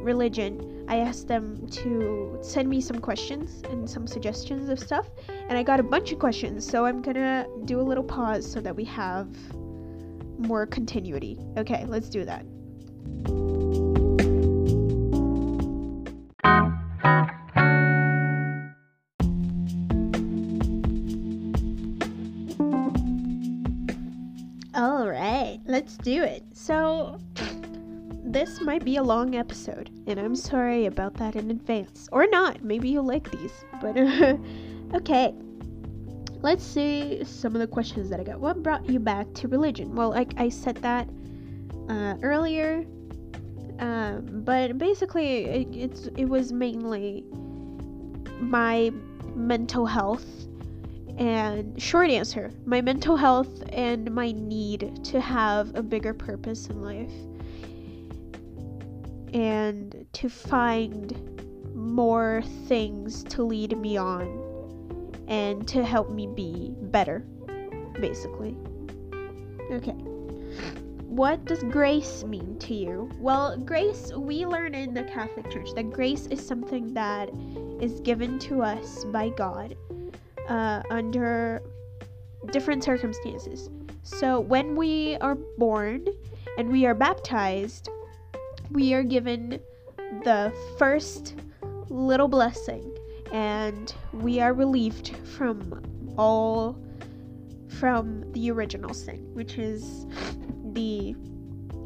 religion. 0.00 0.84
I 0.88 0.96
asked 0.96 1.28
them 1.28 1.66
to 1.68 2.38
send 2.42 2.68
me 2.68 2.80
some 2.80 2.98
questions 2.98 3.62
and 3.70 3.88
some 3.88 4.06
suggestions 4.06 4.68
of 4.68 4.80
stuff, 4.80 5.08
and 5.28 5.56
I 5.56 5.62
got 5.62 5.78
a 5.78 5.84
bunch 5.84 6.12
of 6.12 6.18
questions. 6.18 6.68
So 6.68 6.86
I'm 6.86 7.02
going 7.02 7.16
to 7.16 7.46
do 7.64 7.80
a 7.80 7.82
little 7.82 8.04
pause 8.04 8.50
so 8.50 8.60
that 8.60 8.74
we 8.74 8.84
have 8.84 9.28
more 10.38 10.66
continuity. 10.66 11.38
Okay, 11.56 11.84
let's 11.86 12.08
do 12.08 12.24
that. 12.24 12.44
Let's 25.76 25.98
do 25.98 26.22
it. 26.22 26.42
So, 26.52 27.18
this 28.24 28.60
might 28.60 28.84
be 28.84 28.96
a 28.96 29.02
long 29.02 29.34
episode, 29.34 29.90
and 30.06 30.18
I'm 30.18 30.34
sorry 30.34 30.86
about 30.86 31.14
that 31.14 31.36
in 31.36 31.50
advance. 31.50 32.08
Or 32.12 32.26
not, 32.26 32.64
maybe 32.64 32.88
you'll 32.88 33.06
like 33.06 33.30
these. 33.30 33.52
But, 33.80 33.96
okay. 34.94 35.34
Let's 36.42 36.64
see 36.64 37.22
some 37.24 37.54
of 37.54 37.60
the 37.60 37.66
questions 37.66 38.08
that 38.10 38.20
I 38.20 38.24
got. 38.24 38.40
What 38.40 38.62
brought 38.62 38.88
you 38.88 39.00
back 39.00 39.32
to 39.34 39.48
religion? 39.48 39.94
Well, 39.94 40.10
like 40.10 40.32
I 40.38 40.48
said 40.48 40.76
that 40.76 41.08
uh, 41.88 42.14
earlier, 42.22 42.84
um, 43.78 44.42
but 44.44 44.78
basically, 44.78 45.44
it, 45.44 45.68
it's 45.72 46.06
it 46.16 46.26
was 46.26 46.52
mainly 46.52 47.24
my 48.40 48.90
mental 49.34 49.86
health 49.86 50.26
and 51.18 51.80
short 51.80 52.10
answer 52.10 52.50
my 52.66 52.80
mental 52.82 53.16
health 53.16 53.62
and 53.72 54.10
my 54.10 54.32
need 54.32 55.02
to 55.02 55.20
have 55.20 55.74
a 55.74 55.82
bigger 55.82 56.12
purpose 56.12 56.66
in 56.66 56.82
life 56.82 57.12
and 59.32 60.06
to 60.12 60.28
find 60.28 61.14
more 61.74 62.42
things 62.66 63.22
to 63.24 63.42
lead 63.42 63.76
me 63.78 63.96
on 63.96 65.12
and 65.28 65.66
to 65.68 65.84
help 65.84 66.10
me 66.10 66.26
be 66.26 66.72
better, 66.82 67.20
basically. 68.00 68.56
Okay. 69.70 70.05
What 71.16 71.46
does 71.46 71.62
grace 71.62 72.24
mean 72.24 72.58
to 72.58 72.74
you? 72.74 73.10
Well, 73.18 73.56
grace, 73.56 74.12
we 74.14 74.44
learn 74.44 74.74
in 74.74 74.92
the 74.92 75.04
Catholic 75.04 75.50
Church 75.50 75.70
that 75.74 75.90
grace 75.90 76.26
is 76.26 76.46
something 76.46 76.92
that 76.92 77.30
is 77.80 78.00
given 78.00 78.38
to 78.40 78.60
us 78.60 79.06
by 79.06 79.30
God 79.30 79.78
uh, 80.46 80.82
under 80.90 81.62
different 82.52 82.84
circumstances. 82.84 83.70
So 84.02 84.40
when 84.40 84.76
we 84.76 85.16
are 85.22 85.36
born 85.56 86.06
and 86.58 86.70
we 86.70 86.84
are 86.84 86.94
baptized, 86.94 87.88
we 88.70 88.92
are 88.92 89.02
given 89.02 89.58
the 90.22 90.52
first 90.78 91.34
little 91.88 92.28
blessing 92.28 92.94
and 93.32 93.94
we 94.12 94.38
are 94.40 94.52
relieved 94.52 95.16
from 95.16 95.82
all 96.18 96.76
from 97.68 98.30
the 98.32 98.50
original 98.50 98.92
sin, 98.92 99.32
which 99.32 99.56
is 99.56 100.06
the 100.76 101.16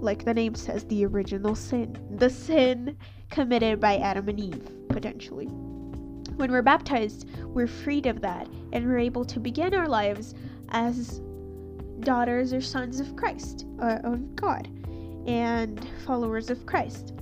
like 0.01 0.25
the 0.25 0.35
name 0.35 0.55
says, 0.55 0.85
the 0.85 1.05
original 1.05 1.55
sin. 1.55 1.97
The 2.17 2.31
sin 2.31 2.97
committed 3.31 3.81
by 3.81 3.99
Adam 3.99 4.29
and 4.29 4.41
Eve, 4.41 4.71
potentially. 4.89 5.47
When 6.37 6.51
we're 6.51 6.63
baptized, 6.63 7.29
we're 7.45 7.67
freed 7.67 8.07
of 8.07 8.23
that 8.23 8.49
and 8.73 8.87
we're 8.87 8.99
able 8.99 9.27
to 9.27 9.39
begin 9.39 9.75
our 9.75 9.89
lives 9.89 10.35
as 10.71 11.21
daughters 12.01 12.55
or 12.55 12.63
sons 12.63 12.99
of 12.99 13.15
Christ, 13.15 13.67
uh, 13.79 13.99
of 14.05 14.35
God, 14.37 14.69
and 15.27 15.87
followers 16.07 16.49
of 16.49 16.65
Christ. 16.65 17.13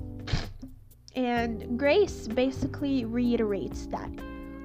And 1.17 1.77
grace 1.77 2.29
basically 2.29 3.05
reiterates 3.05 3.87
that. 3.87 4.11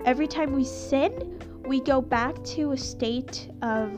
Every 0.06 0.28
time 0.28 0.54
we 0.54 0.66
sin, 0.66 1.42
we 1.66 1.82
go 1.82 2.00
back 2.00 2.44
to 2.44 2.74
a 2.74 2.78
state 2.78 3.50
of 3.64 3.92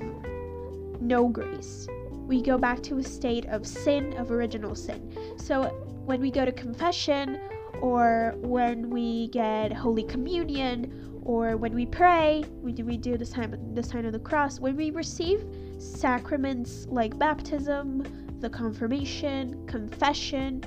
no 1.02 1.28
grace. 1.28 1.88
We 2.26 2.42
go 2.42 2.58
back 2.58 2.82
to 2.84 2.98
a 2.98 3.04
state 3.04 3.46
of 3.48 3.66
sin, 3.68 4.14
of 4.18 4.32
original 4.32 4.76
sin. 4.76 5.16
So 5.38 5.64
when 6.06 6.22
we 6.22 6.32
go 6.32 6.46
to 6.46 6.52
confession 6.52 7.40
or 7.82 8.36
when 8.38 8.90
we 8.90 9.28
get 9.30 9.72
Holy 9.72 10.04
Communion, 10.04 11.06
or 11.26 11.58
when 11.58 11.74
we 11.74 11.88
pray, 11.88 12.46
we 12.62 12.72
do, 12.72 12.86
we 12.86 12.98
do 12.98 13.18
the 13.18 13.26
sign, 13.26 13.74
the 13.74 13.82
sign 13.84 14.06
of 14.06 14.14
the 14.14 14.20
cross. 14.20 14.60
When 14.60 14.76
we 14.78 14.92
receive 14.92 15.44
sacraments 15.80 16.86
like 16.88 17.18
baptism, 17.18 18.04
the 18.40 18.50
confirmation, 18.50 19.66
confession, 19.66 20.64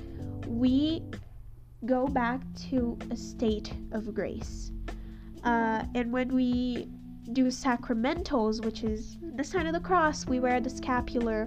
we 0.48 1.04
go 1.86 2.08
back 2.08 2.40
to 2.70 2.98
a 3.12 3.16
state 3.16 3.72
of 3.92 4.12
grace. 4.12 4.72
Uh, 5.44 5.84
and 5.94 6.12
when 6.12 6.34
we 6.34 6.88
do 7.32 7.46
sacramentals, 7.46 8.64
which 8.64 8.84
is 8.84 9.18
the 9.36 9.44
sign 9.44 9.66
of 9.66 9.74
the 9.74 9.80
cross, 9.80 10.26
we 10.26 10.40
wear 10.40 10.60
the 10.60 10.70
scapular, 10.70 11.46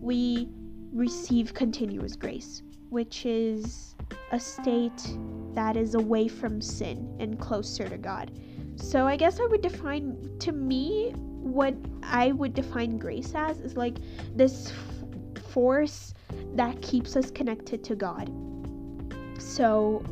we 0.00 0.48
receive 0.92 1.52
continuous 1.52 2.16
grace, 2.16 2.62
which 2.90 3.26
is 3.26 3.94
a 4.32 4.40
state 4.40 5.16
that 5.54 5.76
is 5.76 5.94
away 5.94 6.28
from 6.28 6.60
sin 6.60 7.16
and 7.20 7.38
closer 7.38 7.88
to 7.88 7.98
God. 7.98 8.30
So 8.76 9.06
I 9.06 9.16
guess 9.16 9.40
I 9.40 9.46
would 9.46 9.62
define 9.62 10.16
to 10.40 10.52
me 10.52 11.12
what 11.16 11.74
I 12.02 12.32
would 12.32 12.54
define 12.54 12.98
grace 12.98 13.32
as 13.34 13.58
is 13.60 13.76
like 13.76 13.96
this 14.34 14.70
f- 14.70 15.42
force 15.52 16.12
that 16.54 16.80
keeps 16.82 17.16
us 17.16 17.30
connected 17.30 17.82
to 17.84 17.94
God. 17.94 18.30
So 19.38 20.02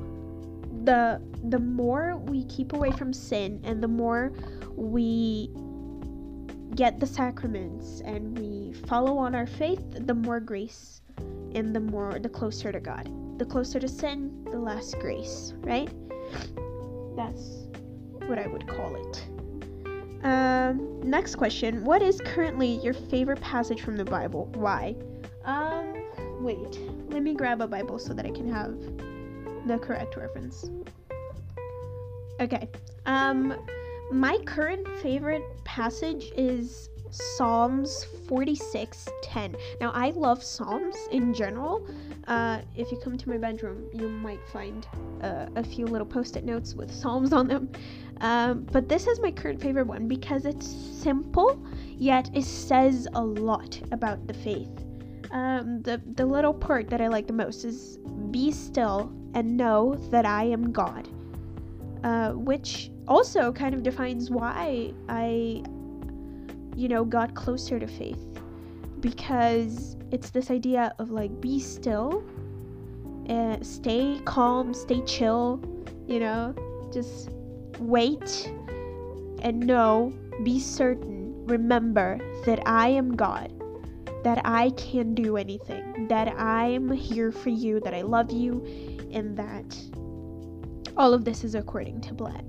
the 0.85 1.21
the 1.51 1.59
more 1.59 2.17
we 2.17 2.45
keep 2.45 2.73
away 2.73 2.91
from 2.91 3.13
sin 3.13 3.61
and 3.65 3.83
the 3.83 3.89
more 3.89 4.33
we 4.77 5.51
get 6.75 6.99
the 6.99 7.07
sacraments 7.07 8.01
and 8.05 8.37
we 8.39 8.73
follow 8.87 9.17
on 9.19 9.35
our 9.35 9.47
faith, 9.47 9.83
the 10.07 10.15
more 10.15 10.41
grace 10.41 11.01
and 11.55 11.75
the 11.75 11.81
more 11.81 12.19
the 12.19 12.29
closer 12.29 12.73
to 12.73 12.81
God. 12.81 13.11
The 13.39 13.45
closer 13.45 13.79
to 13.79 13.89
sin, 13.89 14.45
the 14.51 14.59
less 14.59 14.95
grace, 14.95 15.55
right? 15.59 15.91
That's 17.17 17.67
what 18.27 18.39
I 18.39 18.47
would 18.47 18.67
call 18.67 18.97
it. 18.97 19.29
Um, 20.25 21.01
next 21.03 21.37
question. 21.37 21.85
What 21.85 22.01
is 22.03 22.21
currently 22.25 22.79
your 22.83 22.95
favorite 22.95 23.41
passage 23.41 23.83
from 23.83 23.97
the 23.97 24.05
Bible? 24.05 24.47
Why? 24.55 24.97
Um, 25.45 25.95
wait. 26.41 26.81
Let 27.11 27.23
me 27.23 27.35
grab 27.35 27.61
a 27.61 27.67
Bible 27.67 27.99
so 27.99 28.15
that 28.15 28.25
I 28.25 28.31
can 28.31 28.51
have 28.51 28.75
the 29.67 29.79
correct 29.79 30.17
reference. 30.17 30.71
Okay. 32.41 32.69
Um, 33.07 33.55
my 34.11 34.39
current 34.45 34.87
favorite 35.01 35.45
passage 35.65 36.33
is 36.37 36.91
Psalms 37.11 38.07
46:10. 38.27 39.55
Now 39.81 39.93
I 39.95 40.11
love 40.11 40.43
Psalms 40.43 40.97
in 41.13 41.33
general. 41.33 41.87
Uh, 42.27 42.61
if 42.75 42.91
you 42.91 42.99
come 42.99 43.17
to 43.17 43.29
my 43.29 43.39
bedroom, 43.39 43.89
you 43.93 44.09
might 44.09 44.45
find 44.49 44.87
uh, 45.23 45.47
a 45.55 45.63
few 45.63 45.87
little 45.87 46.07
post-it 46.07 46.45
notes 46.45 46.75
with 46.75 46.91
Psalms 46.91 47.33
on 47.33 47.47
them. 47.47 47.71
Um, 48.21 48.67
but 48.73 48.89
this 48.89 49.07
is 49.07 49.21
my 49.21 49.31
current 49.31 49.61
favorite 49.61 49.87
one 49.87 50.09
because 50.09 50.45
it's 50.45 50.67
simple, 50.67 51.65
yet 51.97 52.31
it 52.35 52.45
says 52.45 53.07
a 53.15 53.25
lot 53.25 53.81
about 53.93 54.27
the 54.27 54.35
faith. 54.35 54.73
Um, 55.31 55.83
the 55.83 56.01
the 56.17 56.27
little 56.27 56.55
part 56.55 56.89
that 56.91 57.01
I 57.01 57.07
like 57.07 57.29
the 57.29 57.33
most 57.33 57.65
is 57.65 57.99
"Be 58.33 58.51
still 58.51 59.13
and 59.35 59.57
know 59.57 59.95
that 60.11 60.27
I 60.27 60.45
am 60.45 60.73
God," 60.73 61.09
uh, 62.05 62.33
which 62.33 62.91
also 63.09 63.51
kind 63.51 63.75
of 63.75 63.83
defines 63.83 64.31
why 64.31 64.93
I, 65.09 65.65
you 66.77 66.89
know, 66.89 67.05
got 67.05 67.35
closer 67.35 67.81
to 67.81 67.87
faith. 67.87 68.21
Because 69.01 69.97
it's 70.13 70.31
this 70.31 70.51
idea 70.51 70.95
of 70.99 71.11
like 71.11 71.41
be 71.41 71.59
still, 71.59 72.23
and 73.27 73.67
stay 73.67 74.21
calm, 74.25 74.75
stay 74.75 75.01
chill, 75.03 75.61
you 76.07 76.21
know, 76.21 76.55
just 76.93 77.31
wait 77.79 78.53
and 79.43 79.61
know, 79.61 80.13
be 80.43 80.61
certain, 80.61 81.35
remember 81.47 82.19
that 82.45 82.61
I 82.67 82.89
am 82.89 83.17
God, 83.17 83.53
that 84.25 84.41
I 84.45 84.71
can 84.71 85.15
do 85.15 85.37
anything, 85.37 86.07
that 86.09 86.29
I'm 86.29 86.91
here 86.91 87.33
for 87.33 87.51
you, 87.51 87.81
that 87.81 87.95
I 87.95 88.03
love 88.03 88.31
you, 88.31 88.63
and 89.11 89.37
that 89.37 89.77
all 90.97 91.15
of 91.15 91.25
this 91.25 91.45
is 91.45 91.55
according 91.55 92.01
to 92.03 92.15
plan. 92.15 92.45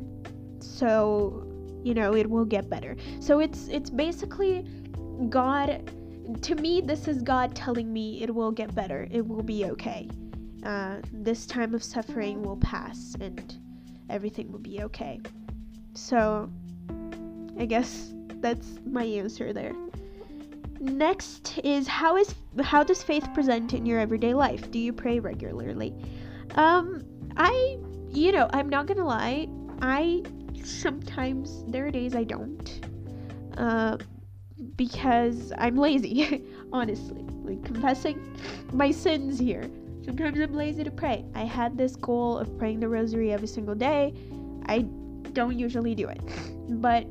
So, 0.59 1.45
you 1.83 1.93
know, 1.93 2.15
it 2.15 2.29
will 2.29 2.45
get 2.45 2.69
better. 2.69 2.95
So 3.19 3.39
it's 3.39 3.67
it's 3.67 3.89
basically 3.89 4.65
God 5.29 5.91
to 6.41 6.55
me 6.55 6.81
this 6.81 7.07
is 7.07 7.21
God 7.21 7.55
telling 7.55 7.91
me 7.93 8.21
it 8.23 8.33
will 8.33 8.51
get 8.51 8.73
better. 8.73 9.07
It 9.11 9.25
will 9.25 9.43
be 9.43 9.65
okay. 9.65 10.09
Uh, 10.63 10.97
this 11.13 11.45
time 11.45 11.75
of 11.75 11.83
suffering 11.83 12.41
will 12.41 12.57
pass 12.57 13.15
and 13.21 13.57
everything 14.09 14.51
will 14.51 14.59
be 14.59 14.81
okay. 14.81 15.19
So, 15.93 16.49
I 17.59 17.65
guess 17.65 18.13
that's 18.41 18.79
my 18.85 19.03
answer 19.03 19.53
there. 19.53 19.73
Next 20.79 21.59
is 21.63 21.87
how 21.87 22.17
is 22.17 22.35
how 22.61 22.83
does 22.83 23.01
faith 23.01 23.27
present 23.33 23.73
in 23.73 23.85
your 23.85 23.99
everyday 23.99 24.33
life? 24.33 24.69
Do 24.71 24.79
you 24.79 24.91
pray 24.91 25.19
regularly? 25.19 25.93
Um, 26.55 27.03
I 27.37 27.77
you 28.16 28.32
know, 28.32 28.49
I'm 28.53 28.70
not 28.70 28.88
to 28.88 29.03
lie. 29.03 29.47
I 29.82 30.24
sometimes 30.63 31.63
there 31.68 31.86
are 31.86 31.91
days 31.91 32.16
I 32.16 32.24
don't. 32.24 32.88
Uh 33.57 33.97
because 34.78 35.51
I'm 35.57 35.76
lazy, 35.76 36.43
honestly. 36.74 37.26
Like 37.43 37.63
confessing 37.63 38.38
my 38.72 38.91
sins 38.91 39.39
here. 39.39 39.70
Sometimes 40.03 40.39
I'm 40.39 40.53
lazy 40.53 40.84
to 40.84 40.91
pray. 40.91 41.26
I 41.34 41.43
had 41.43 41.78
this 41.78 41.95
goal 41.95 42.38
of 42.38 42.57
praying 42.57 42.80
the 42.80 42.88
rosary 42.88 43.32
every 43.32 43.47
single 43.47 43.76
day. 43.76 44.13
I 44.68 44.80
don't 45.34 45.57
usually 45.57 45.95
do 45.95 46.07
it. 46.07 46.22
But 46.68 47.05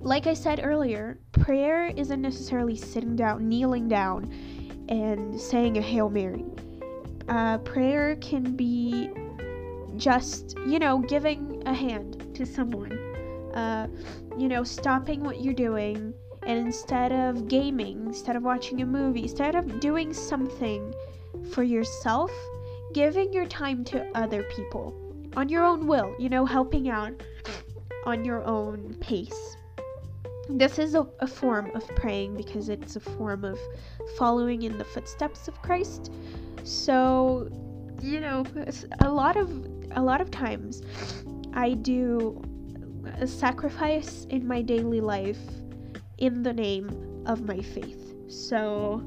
like 0.00 0.26
I 0.26 0.34
said 0.34 0.60
earlier, 0.62 1.18
prayer 1.32 1.86
isn't 1.96 2.20
necessarily 2.20 2.76
sitting 2.76 3.16
down, 3.16 3.48
kneeling 3.48 3.88
down, 3.88 4.30
and 4.88 5.40
saying 5.40 5.78
a 5.78 5.80
Hail 5.80 6.10
Mary. 6.10 6.44
Uh, 7.28 7.58
prayer 7.58 8.16
can 8.16 8.54
be 8.54 9.10
just, 10.00 10.56
you 10.66 10.78
know, 10.78 10.98
giving 10.98 11.62
a 11.66 11.74
hand 11.74 12.34
to 12.34 12.44
someone. 12.44 12.92
Uh, 13.54 13.86
you 14.38 14.48
know, 14.48 14.64
stopping 14.64 15.22
what 15.22 15.40
you're 15.40 15.54
doing, 15.54 16.14
and 16.44 16.58
instead 16.58 17.12
of 17.12 17.48
gaming, 17.48 18.06
instead 18.06 18.36
of 18.36 18.42
watching 18.42 18.80
a 18.80 18.86
movie, 18.86 19.22
instead 19.22 19.54
of 19.54 19.80
doing 19.80 20.12
something 20.12 20.94
for 21.52 21.62
yourself, 21.62 22.30
giving 22.94 23.32
your 23.32 23.46
time 23.46 23.84
to 23.84 24.06
other 24.16 24.42
people 24.44 24.94
on 25.36 25.48
your 25.48 25.64
own 25.64 25.86
will, 25.86 26.14
you 26.18 26.28
know, 26.28 26.44
helping 26.44 26.88
out 26.88 27.12
on 28.06 28.24
your 28.24 28.42
own 28.44 28.94
pace. 29.00 29.56
This 30.48 30.78
is 30.78 30.94
a, 30.94 31.06
a, 31.20 31.26
form 31.26 31.70
of 31.74 31.86
praying 31.94 32.36
because 32.36 32.68
it's 32.68 32.96
a 32.96 33.00
form 33.00 33.44
of 33.44 33.58
following 34.18 34.62
in 34.62 34.78
the 34.78 34.84
footsteps 34.84 35.46
of 35.46 35.60
Christ. 35.62 36.12
So, 36.64 37.48
you 38.02 38.18
know, 38.20 38.44
a 39.00 39.08
lot 39.08 39.36
of 39.36 39.48
a 39.92 40.02
lot 40.02 40.20
of 40.20 40.30
times 40.30 40.82
I 41.52 41.74
do 41.74 42.42
a 43.18 43.26
sacrifice 43.26 44.26
in 44.30 44.46
my 44.46 44.62
daily 44.62 45.00
life 45.00 45.40
in 46.18 46.42
the 46.42 46.52
name 46.52 47.22
of 47.26 47.42
my 47.46 47.60
faith. 47.60 48.14
So, 48.28 49.02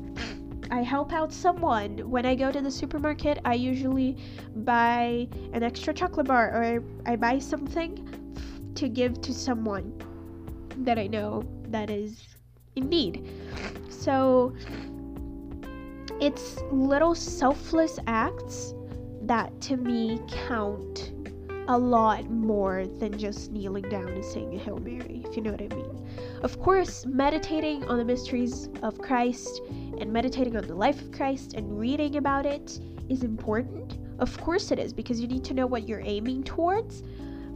I 0.72 0.82
help 0.82 1.14
out 1.14 1.32
someone. 1.32 2.00
When 2.10 2.26
I 2.26 2.34
go 2.36 2.52
to 2.52 2.60
the 2.60 2.72
supermarket, 2.72 3.38
I 3.46 3.54
usually 3.54 4.18
buy 4.56 5.28
an 5.54 5.62
extra 5.62 5.94
chocolate 5.94 6.28
bar 6.28 6.50
or 6.50 6.84
I 7.06 7.16
buy 7.16 7.38
something 7.38 8.74
to 8.76 8.90
give 8.90 9.22
to 9.22 9.34
someone 9.34 9.94
that 10.80 10.98
I 10.98 11.08
know 11.08 11.44
that 11.68 11.90
is 11.90 12.24
in 12.76 12.90
need. 12.90 13.30
So 13.90 14.56
it's 16.20 16.58
little 16.72 17.14
selfless 17.14 18.00
acts 18.08 18.74
that 19.28 19.60
to 19.62 19.78
me 19.78 20.20
count 20.48 21.14
a 21.70 21.78
lot 21.78 22.30
more 22.30 22.86
than 22.86 23.18
just 23.18 23.52
kneeling 23.52 23.88
down 23.90 24.08
and 24.08 24.26
saying 24.26 24.54
a 24.54 24.58
Hail 24.58 24.80
Mary, 24.80 25.24
if 25.26 25.36
you 25.36 25.42
know 25.42 25.52
what 25.52 25.62
I 25.62 25.74
mean. 25.74 26.08
Of 26.42 26.60
course, 26.60 27.06
meditating 27.06 27.86
on 27.86 27.98
the 27.98 28.06
mysteries 28.06 28.70
of 28.82 28.98
Christ 28.98 29.62
and 30.00 30.12
meditating 30.12 30.58
on 30.58 30.68
the 30.68 30.76
life 30.76 31.02
of 31.02 31.12
Christ 31.14 31.54
and 31.54 31.80
reading 31.80 32.18
about 32.18 32.46
it 32.46 32.80
is 33.10 33.24
important. 33.24 33.98
Of 34.20 34.40
course, 34.42 34.72
it 34.72 34.80
is 34.80 34.92
because 34.92 35.22
you 35.22 35.28
need 35.28 35.44
to 35.46 35.54
know 35.54 35.66
what 35.66 35.88
you're 35.88 36.02
aiming 36.04 36.44
towards. 36.44 37.04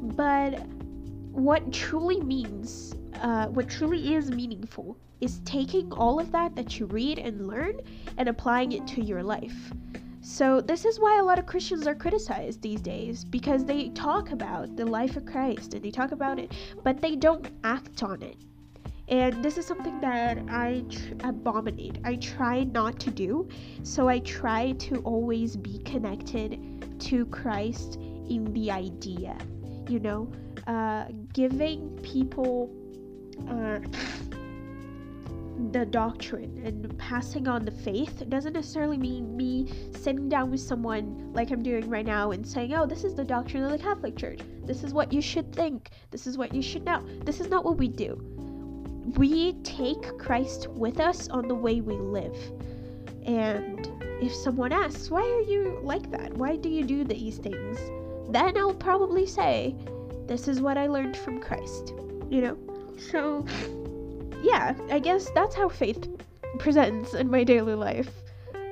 But 0.02 0.66
what 1.32 1.72
truly 1.74 2.22
means, 2.22 2.96
uh, 3.22 3.48
what 3.48 3.70
truly 3.70 4.16
is 4.16 4.32
meaningful, 4.32 4.98
is 5.20 5.42
taking 5.44 5.92
all 5.92 6.20
of 6.20 6.32
that 6.32 6.56
that 6.56 6.80
you 6.80 6.86
read 6.86 7.20
and 7.20 7.48
learn 7.48 7.82
and 8.18 8.30
applying 8.30 8.72
it 8.72 8.88
to 8.88 9.04
your 9.04 9.22
life. 9.22 9.72
So, 10.30 10.60
this 10.60 10.84
is 10.84 11.00
why 11.00 11.20
a 11.20 11.24
lot 11.24 11.40
of 11.40 11.46
Christians 11.46 11.88
are 11.88 11.96
criticized 11.96 12.62
these 12.62 12.82
days 12.82 13.24
because 13.24 13.64
they 13.64 13.88
talk 13.92 14.32
about 14.32 14.76
the 14.76 14.86
life 14.86 15.16
of 15.16 15.26
Christ 15.26 15.74
and 15.74 15.82
they 15.82 15.90
talk 15.90 16.12
about 16.12 16.38
it, 16.38 16.52
but 16.84 17.00
they 17.00 17.16
don't 17.16 17.50
act 17.64 18.04
on 18.04 18.22
it. 18.22 18.36
And 19.08 19.42
this 19.42 19.58
is 19.58 19.66
something 19.66 20.02
that 20.02 20.38
I 20.50 20.84
tr- 20.90 21.14
abominate. 21.24 22.00
I 22.04 22.18
try 22.18 22.66
not 22.66 23.00
to 23.00 23.10
do. 23.10 23.48
So, 23.84 24.10
I 24.10 24.20
try 24.20 24.74
to 24.74 24.98
always 25.04 25.56
be 25.56 25.80
connected 25.84 27.00
to 27.00 27.26
Christ 27.28 27.96
in 27.96 28.52
the 28.52 28.70
idea, 28.70 29.38
you 29.88 30.02
know, 30.02 30.30
uh, 30.68 31.06
giving 31.32 31.98
people. 32.04 32.70
Uh, 33.48 33.80
the 35.72 35.86
doctrine 35.86 36.62
and 36.64 36.98
passing 36.98 37.48
on 37.48 37.66
the 37.66 37.72
faith 37.72 38.24
doesn't 38.30 38.54
necessarily 38.54 38.98
mean 38.98 39.36
me 39.36 39.72
sitting 39.96 40.30
down 40.30 40.52
with 40.52 40.60
someone 40.60 41.32
like 41.34 41.52
I'm 41.52 41.64
doing 41.64 41.90
right 41.90 42.06
now 42.06 42.32
and 42.32 42.48
saying, 42.48 42.74
oh, 42.74 42.86
this 42.86 43.04
is 43.04 43.16
the 43.16 43.24
doctrine 43.24 43.64
of 43.64 43.72
the 43.72 43.78
Catholic 43.78 44.16
Church. 44.16 44.40
This 44.66 44.84
is 44.84 44.94
what 44.94 45.12
you 45.12 45.22
should 45.22 45.54
think. 45.54 45.90
This 46.12 46.28
is 46.28 46.38
what 46.38 46.54
you 46.54 46.62
should 46.62 46.86
know. 46.86 47.04
This 47.24 47.40
is 47.40 47.50
not 47.50 47.66
what 47.66 47.78
we 47.78 47.88
do. 47.88 48.22
We 49.16 49.54
take 49.64 50.18
Christ 50.18 50.68
with 50.70 51.00
us 51.00 51.28
on 51.30 51.48
the 51.48 51.56
way 51.56 51.82
we 51.82 51.96
live. 51.96 52.36
And 53.26 53.92
if 54.22 54.34
someone 54.34 54.72
asks, 54.72 55.10
why 55.10 55.22
are 55.22 55.42
you 55.42 55.80
like 55.82 56.12
that? 56.12 56.34
Why 56.34 56.56
do 56.56 56.70
you 56.70 56.84
do 56.84 57.04
these 57.04 57.38
things? 57.38 57.80
Then 58.30 58.58
I'll 58.58 58.74
probably 58.74 59.26
say, 59.26 59.76
this 60.28 60.48
is 60.48 60.62
what 60.62 60.78
I 60.78 60.88
learned 60.88 61.18
from 61.18 61.40
Christ. 61.40 61.94
You 62.30 62.42
know? 62.42 62.58
So, 62.98 63.46
yeah, 64.42 64.74
I 64.92 65.00
guess 65.00 65.30
that's 65.32 65.56
how 65.56 65.70
faith 65.70 66.08
presents 66.60 67.14
in 67.14 67.30
my 67.30 67.44
daily 67.44 67.76
life 67.76 68.12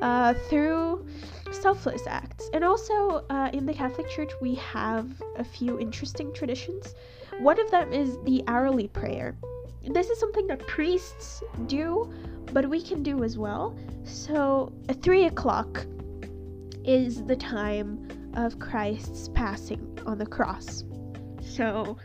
uh, 0.01 0.34
through 0.49 1.05
selfless 1.51 2.03
acts. 2.07 2.49
And 2.53 2.63
also, 2.63 3.26
uh, 3.30 3.49
in 3.53 3.66
the 3.66 3.74
Catholic 3.74 4.09
Church, 4.09 4.32
we 4.41 4.55
have 4.55 5.09
a 5.38 5.43
few 5.43 5.80
interesting 5.80 6.34
traditions. 6.34 6.93
One 7.39 7.59
of 7.59 7.72
them 7.72 7.91
is 7.93 8.18
the 8.26 8.43
hourly 8.47 8.88
prayer. 8.88 9.36
This 9.84 10.09
is 10.09 10.20
something 10.20 10.47
that 10.47 10.66
priests 10.68 11.43
do, 11.68 12.11
but 12.53 12.68
we 12.68 12.82
can 12.82 13.03
do 13.03 13.24
as 13.24 13.38
well. 13.38 13.78
So, 14.03 14.72
at 14.89 15.01
3 15.01 15.26
o'clock 15.26 15.86
is 16.84 17.24
the 17.24 17.36
time 17.36 18.07
of 18.36 18.59
Christ's 18.59 19.30
passing 19.30 19.99
on 20.05 20.18
the 20.18 20.26
cross. 20.26 20.84
So, 21.41 21.97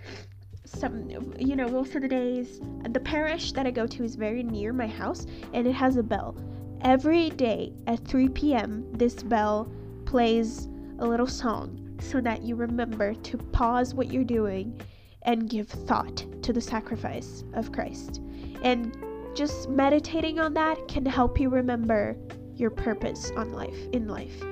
some 0.70 1.10
you 1.38 1.56
know 1.56 1.68
most 1.68 1.94
of 1.94 2.02
the 2.02 2.08
days 2.08 2.60
the 2.90 3.00
parish 3.00 3.52
that 3.52 3.66
i 3.66 3.70
go 3.70 3.86
to 3.86 4.04
is 4.04 4.14
very 4.14 4.42
near 4.42 4.72
my 4.72 4.86
house 4.86 5.26
and 5.52 5.66
it 5.66 5.72
has 5.72 5.96
a 5.96 6.02
bell. 6.02 6.36
Every 6.82 7.28
day 7.30 7.72
at 7.86 8.06
3 8.06 8.28
p.m 8.30 8.86
this 8.92 9.22
bell 9.22 9.70
plays 10.06 10.68
a 10.98 11.06
little 11.06 11.26
song 11.26 11.96
so 12.00 12.20
that 12.20 12.42
you 12.42 12.54
remember 12.54 13.14
to 13.14 13.36
pause 13.36 13.94
what 13.94 14.12
you're 14.12 14.24
doing 14.24 14.80
and 15.22 15.50
give 15.50 15.68
thought 15.68 16.24
to 16.42 16.52
the 16.52 16.60
sacrifice 16.60 17.44
of 17.54 17.72
christ. 17.72 18.20
And 18.62 18.96
just 19.34 19.68
meditating 19.68 20.40
on 20.40 20.54
that 20.54 20.88
can 20.88 21.04
help 21.04 21.38
you 21.38 21.48
remember 21.48 22.16
your 22.56 22.70
purpose 22.70 23.30
on 23.36 23.52
life 23.52 23.78
in 23.92 24.08
life. 24.08 24.42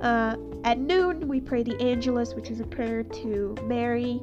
Uh, 0.00 0.36
at 0.64 0.78
noon 0.78 1.26
we 1.26 1.40
pray 1.40 1.62
the 1.62 1.80
angelus 1.80 2.34
which 2.34 2.50
is 2.50 2.60
a 2.60 2.64
prayer 2.64 3.02
to 3.02 3.54
mary 3.64 4.20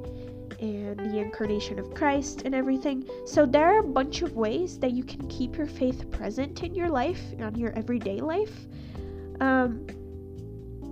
and 0.62 1.00
the 1.00 1.18
incarnation 1.18 1.80
of 1.80 1.94
Christ 1.94 2.44
and 2.46 2.54
everything. 2.54 3.04
So 3.26 3.46
there 3.46 3.66
are 3.66 3.80
a 3.80 3.88
bunch 3.88 4.22
of 4.22 4.34
ways 4.34 4.78
that 4.80 4.92
you 4.92 5.04
can 5.04 5.28
keep 5.28 5.58
your 5.58 5.68
faith 5.68 6.10
present 6.12 6.64
in 6.64 6.76
your 6.76 6.90
life, 6.90 7.22
on 7.42 7.56
your 7.56 7.72
everyday 7.78 8.20
life. 8.20 8.68
Um, 9.40 9.88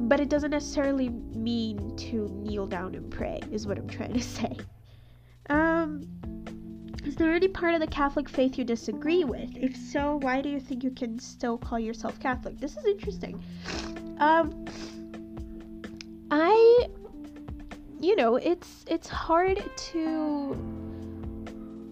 but 0.01 0.20
it 0.20 0.30
doesn't 0.30 0.51
necessarily 0.51 1.09
mean 1.09 1.95
to 1.97 2.28
kneel 2.30 2.65
down 2.65 2.95
and 2.95 3.11
pray, 3.11 3.41
is 3.51 3.67
what 3.67 3.78
I'm 3.78 3.88
trying 3.88 4.13
to 4.13 4.22
say. 4.38 4.57
Um, 5.49 6.07
is 7.05 7.15
there 7.15 7.34
any 7.34 7.47
part 7.47 7.74
of 7.74 7.80
the 7.80 7.88
Catholic 7.88 8.28
faith 8.28 8.57
you 8.57 8.63
disagree 8.63 9.24
with? 9.24 9.55
If 9.55 9.76
so, 9.76 10.20
why 10.22 10.41
do 10.41 10.49
you 10.49 10.59
think 10.59 10.84
you 10.84 10.91
can 10.91 11.20
still 11.20 11.57
call 11.57 11.80
yourself 11.80 12.20
Catholic? 12.20 12.59
This 12.59 12.76
is 12.76 12.86
interesting. 12.86 13.41
Um, 14.20 14.65
I 16.32 16.88
you 18.00 18.16
know, 18.16 18.38
it's 18.38 18.86
it's 18.88 19.08
hard 19.08 19.64
to 19.76 20.56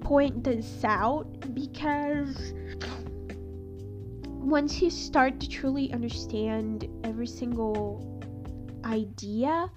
point 0.02 0.44
this 0.44 0.84
out 0.86 1.28
because 1.54 2.54
once 4.26 4.82
you 4.82 4.90
start 4.90 5.40
to 5.42 5.50
truly 5.50 5.92
understand 5.92 6.88
every 7.04 7.28
single 7.28 8.22
idea 8.86 9.70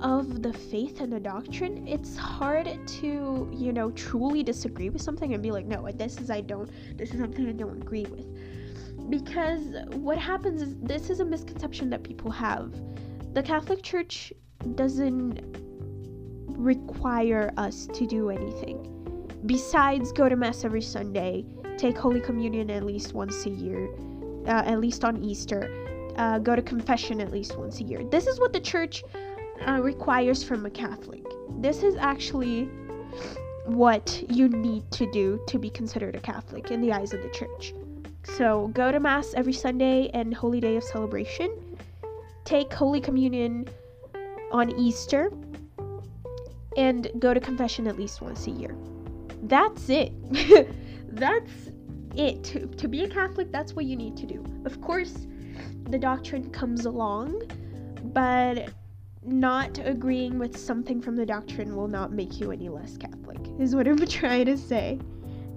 of 0.00 0.42
the 0.42 0.52
faith 0.52 1.00
and 1.00 1.12
the 1.12 1.18
doctrine, 1.18 1.86
it's 1.88 2.16
hard 2.16 2.78
to, 2.86 3.50
you 3.52 3.72
know, 3.72 3.90
truly 3.92 4.44
disagree 4.44 4.90
with 4.90 5.02
something 5.02 5.34
and 5.34 5.42
be 5.42 5.50
like, 5.50 5.66
no, 5.66 5.88
this 5.90 6.18
is 6.18 6.30
I 6.30 6.40
don't, 6.40 6.70
this 6.96 7.12
is 7.12 7.20
something 7.20 7.48
I 7.48 7.52
don't 7.52 7.82
agree 7.82 8.06
with. 8.06 8.26
Because 9.10 9.74
what 9.94 10.18
happens 10.18 10.62
is 10.62 10.76
this 10.78 11.10
is 11.10 11.18
a 11.18 11.24
misconception 11.24 11.90
that 11.90 12.04
people 12.04 12.30
have. 12.30 12.72
The 13.34 13.42
Catholic 13.42 13.82
Church 13.82 14.32
doesn't 14.74 15.40
require 16.62 17.52
us 17.56 17.86
to 17.94 18.06
do 18.06 18.30
anything. 18.30 18.88
Besides 19.46 20.12
go 20.12 20.28
to 20.28 20.36
Mass 20.36 20.64
every 20.64 20.82
Sunday, 20.82 21.44
take 21.76 21.98
Holy 21.98 22.20
Communion 22.20 22.70
at 22.70 22.84
least 22.84 23.12
once 23.12 23.44
a 23.46 23.50
year, 23.50 23.88
uh, 24.46 24.62
at 24.64 24.80
least 24.80 25.04
on 25.04 25.22
Easter, 25.22 25.68
uh, 26.16 26.38
go 26.38 26.54
to 26.54 26.62
confession 26.62 27.20
at 27.20 27.32
least 27.32 27.58
once 27.58 27.80
a 27.80 27.82
year. 27.82 28.04
This 28.04 28.26
is 28.26 28.38
what 28.38 28.52
the 28.52 28.60
church 28.60 29.02
uh, 29.66 29.80
requires 29.82 30.44
from 30.44 30.64
a 30.66 30.70
Catholic. 30.70 31.24
This 31.60 31.82
is 31.82 31.96
actually 31.96 32.68
what 33.64 34.22
you 34.28 34.48
need 34.48 34.88
to 34.92 35.10
do 35.10 35.40
to 35.48 35.58
be 35.58 35.70
considered 35.70 36.14
a 36.14 36.20
Catholic 36.20 36.70
in 36.70 36.80
the 36.80 36.92
eyes 36.92 37.12
of 37.12 37.22
the 37.22 37.30
church. 37.30 37.74
So 38.24 38.68
go 38.68 38.92
to 38.92 39.00
Mass 39.00 39.34
every 39.34 39.52
Sunday 39.52 40.08
and 40.14 40.32
Holy 40.32 40.60
Day 40.60 40.76
of 40.76 40.84
Celebration. 40.84 41.50
Take 42.44 42.72
Holy 42.72 43.00
Communion 43.00 43.68
on 44.52 44.70
Easter 44.78 45.32
and 46.76 47.10
go 47.18 47.34
to 47.34 47.40
confession 47.40 47.86
at 47.86 47.98
least 47.98 48.20
once 48.20 48.46
a 48.46 48.50
year. 48.50 48.76
That's 49.42 49.88
it. 49.88 50.12
that's 51.08 51.50
it. 52.14 52.44
To, 52.44 52.66
to 52.66 52.88
be 52.88 53.04
a 53.04 53.08
Catholic, 53.08 53.50
that's 53.50 53.74
what 53.74 53.84
you 53.84 53.96
need 53.96 54.16
to 54.18 54.26
do. 54.26 54.44
Of 54.64 54.80
course, 54.80 55.26
the 55.90 55.98
doctrine 55.98 56.50
comes 56.50 56.86
along, 56.86 57.42
but 58.12 58.70
not 59.24 59.78
agreeing 59.84 60.38
with 60.38 60.56
something 60.56 61.00
from 61.00 61.16
the 61.16 61.26
doctrine 61.26 61.76
will 61.76 61.88
not 61.88 62.12
make 62.12 62.40
you 62.40 62.50
any 62.50 62.68
less 62.68 62.96
Catholic, 62.96 63.40
is 63.58 63.74
what 63.74 63.86
I'm 63.86 64.04
trying 64.06 64.46
to 64.46 64.56
say. 64.56 64.98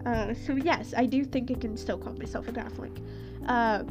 Uh, 0.06 0.34
so, 0.46 0.56
yes, 0.56 0.94
I 0.96 1.06
do 1.06 1.24
think 1.24 1.50
I 1.50 1.56
can 1.56 1.76
still 1.76 1.98
call 1.98 2.14
myself 2.14 2.48
a 2.48 2.52
Catholic. 2.52 2.92
Uh, 3.48 3.84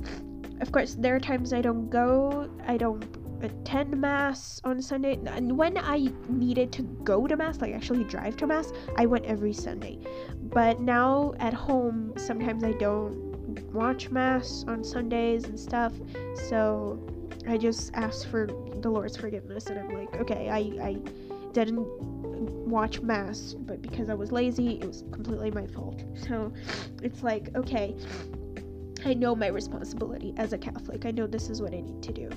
of 0.61 0.71
course, 0.71 0.95
there 0.95 1.15
are 1.17 1.21
times 1.21 1.53
I 1.53 1.61
don't 1.61 1.91
go, 1.91 2.49
I 2.67 2.77
don't 2.77 3.05
attend 3.43 3.97
mass 4.01 4.61
on 4.65 4.81
Sunday. 4.81 5.19
And 5.27 5.57
when 5.57 5.77
I 5.79 6.09
needed 6.29 6.73
to 6.73 6.83
go 6.83 7.27
to 7.27 7.37
mass, 7.37 7.61
like 7.61 7.75
actually 7.75 8.05
drive 8.05 8.37
to 8.39 8.47
mass, 8.47 8.73
I 8.97 9.07
went 9.07 9.25
every 9.25 9.53
Sunday. 9.53 9.99
But 10.43 10.81
now 10.81 11.35
at 11.41 11.55
home, 11.55 12.15
sometimes 12.17 12.65
I 12.65 12.73
don't 12.73 13.35
watch 13.73 14.11
mass 14.11 14.65
on 14.67 14.83
Sundays 14.85 15.45
and 15.45 15.59
stuff. 15.59 15.93
So 16.49 16.99
I 17.47 17.59
just 17.59 17.93
ask 17.95 18.29
for 18.29 18.47
the 18.47 18.91
Lord's 18.91 19.17
forgiveness, 19.17 19.67
and 19.67 19.79
I'm 19.79 19.91
like, 19.91 20.15
okay, 20.17 20.49
I 20.49 20.59
I 20.85 20.99
didn't 21.53 21.87
watch 22.67 23.01
mass, 23.01 23.55
but 23.59 23.83
because 23.83 24.09
I 24.11 24.15
was 24.15 24.33
lazy, 24.33 24.81
it 24.81 24.87
was 24.87 25.05
completely 25.13 25.51
my 25.51 25.67
fault. 25.67 26.03
So 26.29 26.53
it's 27.03 27.23
like, 27.23 27.55
okay. 27.55 27.95
I 29.07 29.13
know 29.13 29.37
my 29.37 29.49
responsibility 29.49 30.33
as 30.39 30.55
a 30.55 30.59
Catholic. 30.59 31.05
I 31.05 31.11
know 31.11 31.27
this 31.27 31.51
is 31.51 31.61
what 31.61 31.75
I 31.75 31.81
need 31.83 32.03
to 32.05 32.13
do. 32.13 32.31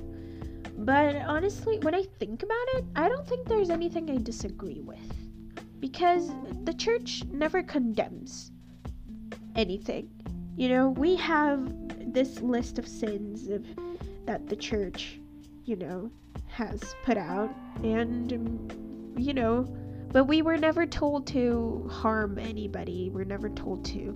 But 0.87 1.17
honestly, 1.17 1.79
when 1.79 1.93
I 1.93 2.03
think 2.17 2.43
about 2.43 2.67
it, 2.75 2.85
I 2.95 3.09
don't 3.09 3.27
think 3.27 3.45
there's 3.45 3.69
anything 3.69 4.09
I 4.09 4.19
disagree 4.23 4.79
with. 4.79 5.13
Because 5.81 6.31
the 6.63 6.73
church 6.73 7.25
never 7.29 7.61
condemns 7.61 8.53
anything. 9.57 10.09
You 10.55 10.69
know, 10.69 10.89
we 10.91 11.17
have 11.17 11.69
this 12.13 12.39
list 12.39 12.79
of 12.79 12.87
sins 12.87 13.49
of, 13.49 13.65
that 14.27 14.47
the 14.47 14.55
church, 14.55 15.19
you 15.65 15.75
know, 15.75 16.09
has 16.47 16.95
put 17.03 17.17
out. 17.17 17.53
And, 17.83 18.31
um, 18.31 19.13
you 19.17 19.33
know, 19.33 19.63
but 20.13 20.23
we 20.23 20.41
were 20.41 20.55
never 20.55 20.85
told 20.85 21.27
to 21.27 21.85
harm 21.91 22.39
anybody. 22.39 23.09
We're 23.09 23.25
never 23.25 23.49
told 23.49 23.83
to, 23.87 24.15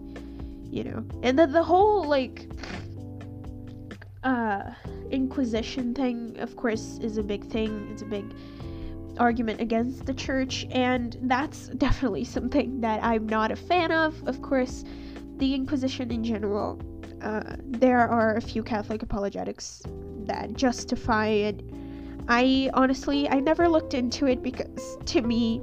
you 0.70 0.86
know. 0.86 1.04
And 1.22 1.38
then 1.38 1.52
the 1.52 1.64
whole, 1.64 2.06
like, 2.06 2.48
uh 4.24 4.72
inquisition 5.10 5.94
thing 5.94 6.38
of 6.40 6.56
course 6.56 7.00
is 7.02 7.18
a 7.18 7.24
big 7.24 7.46
thing. 7.46 7.88
It's 7.92 8.02
a 8.02 8.06
big 8.06 8.26
argument 9.18 9.60
against 9.60 10.06
the 10.06 10.14
church 10.14 10.66
and 10.72 11.18
that's 11.24 11.68
definitely 11.78 12.24
something 12.24 12.80
that 12.82 13.04
i'm 13.04 13.28
not 13.28 13.52
a 13.52 13.56
fan 13.56 13.92
of. 13.92 14.22
Of 14.28 14.42
course 14.42 14.84
the 15.38 15.54
inquisition 15.54 16.12
in 16.12 16.24
general 16.24 16.80
uh, 17.22 17.56
there 17.66 18.08
are 18.08 18.36
a 18.36 18.42
few 18.42 18.64
catholic 18.64 19.04
apologetics 19.04 19.84
that 20.26 20.54
justify 20.54 21.28
it. 21.28 21.62
I 22.28 22.70
honestly 22.74 23.28
i 23.30 23.40
never 23.40 23.68
looked 23.68 23.94
into 23.94 24.28
it 24.28 24.42
because 24.44 24.98
to 25.06 25.22
me 25.22 25.62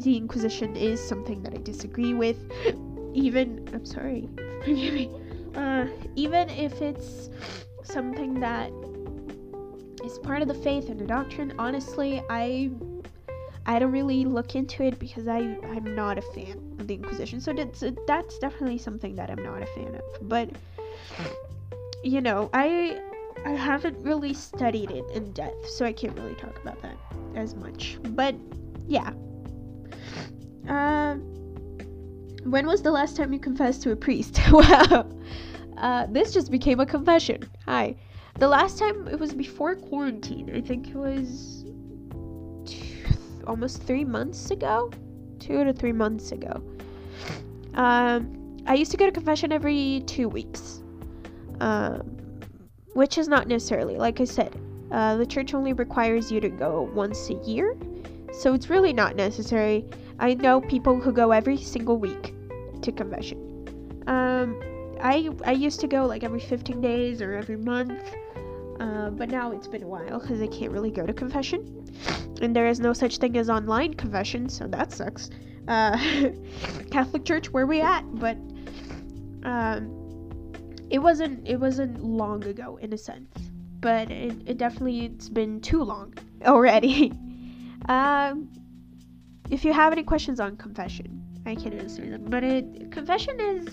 the 0.00 0.16
inquisition 0.16 0.76
is 0.76 1.02
something 1.06 1.42
that 1.42 1.54
i 1.54 1.58
disagree 1.58 2.14
with. 2.14 2.38
Even 3.14 3.68
i'm 3.74 3.84
sorry 3.84 4.28
forgive 4.64 4.94
me 4.94 5.10
uh, 5.54 5.86
even 6.16 6.48
if 6.50 6.80
it's 6.80 7.30
something 7.82 8.40
that 8.40 8.70
is 10.04 10.18
part 10.20 10.42
of 10.42 10.48
the 10.48 10.54
faith 10.54 10.88
and 10.88 10.98
the 10.98 11.06
doctrine, 11.06 11.54
honestly, 11.58 12.22
I 12.30 12.70
I 13.64 13.78
don't 13.78 13.92
really 13.92 14.24
look 14.24 14.54
into 14.54 14.82
it 14.82 14.98
because 14.98 15.28
I 15.28 15.38
I'm 15.38 15.94
not 15.94 16.18
a 16.18 16.22
fan 16.22 16.76
of 16.78 16.86
the 16.86 16.94
Inquisition. 16.94 17.40
So 17.40 17.52
that's 17.52 17.84
that's 18.06 18.38
definitely 18.38 18.78
something 18.78 19.14
that 19.16 19.30
I'm 19.30 19.42
not 19.42 19.62
a 19.62 19.66
fan 19.66 19.94
of. 19.94 20.28
But 20.28 20.50
you 22.02 22.20
know, 22.20 22.50
I 22.52 23.00
I 23.44 23.50
haven't 23.50 24.02
really 24.02 24.34
studied 24.34 24.90
it 24.90 25.04
in 25.12 25.32
depth, 25.32 25.68
so 25.68 25.84
I 25.84 25.92
can't 25.92 26.16
really 26.18 26.34
talk 26.34 26.60
about 26.60 26.80
that 26.82 26.96
as 27.34 27.54
much. 27.54 27.98
But 28.02 28.34
yeah. 28.86 29.12
Uh, 30.68 31.16
when 32.44 32.66
was 32.66 32.82
the 32.82 32.90
last 32.90 33.16
time 33.16 33.32
you 33.32 33.38
confessed 33.38 33.82
to 33.82 33.92
a 33.92 33.96
priest? 33.96 34.38
wow. 34.50 35.06
Uh, 35.76 36.06
this 36.06 36.32
just 36.32 36.50
became 36.50 36.80
a 36.80 36.86
confession. 36.86 37.42
Hi. 37.66 37.96
The 38.38 38.48
last 38.48 38.78
time 38.78 39.08
it 39.08 39.18
was 39.18 39.34
before 39.34 39.74
quarantine. 39.76 40.54
I 40.54 40.60
think 40.60 40.88
it 40.88 40.96
was 40.96 41.64
two, 42.64 43.04
almost 43.46 43.82
three 43.82 44.04
months 44.04 44.50
ago, 44.50 44.90
two 45.38 45.64
to 45.64 45.72
three 45.72 45.92
months 45.92 46.32
ago. 46.32 46.62
Um, 47.74 48.56
I 48.66 48.74
used 48.74 48.90
to 48.92 48.96
go 48.96 49.06
to 49.06 49.12
confession 49.12 49.52
every 49.52 50.02
two 50.06 50.28
weeks, 50.28 50.82
um, 51.60 52.00
which 52.94 53.18
is 53.18 53.28
not 53.28 53.48
necessarily, 53.48 53.96
like 53.96 54.20
I 54.20 54.24
said, 54.24 54.58
uh, 54.90 55.16
the 55.16 55.26
church 55.26 55.54
only 55.54 55.72
requires 55.72 56.30
you 56.30 56.40
to 56.40 56.48
go 56.48 56.90
once 56.94 57.30
a 57.30 57.34
year, 57.44 57.76
so 58.32 58.54
it's 58.54 58.68
really 58.68 58.92
not 58.92 59.16
necessary. 59.16 59.86
I 60.22 60.34
know 60.34 60.60
people 60.60 61.00
who 61.00 61.12
go 61.12 61.32
every 61.32 61.56
single 61.56 61.98
week 61.98 62.32
to 62.82 62.92
confession. 62.92 63.38
Um, 64.06 64.56
I 65.00 65.30
I 65.44 65.50
used 65.50 65.80
to 65.80 65.88
go 65.88 66.06
like 66.06 66.22
every 66.22 66.38
15 66.38 66.80
days 66.80 67.20
or 67.20 67.34
every 67.34 67.56
month, 67.56 68.14
uh, 68.78 69.10
but 69.10 69.30
now 69.30 69.50
it's 69.50 69.66
been 69.66 69.82
a 69.82 69.88
while 69.88 70.20
because 70.20 70.40
I 70.40 70.46
can't 70.46 70.70
really 70.70 70.92
go 70.92 71.04
to 71.04 71.12
confession, 71.12 71.60
and 72.40 72.54
there 72.54 72.68
is 72.68 72.78
no 72.78 72.92
such 72.92 73.18
thing 73.18 73.36
as 73.36 73.50
online 73.50 73.94
confession, 73.94 74.48
so 74.48 74.68
that 74.68 74.92
sucks. 74.92 75.28
Uh, 75.66 75.98
Catholic 76.92 77.24
Church, 77.24 77.50
where 77.50 77.66
we 77.66 77.80
at? 77.80 78.02
But 78.14 78.36
um, 79.42 79.90
it 80.88 81.00
wasn't 81.00 81.48
it 81.48 81.58
wasn't 81.58 82.04
long 82.04 82.44
ago 82.44 82.78
in 82.80 82.92
a 82.92 82.98
sense 82.98 83.52
but 83.80 84.08
it, 84.12 84.32
it 84.46 84.58
definitely 84.58 85.06
it's 85.06 85.28
been 85.28 85.60
too 85.60 85.82
long 85.82 86.14
already. 86.46 87.12
um, 87.88 88.48
if 89.52 89.64
you 89.64 89.72
have 89.72 89.92
any 89.92 90.02
questions 90.02 90.40
on 90.40 90.56
confession, 90.56 91.22
I 91.46 91.54
can 91.54 91.78
answer 91.78 92.08
them. 92.08 92.24
But 92.28 92.42
it 92.42 92.90
confession 92.90 93.38
is 93.40 93.68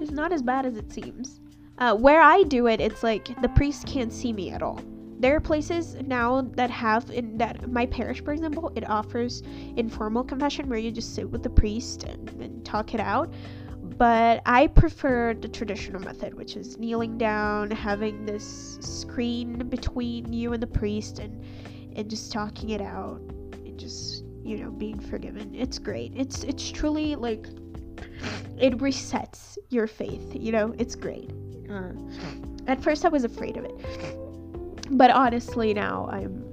is 0.00 0.10
not 0.10 0.32
as 0.32 0.42
bad 0.42 0.66
as 0.66 0.76
it 0.76 0.92
seems. 0.92 1.40
Uh, 1.78 1.96
where 1.96 2.20
I 2.20 2.42
do 2.42 2.66
it, 2.66 2.80
it's 2.80 3.02
like 3.02 3.28
the 3.40 3.48
priest 3.48 3.86
can't 3.86 4.12
see 4.12 4.32
me 4.32 4.50
at 4.50 4.62
all. 4.62 4.80
There 5.18 5.34
are 5.34 5.40
places 5.40 5.96
now 6.06 6.42
that 6.56 6.70
have 6.70 7.10
in 7.10 7.38
that 7.38 7.70
my 7.70 7.86
parish, 7.86 8.22
for 8.22 8.32
example, 8.32 8.72
it 8.76 8.88
offers 8.88 9.42
informal 9.76 10.22
confession 10.22 10.68
where 10.68 10.78
you 10.78 10.90
just 10.90 11.14
sit 11.14 11.30
with 11.30 11.42
the 11.42 11.50
priest 11.50 12.04
and, 12.04 12.28
and 12.40 12.64
talk 12.64 12.94
it 12.94 13.00
out 13.00 13.32
but 14.00 14.40
I 14.46 14.66
prefer 14.68 15.34
the 15.34 15.48
traditional 15.48 16.00
method, 16.00 16.32
which 16.32 16.56
is 16.56 16.78
kneeling 16.78 17.18
down, 17.18 17.70
having 17.70 18.24
this 18.24 18.78
screen 18.80 19.68
between 19.68 20.32
you 20.32 20.54
and 20.54 20.62
the 20.62 20.66
priest, 20.66 21.18
and 21.18 21.44
and 21.96 22.08
just 22.08 22.32
talking 22.32 22.70
it 22.70 22.80
out, 22.80 23.20
and 23.52 23.78
just 23.78 24.19
you 24.44 24.58
know 24.58 24.70
being 24.70 24.98
forgiven. 24.98 25.54
It's 25.54 25.78
great. 25.78 26.12
It's 26.14 26.44
it's 26.44 26.70
truly 26.70 27.16
like 27.16 27.46
it 28.58 28.76
resets 28.78 29.58
your 29.68 29.86
faith. 29.86 30.34
You 30.34 30.52
know, 30.52 30.74
it's 30.78 30.94
great. 30.94 31.30
Uh, 31.70 31.92
at 32.66 32.82
first, 32.82 33.04
I 33.04 33.08
was 33.08 33.24
afraid 33.24 33.56
of 33.56 33.64
it, 33.64 33.76
but 34.90 35.10
honestly, 35.10 35.74
now 35.74 36.08
I'm 36.10 36.44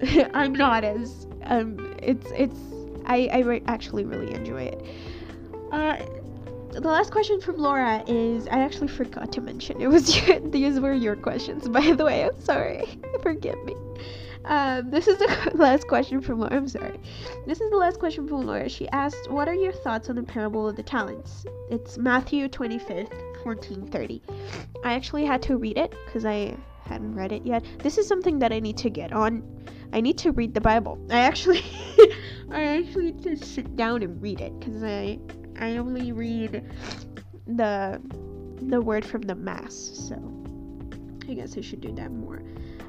I'm 0.34 0.52
not 0.52 0.84
as 0.84 1.26
um. 1.44 1.96
It's 2.02 2.26
it's 2.34 2.58
I 3.06 3.28
I 3.32 3.38
re- 3.40 3.62
actually 3.66 4.04
really 4.04 4.34
enjoy 4.34 4.62
it. 4.62 4.84
Uh, 5.70 5.96
the 6.72 6.88
last 6.88 7.10
question 7.12 7.40
from 7.40 7.58
Laura 7.58 8.02
is 8.06 8.48
I 8.48 8.60
actually 8.60 8.88
forgot 8.88 9.30
to 9.32 9.40
mention 9.42 9.80
it 9.80 9.88
was 9.88 10.26
your, 10.26 10.40
these 10.40 10.80
were 10.80 10.94
your 10.94 11.16
questions 11.16 11.68
by 11.68 11.92
the 11.92 12.04
way 12.04 12.24
I'm 12.24 12.40
sorry 12.40 12.84
forgive 13.22 13.62
me 13.64 13.76
um, 14.44 14.90
this 14.90 15.06
is 15.06 15.18
the 15.18 15.52
last 15.54 15.86
question 15.86 16.20
from 16.20 16.40
Laura 16.40 16.54
I'm 16.54 16.68
sorry. 16.68 16.98
This 17.46 17.60
is 17.60 17.70
the 17.70 17.76
last 17.76 17.98
question 17.98 18.26
from 18.26 18.46
Laura. 18.46 18.68
She 18.68 18.88
asked 18.88 19.30
what 19.30 19.48
are 19.48 19.54
your 19.54 19.72
thoughts 19.72 20.10
on 20.10 20.16
the 20.16 20.22
parable 20.22 20.68
of 20.68 20.76
the 20.76 20.82
talents? 20.82 21.46
It's 21.70 21.98
Matthew 21.98 22.48
25th 22.48 23.12
1430 23.44 24.22
I 24.84 24.94
actually 24.94 25.24
had 25.24 25.42
to 25.42 25.56
read 25.56 25.78
it 25.78 25.94
because 26.06 26.24
I 26.24 26.56
hadn't 26.84 27.14
read 27.14 27.32
it 27.32 27.44
yet. 27.44 27.64
This 27.78 27.98
is 27.98 28.06
something 28.06 28.38
that 28.40 28.52
I 28.52 28.60
need 28.60 28.76
to 28.78 28.90
get 28.90 29.12
on. 29.12 29.42
I 29.92 30.00
need 30.00 30.18
to 30.18 30.32
read 30.32 30.54
the 30.54 30.60
Bible. 30.60 30.98
I 31.10 31.20
actually 31.20 31.62
I 32.50 32.62
actually 32.78 33.12
need 33.12 33.22
to 33.22 33.36
sit 33.36 33.76
down 33.76 34.02
and 34.02 34.20
read 34.20 34.40
it 34.40 34.58
because 34.58 34.82
I 34.82 35.18
I 35.58 35.76
only 35.76 36.12
read 36.12 36.64
the 37.46 38.00
the 38.62 38.80
word 38.80 39.04
from 39.04 39.22
the 39.22 39.34
mass, 39.34 39.74
so 39.74 40.16
I 41.28 41.34
guess 41.34 41.56
I 41.56 41.60
should 41.60 41.80
do 41.80 41.92
that 41.94 42.10
more. 42.10 42.42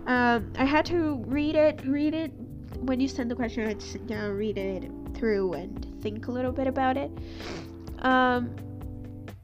Um, 0.05 0.51
I 0.57 0.65
had 0.65 0.85
to 0.87 1.23
read 1.27 1.55
it, 1.55 1.85
read 1.85 2.13
it. 2.13 2.31
When 2.79 2.99
you 2.99 3.07
send 3.07 3.31
the 3.31 3.35
question, 3.35 3.63
I 3.63 3.69
had 3.69 3.79
to 3.79 3.87
sit 3.87 4.07
down, 4.07 4.31
read 4.31 4.57
it 4.57 4.91
through, 5.13 5.53
and 5.53 6.01
think 6.01 6.27
a 6.27 6.31
little 6.31 6.51
bit 6.51 6.67
about 6.67 6.97
it. 6.97 7.11
Um, 7.99 8.55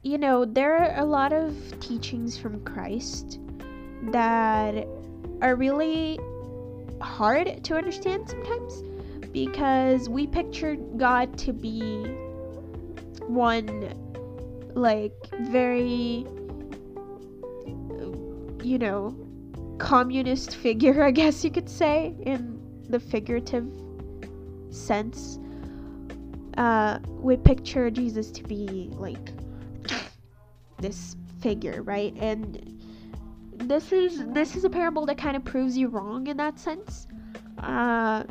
you 0.02 0.18
know, 0.18 0.44
there 0.44 0.76
are 0.76 0.98
a 0.98 1.04
lot 1.04 1.32
of 1.32 1.54
teachings 1.80 2.36
from 2.36 2.62
Christ 2.64 3.38
that 4.10 4.86
are 5.42 5.56
really 5.56 6.18
hard 7.00 7.64
to 7.64 7.76
understand 7.76 8.28
sometimes 8.28 8.82
because 9.32 10.08
we 10.08 10.26
picture 10.26 10.74
God 10.74 11.38
to 11.38 11.52
be 11.52 12.04
one 13.26 13.94
like 14.74 15.14
very 15.40 16.26
you 18.62 18.78
know 18.78 19.16
communist 19.80 20.54
figure 20.56 21.02
i 21.02 21.10
guess 21.10 21.42
you 21.42 21.50
could 21.50 21.68
say 21.68 22.14
in 22.22 22.60
the 22.90 23.00
figurative 23.00 23.66
sense. 24.70 25.38
Uh 26.56 26.98
we 27.08 27.36
picture 27.36 27.90
jesus 27.90 28.30
to 28.32 28.42
be 28.42 28.90
like 28.94 29.32
this 30.78 31.16
figure 31.40 31.82
right? 31.82 32.14
And 32.16 32.78
this 33.54 33.92
is 33.92 34.24
this 34.28 34.56
is 34.56 34.64
a 34.64 34.70
parable 34.70 35.06
that 35.06 35.18
kind 35.18 35.36
of 35.36 35.44
proves 35.44 35.76
you 35.76 35.88
wrong 35.88 36.26
in 36.26 36.36
that 36.38 36.58
sense. 36.58 37.06
Uh 37.58 38.24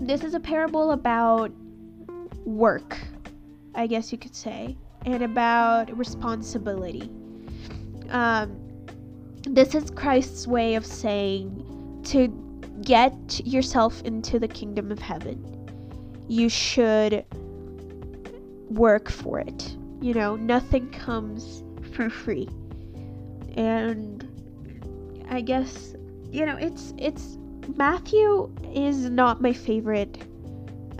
this 0.00 0.22
is 0.22 0.34
a 0.34 0.40
parable 0.40 0.92
about 0.92 1.50
work 2.44 2.98
I 3.74 3.86
guess 3.86 4.10
you 4.10 4.18
could 4.18 4.34
say, 4.34 4.76
and 5.04 5.22
about 5.22 5.96
responsibility. 5.96 7.10
Um, 8.10 8.67
this 9.54 9.74
is 9.74 9.90
Christ's 9.90 10.46
way 10.46 10.74
of 10.74 10.84
saying 10.84 12.02
to 12.04 12.28
get 12.82 13.40
yourself 13.46 14.02
into 14.02 14.38
the 14.38 14.48
kingdom 14.48 14.92
of 14.92 14.98
heaven, 14.98 15.42
you 16.28 16.48
should 16.48 17.24
work 18.70 19.10
for 19.10 19.40
it. 19.40 19.76
You 20.00 20.14
know, 20.14 20.36
nothing 20.36 20.90
comes 20.90 21.62
for 21.92 22.08
free. 22.08 22.48
And 23.56 24.24
I 25.30 25.40
guess, 25.40 25.94
you 26.30 26.46
know, 26.46 26.56
it's, 26.56 26.94
it's, 26.98 27.38
Matthew 27.76 28.54
is 28.72 29.10
not 29.10 29.40
my 29.40 29.52
favorite 29.52 30.22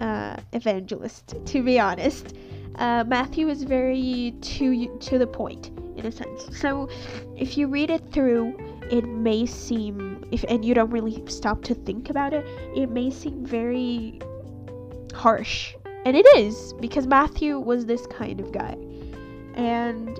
uh, 0.01 0.37
evangelist, 0.53 1.35
to 1.47 1.63
be 1.63 1.79
honest 1.79 2.35
uh, 2.79 3.05
Matthew 3.07 3.49
is 3.49 3.65
very 3.65 4.35
to 4.41 4.99
to 4.99 5.19
the 5.19 5.27
point 5.27 5.71
in 5.99 6.07
a 6.07 6.13
sense. 6.13 6.49
So 6.57 6.89
if 7.37 7.57
you 7.57 7.69
read 7.69 7.91
it 7.91 8.13
through, 8.13 8.57
it 8.91 9.07
may 9.07 9.47
seem 9.47 10.25
if 10.31 10.45
and 10.49 10.65
you 10.65 10.75
don't 10.75 10.91
really 10.91 11.23
stop 11.27 11.63
to 11.65 11.75
think 11.75 12.11
about 12.11 12.33
it, 12.33 12.45
it 12.77 12.91
may 12.91 13.11
seem 13.11 13.45
very 13.45 14.21
harsh. 15.15 15.75
And 16.05 16.17
it 16.17 16.27
is 16.37 16.75
because 16.81 17.07
Matthew 17.07 17.59
was 17.59 17.87
this 17.87 18.07
kind 18.07 18.41
of 18.41 18.53
guy. 18.53 18.77
And 19.55 20.19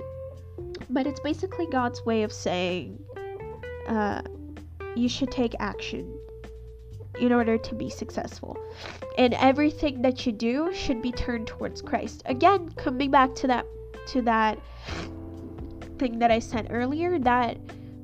but 0.89 1.05
it's 1.05 1.19
basically 1.19 1.67
God's 1.67 2.03
way 2.05 2.23
of 2.23 2.33
saying 2.33 2.99
uh, 3.87 4.21
you 4.95 5.07
should 5.07 5.31
take 5.31 5.55
action 5.59 6.19
in 7.19 7.31
order 7.31 7.57
to 7.57 7.75
be 7.75 7.89
successful. 7.89 8.57
And 9.17 9.33
everything 9.35 10.01
that 10.01 10.25
you 10.25 10.31
do 10.31 10.73
should 10.73 11.01
be 11.01 11.11
turned 11.11 11.47
towards 11.47 11.81
Christ. 11.81 12.23
Again, 12.25 12.69
coming 12.71 13.11
back 13.11 13.35
to 13.35 13.47
that 13.47 13.65
to 14.07 14.21
that 14.23 14.57
thing 15.99 16.19
that 16.19 16.31
I 16.31 16.39
said 16.39 16.67
earlier 16.71 17.19
that 17.19 17.57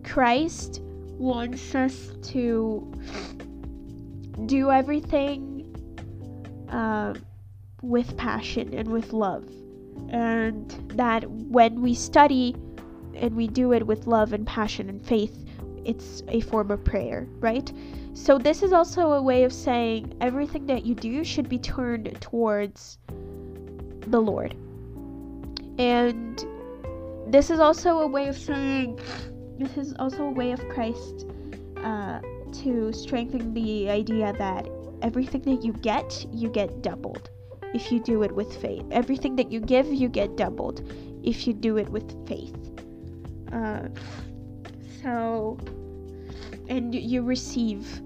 Christ 0.03 0.81
wants 1.17 1.73
us 1.73 2.11
to 2.23 2.91
do 4.45 4.69
everything 4.69 5.55
uh, 6.69 7.13
with 7.81 8.17
passion 8.17 8.73
and 8.73 8.89
with 8.89 9.13
love. 9.13 9.49
And 10.09 10.69
that 10.95 11.29
when 11.29 11.81
we 11.81 11.93
study 11.93 12.55
and 13.15 13.35
we 13.35 13.47
do 13.47 13.71
it 13.73 13.87
with 13.87 14.07
love 14.07 14.33
and 14.33 14.45
passion 14.45 14.89
and 14.89 15.03
faith, 15.03 15.45
it's 15.85 16.21
a 16.27 16.41
form 16.41 16.71
of 16.71 16.83
prayer, 16.83 17.27
right? 17.39 17.71
So, 18.13 18.37
this 18.37 18.63
is 18.63 18.73
also 18.73 19.13
a 19.13 19.21
way 19.21 19.43
of 19.43 19.53
saying 19.53 20.15
everything 20.21 20.65
that 20.67 20.85
you 20.85 20.95
do 20.95 21.23
should 21.23 21.47
be 21.47 21.59
turned 21.59 22.19
towards 22.21 22.97
the 24.07 24.21
Lord. 24.21 24.55
And 25.77 26.43
this 27.35 27.49
is 27.49 27.59
also 27.59 27.99
a 27.99 28.07
way 28.07 28.29
of 28.29 28.37
saying, 28.37 28.97
this 29.57 29.75
is 29.75 29.93
also 29.99 30.23
a 30.23 30.29
way 30.29 30.53
of 30.53 30.69
Christ 30.69 31.25
uh, 31.83 32.21
to 32.63 32.93
strengthen 32.93 33.53
the 33.53 33.89
idea 33.89 34.31
that 34.37 34.69
everything 35.01 35.41
that 35.41 35.61
you 35.61 35.73
get, 35.73 36.25
you 36.31 36.47
get 36.47 36.81
doubled 36.81 37.29
if 37.73 37.91
you 37.91 37.99
do 38.01 38.23
it 38.23 38.33
with 38.33 38.55
faith. 38.61 38.85
Everything 38.89 39.35
that 39.35 39.51
you 39.51 39.59
give, 39.59 39.85
you 39.87 40.07
get 40.07 40.37
doubled 40.37 40.89
if 41.23 41.45
you 41.45 41.51
do 41.51 41.77
it 41.77 41.89
with 41.89 42.25
faith. 42.25 42.55
Uh, 43.51 43.89
so, 45.03 45.57
and 46.69 46.95
you 46.95 47.21
receive 47.21 48.01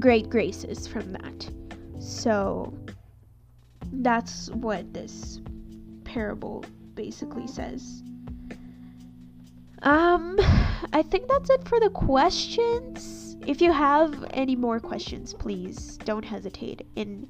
great 0.00 0.30
graces 0.30 0.88
from 0.88 1.12
that. 1.12 1.50
So, 2.00 2.72
that's 3.92 4.48
what 4.52 4.94
this 4.94 5.42
parable 6.04 6.64
basically 6.98 7.46
says. 7.46 8.02
Um, 9.82 10.36
I 10.92 11.02
think 11.02 11.28
that's 11.28 11.48
it 11.48 11.66
for 11.68 11.78
the 11.78 11.90
questions. 11.90 13.36
If 13.46 13.62
you 13.62 13.72
have 13.72 14.24
any 14.30 14.56
more 14.56 14.80
questions, 14.80 15.32
please 15.32 15.96
don't 15.98 16.24
hesitate 16.24 16.84
in 16.96 17.28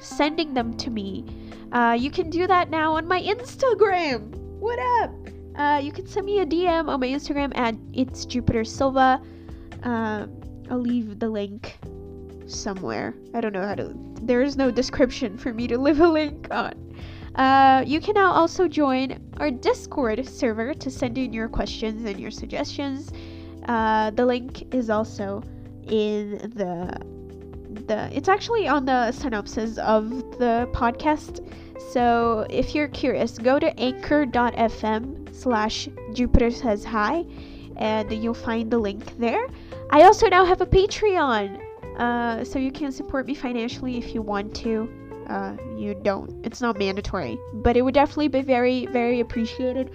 sending 0.00 0.54
them 0.54 0.76
to 0.78 0.90
me. 0.90 1.24
Uh, 1.70 1.96
you 1.98 2.10
can 2.10 2.30
do 2.30 2.48
that 2.48 2.68
now 2.68 2.96
on 2.96 3.06
my 3.06 3.22
Instagram. 3.22 4.34
What 4.58 4.80
up? 5.00 5.12
Uh, 5.56 5.78
you 5.80 5.92
can 5.92 6.08
send 6.08 6.26
me 6.26 6.40
a 6.40 6.46
DM 6.46 6.88
on 6.88 6.98
my 6.98 7.06
Instagram 7.06 7.56
at 7.56 7.76
it's 7.92 8.24
Jupiter 8.24 8.64
Silva. 8.64 9.22
Uh, 9.84 10.26
I'll 10.68 10.80
leave 10.80 11.20
the 11.20 11.28
link 11.28 11.78
somewhere. 12.46 13.14
I 13.34 13.40
don't 13.40 13.52
know 13.52 13.66
how 13.66 13.76
to. 13.76 13.94
There 14.22 14.42
is 14.42 14.56
no 14.56 14.72
description 14.72 15.38
for 15.38 15.54
me 15.54 15.68
to 15.68 15.78
leave 15.78 16.00
a 16.00 16.08
link 16.08 16.48
on. 16.50 16.83
Uh, 17.34 17.82
you 17.84 18.00
can 18.00 18.14
now 18.14 18.30
also 18.30 18.68
join 18.68 19.18
our 19.38 19.50
Discord 19.50 20.26
server 20.26 20.72
to 20.74 20.90
send 20.90 21.18
in 21.18 21.32
your 21.32 21.48
questions 21.48 22.04
and 22.04 22.20
your 22.20 22.30
suggestions. 22.30 23.12
Uh, 23.66 24.10
the 24.10 24.24
link 24.24 24.72
is 24.74 24.90
also 24.90 25.42
in 25.88 26.38
the 26.54 26.96
the. 27.86 28.08
It's 28.12 28.28
actually 28.28 28.68
on 28.68 28.84
the 28.84 29.10
synopsis 29.10 29.78
of 29.78 30.10
the 30.38 30.68
podcast. 30.72 31.44
So 31.92 32.46
if 32.50 32.74
you're 32.74 32.88
curious, 32.88 33.38
go 33.38 33.58
to 33.58 33.78
anchor.fm 33.80 35.34
slash 35.34 35.88
Jupiter 36.12 36.50
says 36.50 36.84
hi, 36.84 37.24
and 37.76 38.12
you'll 38.12 38.34
find 38.34 38.70
the 38.70 38.78
link 38.78 39.18
there. 39.18 39.48
I 39.90 40.02
also 40.02 40.28
now 40.28 40.44
have 40.44 40.60
a 40.60 40.66
Patreon, 40.66 41.60
uh, 41.98 42.44
so 42.44 42.60
you 42.60 42.70
can 42.70 42.92
support 42.92 43.26
me 43.26 43.34
financially 43.34 43.98
if 43.98 44.14
you 44.14 44.22
want 44.22 44.54
to 44.56 44.88
uh, 45.28 45.56
you 45.76 45.94
don't. 45.94 46.44
It's 46.44 46.60
not 46.60 46.78
mandatory, 46.78 47.38
but 47.52 47.76
it 47.76 47.82
would 47.82 47.94
definitely 47.94 48.28
be 48.28 48.42
very, 48.42 48.86
very 48.86 49.20
appreciated. 49.20 49.90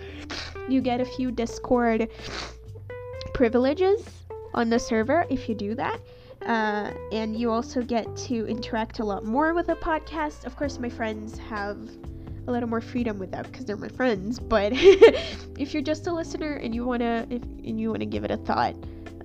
You 0.68 0.82
get 0.82 1.02
a 1.02 1.06
few 1.06 1.32
Discord 1.32 2.10
privileges 3.34 4.08
on 4.54 4.70
the 4.70 4.80
server 4.80 5.26
if 5.30 5.48
you 5.48 5.56
do 5.56 5.76
that. 5.76 6.00
Uh, 6.46 6.92
and 7.12 7.36
you 7.36 7.52
also 7.52 7.82
get 7.82 8.16
to 8.16 8.48
interact 8.48 9.00
a 9.00 9.04
lot 9.04 9.26
more 9.26 9.54
with 9.54 9.68
the 9.68 9.76
podcast. 9.76 10.46
Of 10.46 10.56
course, 10.56 10.80
my 10.80 10.90
friends 10.90 11.38
have 11.38 11.78
a 12.48 12.52
little 12.52 12.70
more 12.70 12.82
freedom 12.82 13.20
with 13.20 13.32
that 13.32 13.52
because 13.52 13.66
they're 13.66 13.78
my 13.78 13.90
friends. 13.90 14.40
But 14.40 14.72
if 14.74 15.74
you're 15.74 15.84
just 15.84 16.08
a 16.08 16.14
listener 16.14 16.54
and 16.54 16.74
you 16.74 16.86
wanna, 16.86 17.28
if 17.30 17.44
and 17.44 17.80
you 17.80 17.92
wanna 17.92 18.06
give 18.06 18.24
it 18.24 18.32
a 18.32 18.38
thought, 18.38 18.76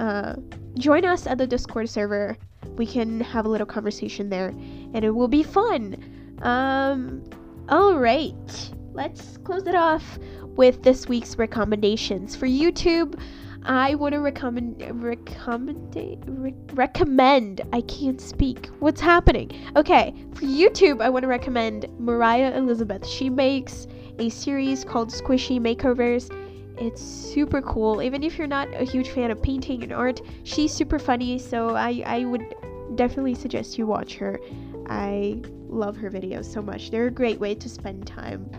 uh, 0.00 0.34
join 0.76 1.04
us 1.04 1.26
at 1.26 1.38
the 1.38 1.46
Discord 1.46 1.88
server 1.88 2.36
we 2.76 2.86
can 2.86 3.20
have 3.20 3.46
a 3.46 3.48
little 3.48 3.66
conversation 3.66 4.28
there 4.28 4.52
and 4.94 5.04
it 5.04 5.10
will 5.10 5.28
be 5.28 5.42
fun. 5.42 5.96
Um, 6.42 7.22
all 7.68 7.98
right, 7.98 8.70
let's 8.92 9.36
close 9.38 9.66
it 9.66 9.74
off 9.74 10.18
with 10.56 10.82
this 10.82 11.08
week's 11.08 11.36
recommendations. 11.36 12.36
For 12.36 12.46
YouTube, 12.46 13.20
I 13.64 13.94
want 13.94 14.12
to 14.12 14.20
recommend 14.20 14.82
recommend 15.02 15.96
re- 16.26 16.54
recommend. 16.74 17.62
I 17.72 17.80
can't 17.82 18.20
speak. 18.20 18.68
What's 18.78 19.00
happening? 19.00 19.50
Okay, 19.76 20.14
for 20.34 20.42
YouTube, 20.42 21.00
I 21.00 21.08
want 21.08 21.22
to 21.22 21.28
recommend 21.28 21.86
Moriah 21.98 22.56
Elizabeth. 22.56 23.06
She 23.06 23.30
makes 23.30 23.86
a 24.18 24.28
series 24.28 24.84
called 24.84 25.10
Squishy 25.10 25.58
Makeovers. 25.58 26.30
It's 26.76 27.00
super 27.00 27.62
cool. 27.62 28.02
Even 28.02 28.22
if 28.22 28.36
you're 28.36 28.46
not 28.46 28.68
a 28.74 28.84
huge 28.84 29.08
fan 29.08 29.30
of 29.30 29.42
painting 29.42 29.82
and 29.82 29.92
art, 29.92 30.20
she's 30.42 30.72
super 30.72 30.98
funny. 30.98 31.38
So 31.38 31.74
I 31.74 32.02
I 32.04 32.24
would 32.26 32.54
definitely 32.96 33.34
suggest 33.34 33.78
you 33.78 33.86
watch 33.86 34.16
her. 34.16 34.38
I 34.86 35.42
love 35.68 35.96
her 35.96 36.10
videos 36.10 36.44
so 36.44 36.62
much. 36.62 36.90
They're 36.90 37.06
a 37.06 37.10
great 37.10 37.38
way 37.38 37.54
to 37.54 37.68
spend 37.68 38.06
time. 38.06 38.50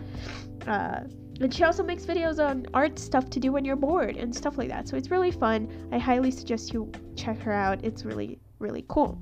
Uh, 0.66 1.00
and 1.40 1.52
she 1.52 1.64
also 1.64 1.82
makes 1.82 2.04
videos 2.04 2.44
on 2.44 2.66
art 2.72 2.98
stuff 2.98 3.28
to 3.30 3.40
do 3.40 3.52
when 3.52 3.64
you're 3.64 3.76
bored 3.76 4.16
and 4.16 4.34
stuff 4.34 4.56
like 4.56 4.68
that. 4.68 4.88
So 4.88 4.96
it's 4.96 5.10
really 5.10 5.30
fun. 5.30 5.68
I 5.92 5.98
highly 5.98 6.30
suggest 6.30 6.72
you 6.72 6.90
check 7.14 7.38
her 7.40 7.52
out. 7.52 7.84
It's 7.84 8.04
really, 8.04 8.38
really 8.58 8.84
cool. 8.88 9.20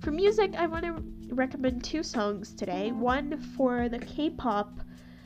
For 0.00 0.10
music, 0.10 0.54
I 0.56 0.66
want 0.66 0.84
to 0.84 1.02
recommend 1.34 1.82
two 1.82 2.02
songs 2.02 2.52
today. 2.52 2.92
One 2.92 3.40
for 3.56 3.88
the 3.88 3.98
K 3.98 4.30
pop 4.30 4.80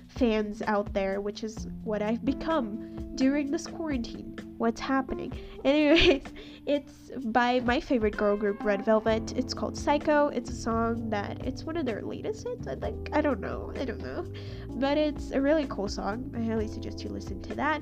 fans 0.07 0.63
out 0.63 0.93
there, 0.93 1.21
which 1.21 1.43
is 1.43 1.67
what 1.83 2.03
I've 2.03 2.25
become 2.25 3.15
during 3.17 3.51
this 3.51 3.67
quarantine. 3.67 4.37
What's 4.59 4.81
happening? 4.81 5.33
Anyways, 5.65 6.23
it's 6.67 7.11
by 7.25 7.61
my 7.61 7.81
favorite 7.81 8.17
girl 8.17 8.37
group, 8.37 8.63
Red 8.65 8.85
Velvet. 8.85 9.33
It's 9.37 9.55
called 9.55 9.79
Psycho. 9.79 10.29
It's 10.29 10.51
a 10.51 10.55
song 10.55 11.09
that 11.11 11.47
it's 11.47 11.63
one 11.65 11.77
of 11.77 11.87
their 11.87 12.03
latest 12.03 12.47
hits, 12.47 12.67
I 12.67 12.75
think. 12.75 13.09
I 13.13 13.21
don't 13.21 13.41
know. 13.41 13.73
I 13.79 13.85
don't 13.85 14.03
know. 14.03 14.27
But 14.69 14.99
it's 14.99 15.31
a 15.31 15.41
really 15.41 15.67
cool 15.69 15.89
song. 15.89 16.35
I 16.37 16.43
highly 16.43 16.67
suggest 16.67 17.05
you 17.05 17.11
listen 17.11 17.41
to 17.43 17.55
that. 17.55 17.81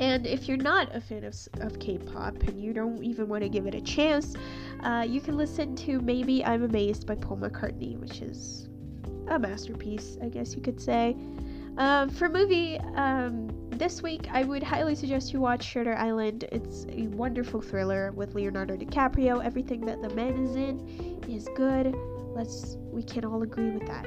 And 0.00 0.26
if 0.26 0.48
you're 0.48 0.56
not 0.56 0.94
a 0.94 1.00
fan 1.00 1.24
of, 1.24 1.36
of 1.60 1.78
K 1.78 1.98
pop 1.98 2.34
and 2.42 2.62
you 2.62 2.72
don't 2.72 3.02
even 3.02 3.28
want 3.28 3.42
to 3.42 3.48
give 3.48 3.66
it 3.66 3.74
a 3.74 3.80
chance, 3.80 4.34
uh, 4.82 5.04
you 5.08 5.20
can 5.20 5.36
listen 5.36 5.76
to 5.76 6.00
Maybe 6.00 6.44
I'm 6.44 6.62
Amazed 6.62 7.06
by 7.06 7.14
Paul 7.14 7.38
McCartney, 7.38 7.98
which 7.98 8.20
is 8.20 8.68
a 9.28 9.38
masterpiece, 9.38 10.18
I 10.22 10.28
guess 10.28 10.54
you 10.54 10.62
could 10.62 10.80
say. 10.80 11.16
Um, 11.80 12.10
for 12.10 12.28
movie, 12.28 12.78
um, 12.94 13.48
this 13.70 14.02
week 14.02 14.28
I 14.30 14.44
would 14.44 14.62
highly 14.62 14.94
suggest 14.94 15.32
you 15.32 15.40
watch 15.40 15.64
Shutter 15.64 15.94
Island. 15.94 16.44
It's 16.52 16.84
a 16.90 17.06
wonderful 17.06 17.62
thriller 17.62 18.12
with 18.12 18.34
Leonardo 18.34 18.76
DiCaprio. 18.76 19.42
Everything 19.42 19.86
that 19.86 20.02
the 20.02 20.10
man 20.10 20.44
is 20.44 20.56
in 20.56 21.24
is 21.26 21.48
good. 21.56 21.96
Let's 22.34 22.76
we 22.92 23.02
can 23.02 23.24
all 23.24 23.42
agree 23.42 23.70
with 23.70 23.86
that, 23.86 24.06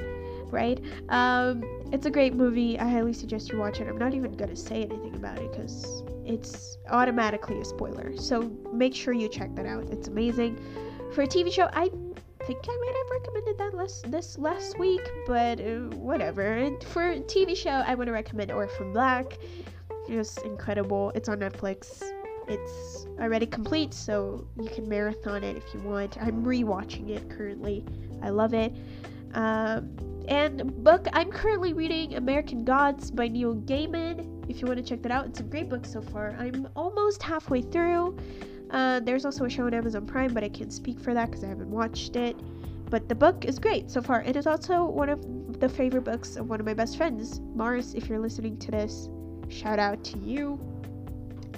right? 0.52 0.80
Um, 1.08 1.64
it's 1.90 2.06
a 2.06 2.12
great 2.12 2.34
movie. 2.34 2.78
I 2.78 2.88
highly 2.88 3.12
suggest 3.12 3.50
you 3.50 3.58
watch 3.58 3.80
it. 3.80 3.88
I'm 3.88 3.98
not 3.98 4.14
even 4.14 4.30
gonna 4.34 4.54
say 4.54 4.84
anything 4.84 5.16
about 5.16 5.40
it 5.40 5.50
because 5.50 6.04
it's 6.24 6.78
automatically 6.90 7.58
a 7.58 7.64
spoiler. 7.64 8.16
So 8.16 8.56
make 8.72 8.94
sure 8.94 9.12
you 9.12 9.28
check 9.28 9.52
that 9.56 9.66
out. 9.66 9.90
It's 9.90 10.06
amazing. 10.06 10.60
For 11.12 11.22
a 11.22 11.26
TV 11.26 11.52
show, 11.52 11.68
I 11.72 11.90
think 12.46 12.64
I 12.68 12.76
might 12.76 12.94
have 12.96 13.10
recommended 13.10 13.58
that 13.58 13.74
last 13.74 14.10
this 14.10 14.38
last 14.38 14.78
week, 14.78 15.00
but 15.26 15.60
uh, 15.60 15.96
whatever. 15.96 16.42
And 16.42 16.82
for 16.84 17.14
TV 17.20 17.56
show, 17.56 17.82
I 17.86 17.94
want 17.94 18.08
to 18.08 18.12
recommend 18.12 18.50
Orphan 18.50 18.92
Black. 18.92 19.38
Just 20.08 20.42
incredible. 20.42 21.10
It's 21.14 21.28
on 21.28 21.38
Netflix. 21.38 22.02
It's 22.46 23.06
already 23.18 23.46
complete, 23.46 23.94
so 23.94 24.46
you 24.60 24.68
can 24.68 24.86
marathon 24.88 25.42
it 25.42 25.56
if 25.56 25.72
you 25.72 25.80
want. 25.80 26.18
I'm 26.20 26.44
rewatching 26.44 27.08
it 27.08 27.30
currently. 27.30 27.84
I 28.22 28.28
love 28.28 28.52
it. 28.52 28.74
Um, 29.32 29.96
and 30.28 30.84
book, 30.84 31.06
I'm 31.12 31.30
currently 31.30 31.72
reading 31.72 32.16
American 32.16 32.64
Gods 32.64 33.10
by 33.10 33.28
Neil 33.28 33.54
Gaiman. 33.54 34.44
If 34.50 34.60
you 34.60 34.66
want 34.66 34.78
to 34.78 34.84
check 34.84 35.02
that 35.02 35.12
out, 35.12 35.26
it's 35.26 35.40
a 35.40 35.44
great 35.44 35.70
book 35.70 35.86
so 35.86 36.02
far. 36.02 36.36
I'm 36.38 36.68
almost 36.76 37.22
halfway 37.22 37.62
through. 37.62 38.18
Uh, 38.74 38.98
there's 38.98 39.24
also 39.24 39.44
a 39.44 39.48
show 39.48 39.66
on 39.66 39.72
Amazon 39.72 40.04
Prime, 40.04 40.34
but 40.34 40.42
I 40.42 40.48
can't 40.48 40.72
speak 40.72 40.98
for 40.98 41.14
that 41.14 41.30
because 41.30 41.44
I 41.44 41.46
haven't 41.46 41.70
watched 41.70 42.16
it. 42.16 42.34
But 42.90 43.08
the 43.08 43.14
book 43.14 43.44
is 43.44 43.60
great 43.60 43.88
so 43.88 44.02
far. 44.02 44.22
It 44.22 44.34
is 44.34 44.48
also 44.48 44.84
one 44.84 45.08
of 45.08 45.60
the 45.60 45.68
favorite 45.68 46.02
books 46.02 46.34
of 46.34 46.48
one 46.48 46.58
of 46.58 46.66
my 46.66 46.74
best 46.74 46.96
friends, 46.96 47.40
Mars. 47.54 47.94
If 47.94 48.08
you're 48.08 48.18
listening 48.18 48.58
to 48.58 48.72
this, 48.72 49.08
shout 49.48 49.78
out 49.78 50.02
to 50.02 50.18
you. 50.18 50.58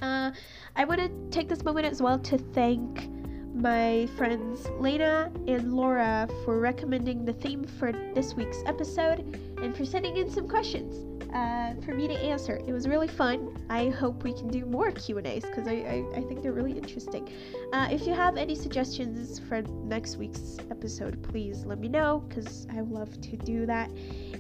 Uh, 0.02 0.30
I 0.76 0.84
want 0.84 1.00
to 1.00 1.10
take 1.30 1.48
this 1.48 1.64
moment 1.64 1.86
as 1.86 2.02
well 2.02 2.18
to 2.18 2.36
thank 2.36 3.08
my 3.54 4.06
friends 4.18 4.68
Lena 4.78 5.32
and 5.48 5.72
Laura 5.72 6.28
for 6.44 6.60
recommending 6.60 7.24
the 7.24 7.32
theme 7.32 7.64
for 7.64 7.92
this 8.14 8.34
week's 8.34 8.58
episode 8.66 9.20
and 9.62 9.74
for 9.74 9.86
sending 9.86 10.18
in 10.18 10.30
some 10.30 10.46
questions 10.46 11.15
uh, 11.37 11.74
for 11.84 11.95
me 11.95 12.09
to 12.09 12.14
answer. 12.14 12.59
It 12.66 12.72
was 12.72 12.89
really 12.89 13.09
fun. 13.09 13.55
I 13.68 13.91
hope 13.91 14.22
we 14.22 14.32
can 14.32 14.49
do 14.49 14.64
more 14.64 14.91
Q 14.91 15.18
and 15.18 15.26
A's 15.26 15.45
because 15.45 15.68
I, 15.68 15.72
I, 15.72 16.18
I, 16.18 16.22
think 16.22 16.43
they're 16.43 16.53
really 16.53 16.72
interesting. 16.72 17.28
Uh, 17.74 17.89
if 17.91 18.07
you 18.07 18.14
have 18.14 18.39
any 18.39 18.55
suggestions 18.55 19.39
for 19.39 19.61
next 19.62 20.16
week's 20.16 20.57
episode, 20.70 21.22
please 21.22 21.66
let 21.66 21.78
me 21.78 21.89
know 21.89 22.24
because 22.26 22.66
I 22.72 22.80
love 22.80 23.20
to 23.20 23.37
do 23.37 23.66
that. 23.66 23.91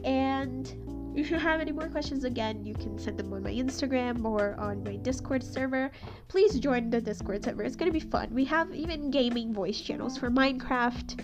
And 0.04 1.12
if 1.14 1.30
you 1.30 1.38
have 1.38 1.60
any 1.60 1.72
more 1.72 1.88
questions, 1.88 2.24
again, 2.24 2.64
you 2.64 2.74
can 2.74 2.98
send 2.98 3.18
them 3.18 3.30
on 3.32 3.42
my 3.42 3.52
Instagram 3.52 4.24
or 4.24 4.54
on 4.58 4.82
my 4.82 4.96
Discord 4.96 5.42
server. 5.42 5.90
Please 6.28 6.58
join 6.58 6.88
the 6.88 7.00
Discord 7.00 7.44
server. 7.44 7.62
It's 7.62 7.76
gonna 7.76 7.90
be 7.90 8.00
fun. 8.00 8.28
We 8.32 8.46
have 8.46 8.74
even 8.74 9.10
gaming 9.10 9.52
voice 9.52 9.80
channels 9.80 10.16
for 10.16 10.30
Minecraft, 10.30 11.20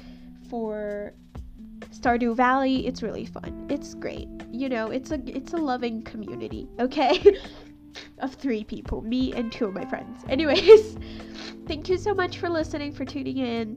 for 0.50 1.14
Stardew 1.90 2.34
Valley, 2.34 2.86
it's 2.86 3.02
really 3.02 3.26
fun. 3.26 3.66
It's 3.68 3.94
great. 3.94 4.28
You 4.50 4.68
know, 4.68 4.90
it's 4.90 5.10
a 5.10 5.20
it's 5.26 5.52
a 5.52 5.56
loving 5.56 6.02
community, 6.02 6.68
okay? 6.78 7.38
of 8.18 8.34
three 8.34 8.64
people, 8.64 9.02
me 9.02 9.32
and 9.32 9.52
two 9.52 9.66
of 9.66 9.74
my 9.74 9.84
friends. 9.84 10.24
Anyways, 10.28 10.96
thank 11.66 11.88
you 11.88 11.98
so 11.98 12.14
much 12.14 12.38
for 12.38 12.48
listening, 12.48 12.92
for 12.92 13.04
tuning 13.04 13.38
in. 13.38 13.76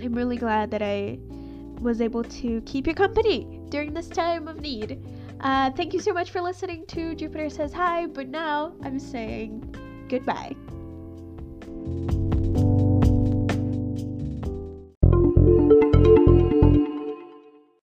I'm 0.00 0.14
really 0.14 0.36
glad 0.36 0.70
that 0.70 0.82
I 0.82 1.18
was 1.80 2.00
able 2.00 2.24
to 2.24 2.60
keep 2.62 2.86
your 2.86 2.94
company 2.94 3.60
during 3.68 3.94
this 3.94 4.08
time 4.08 4.48
of 4.48 4.60
need. 4.60 5.02
Uh, 5.40 5.70
thank 5.72 5.92
you 5.92 6.00
so 6.00 6.12
much 6.12 6.30
for 6.30 6.40
listening 6.40 6.86
to 6.86 7.14
Jupiter 7.14 7.50
Says 7.50 7.72
Hi, 7.72 8.06
but 8.06 8.28
now 8.28 8.72
I'm 8.82 8.98
saying 8.98 9.74
goodbye. 10.08 10.54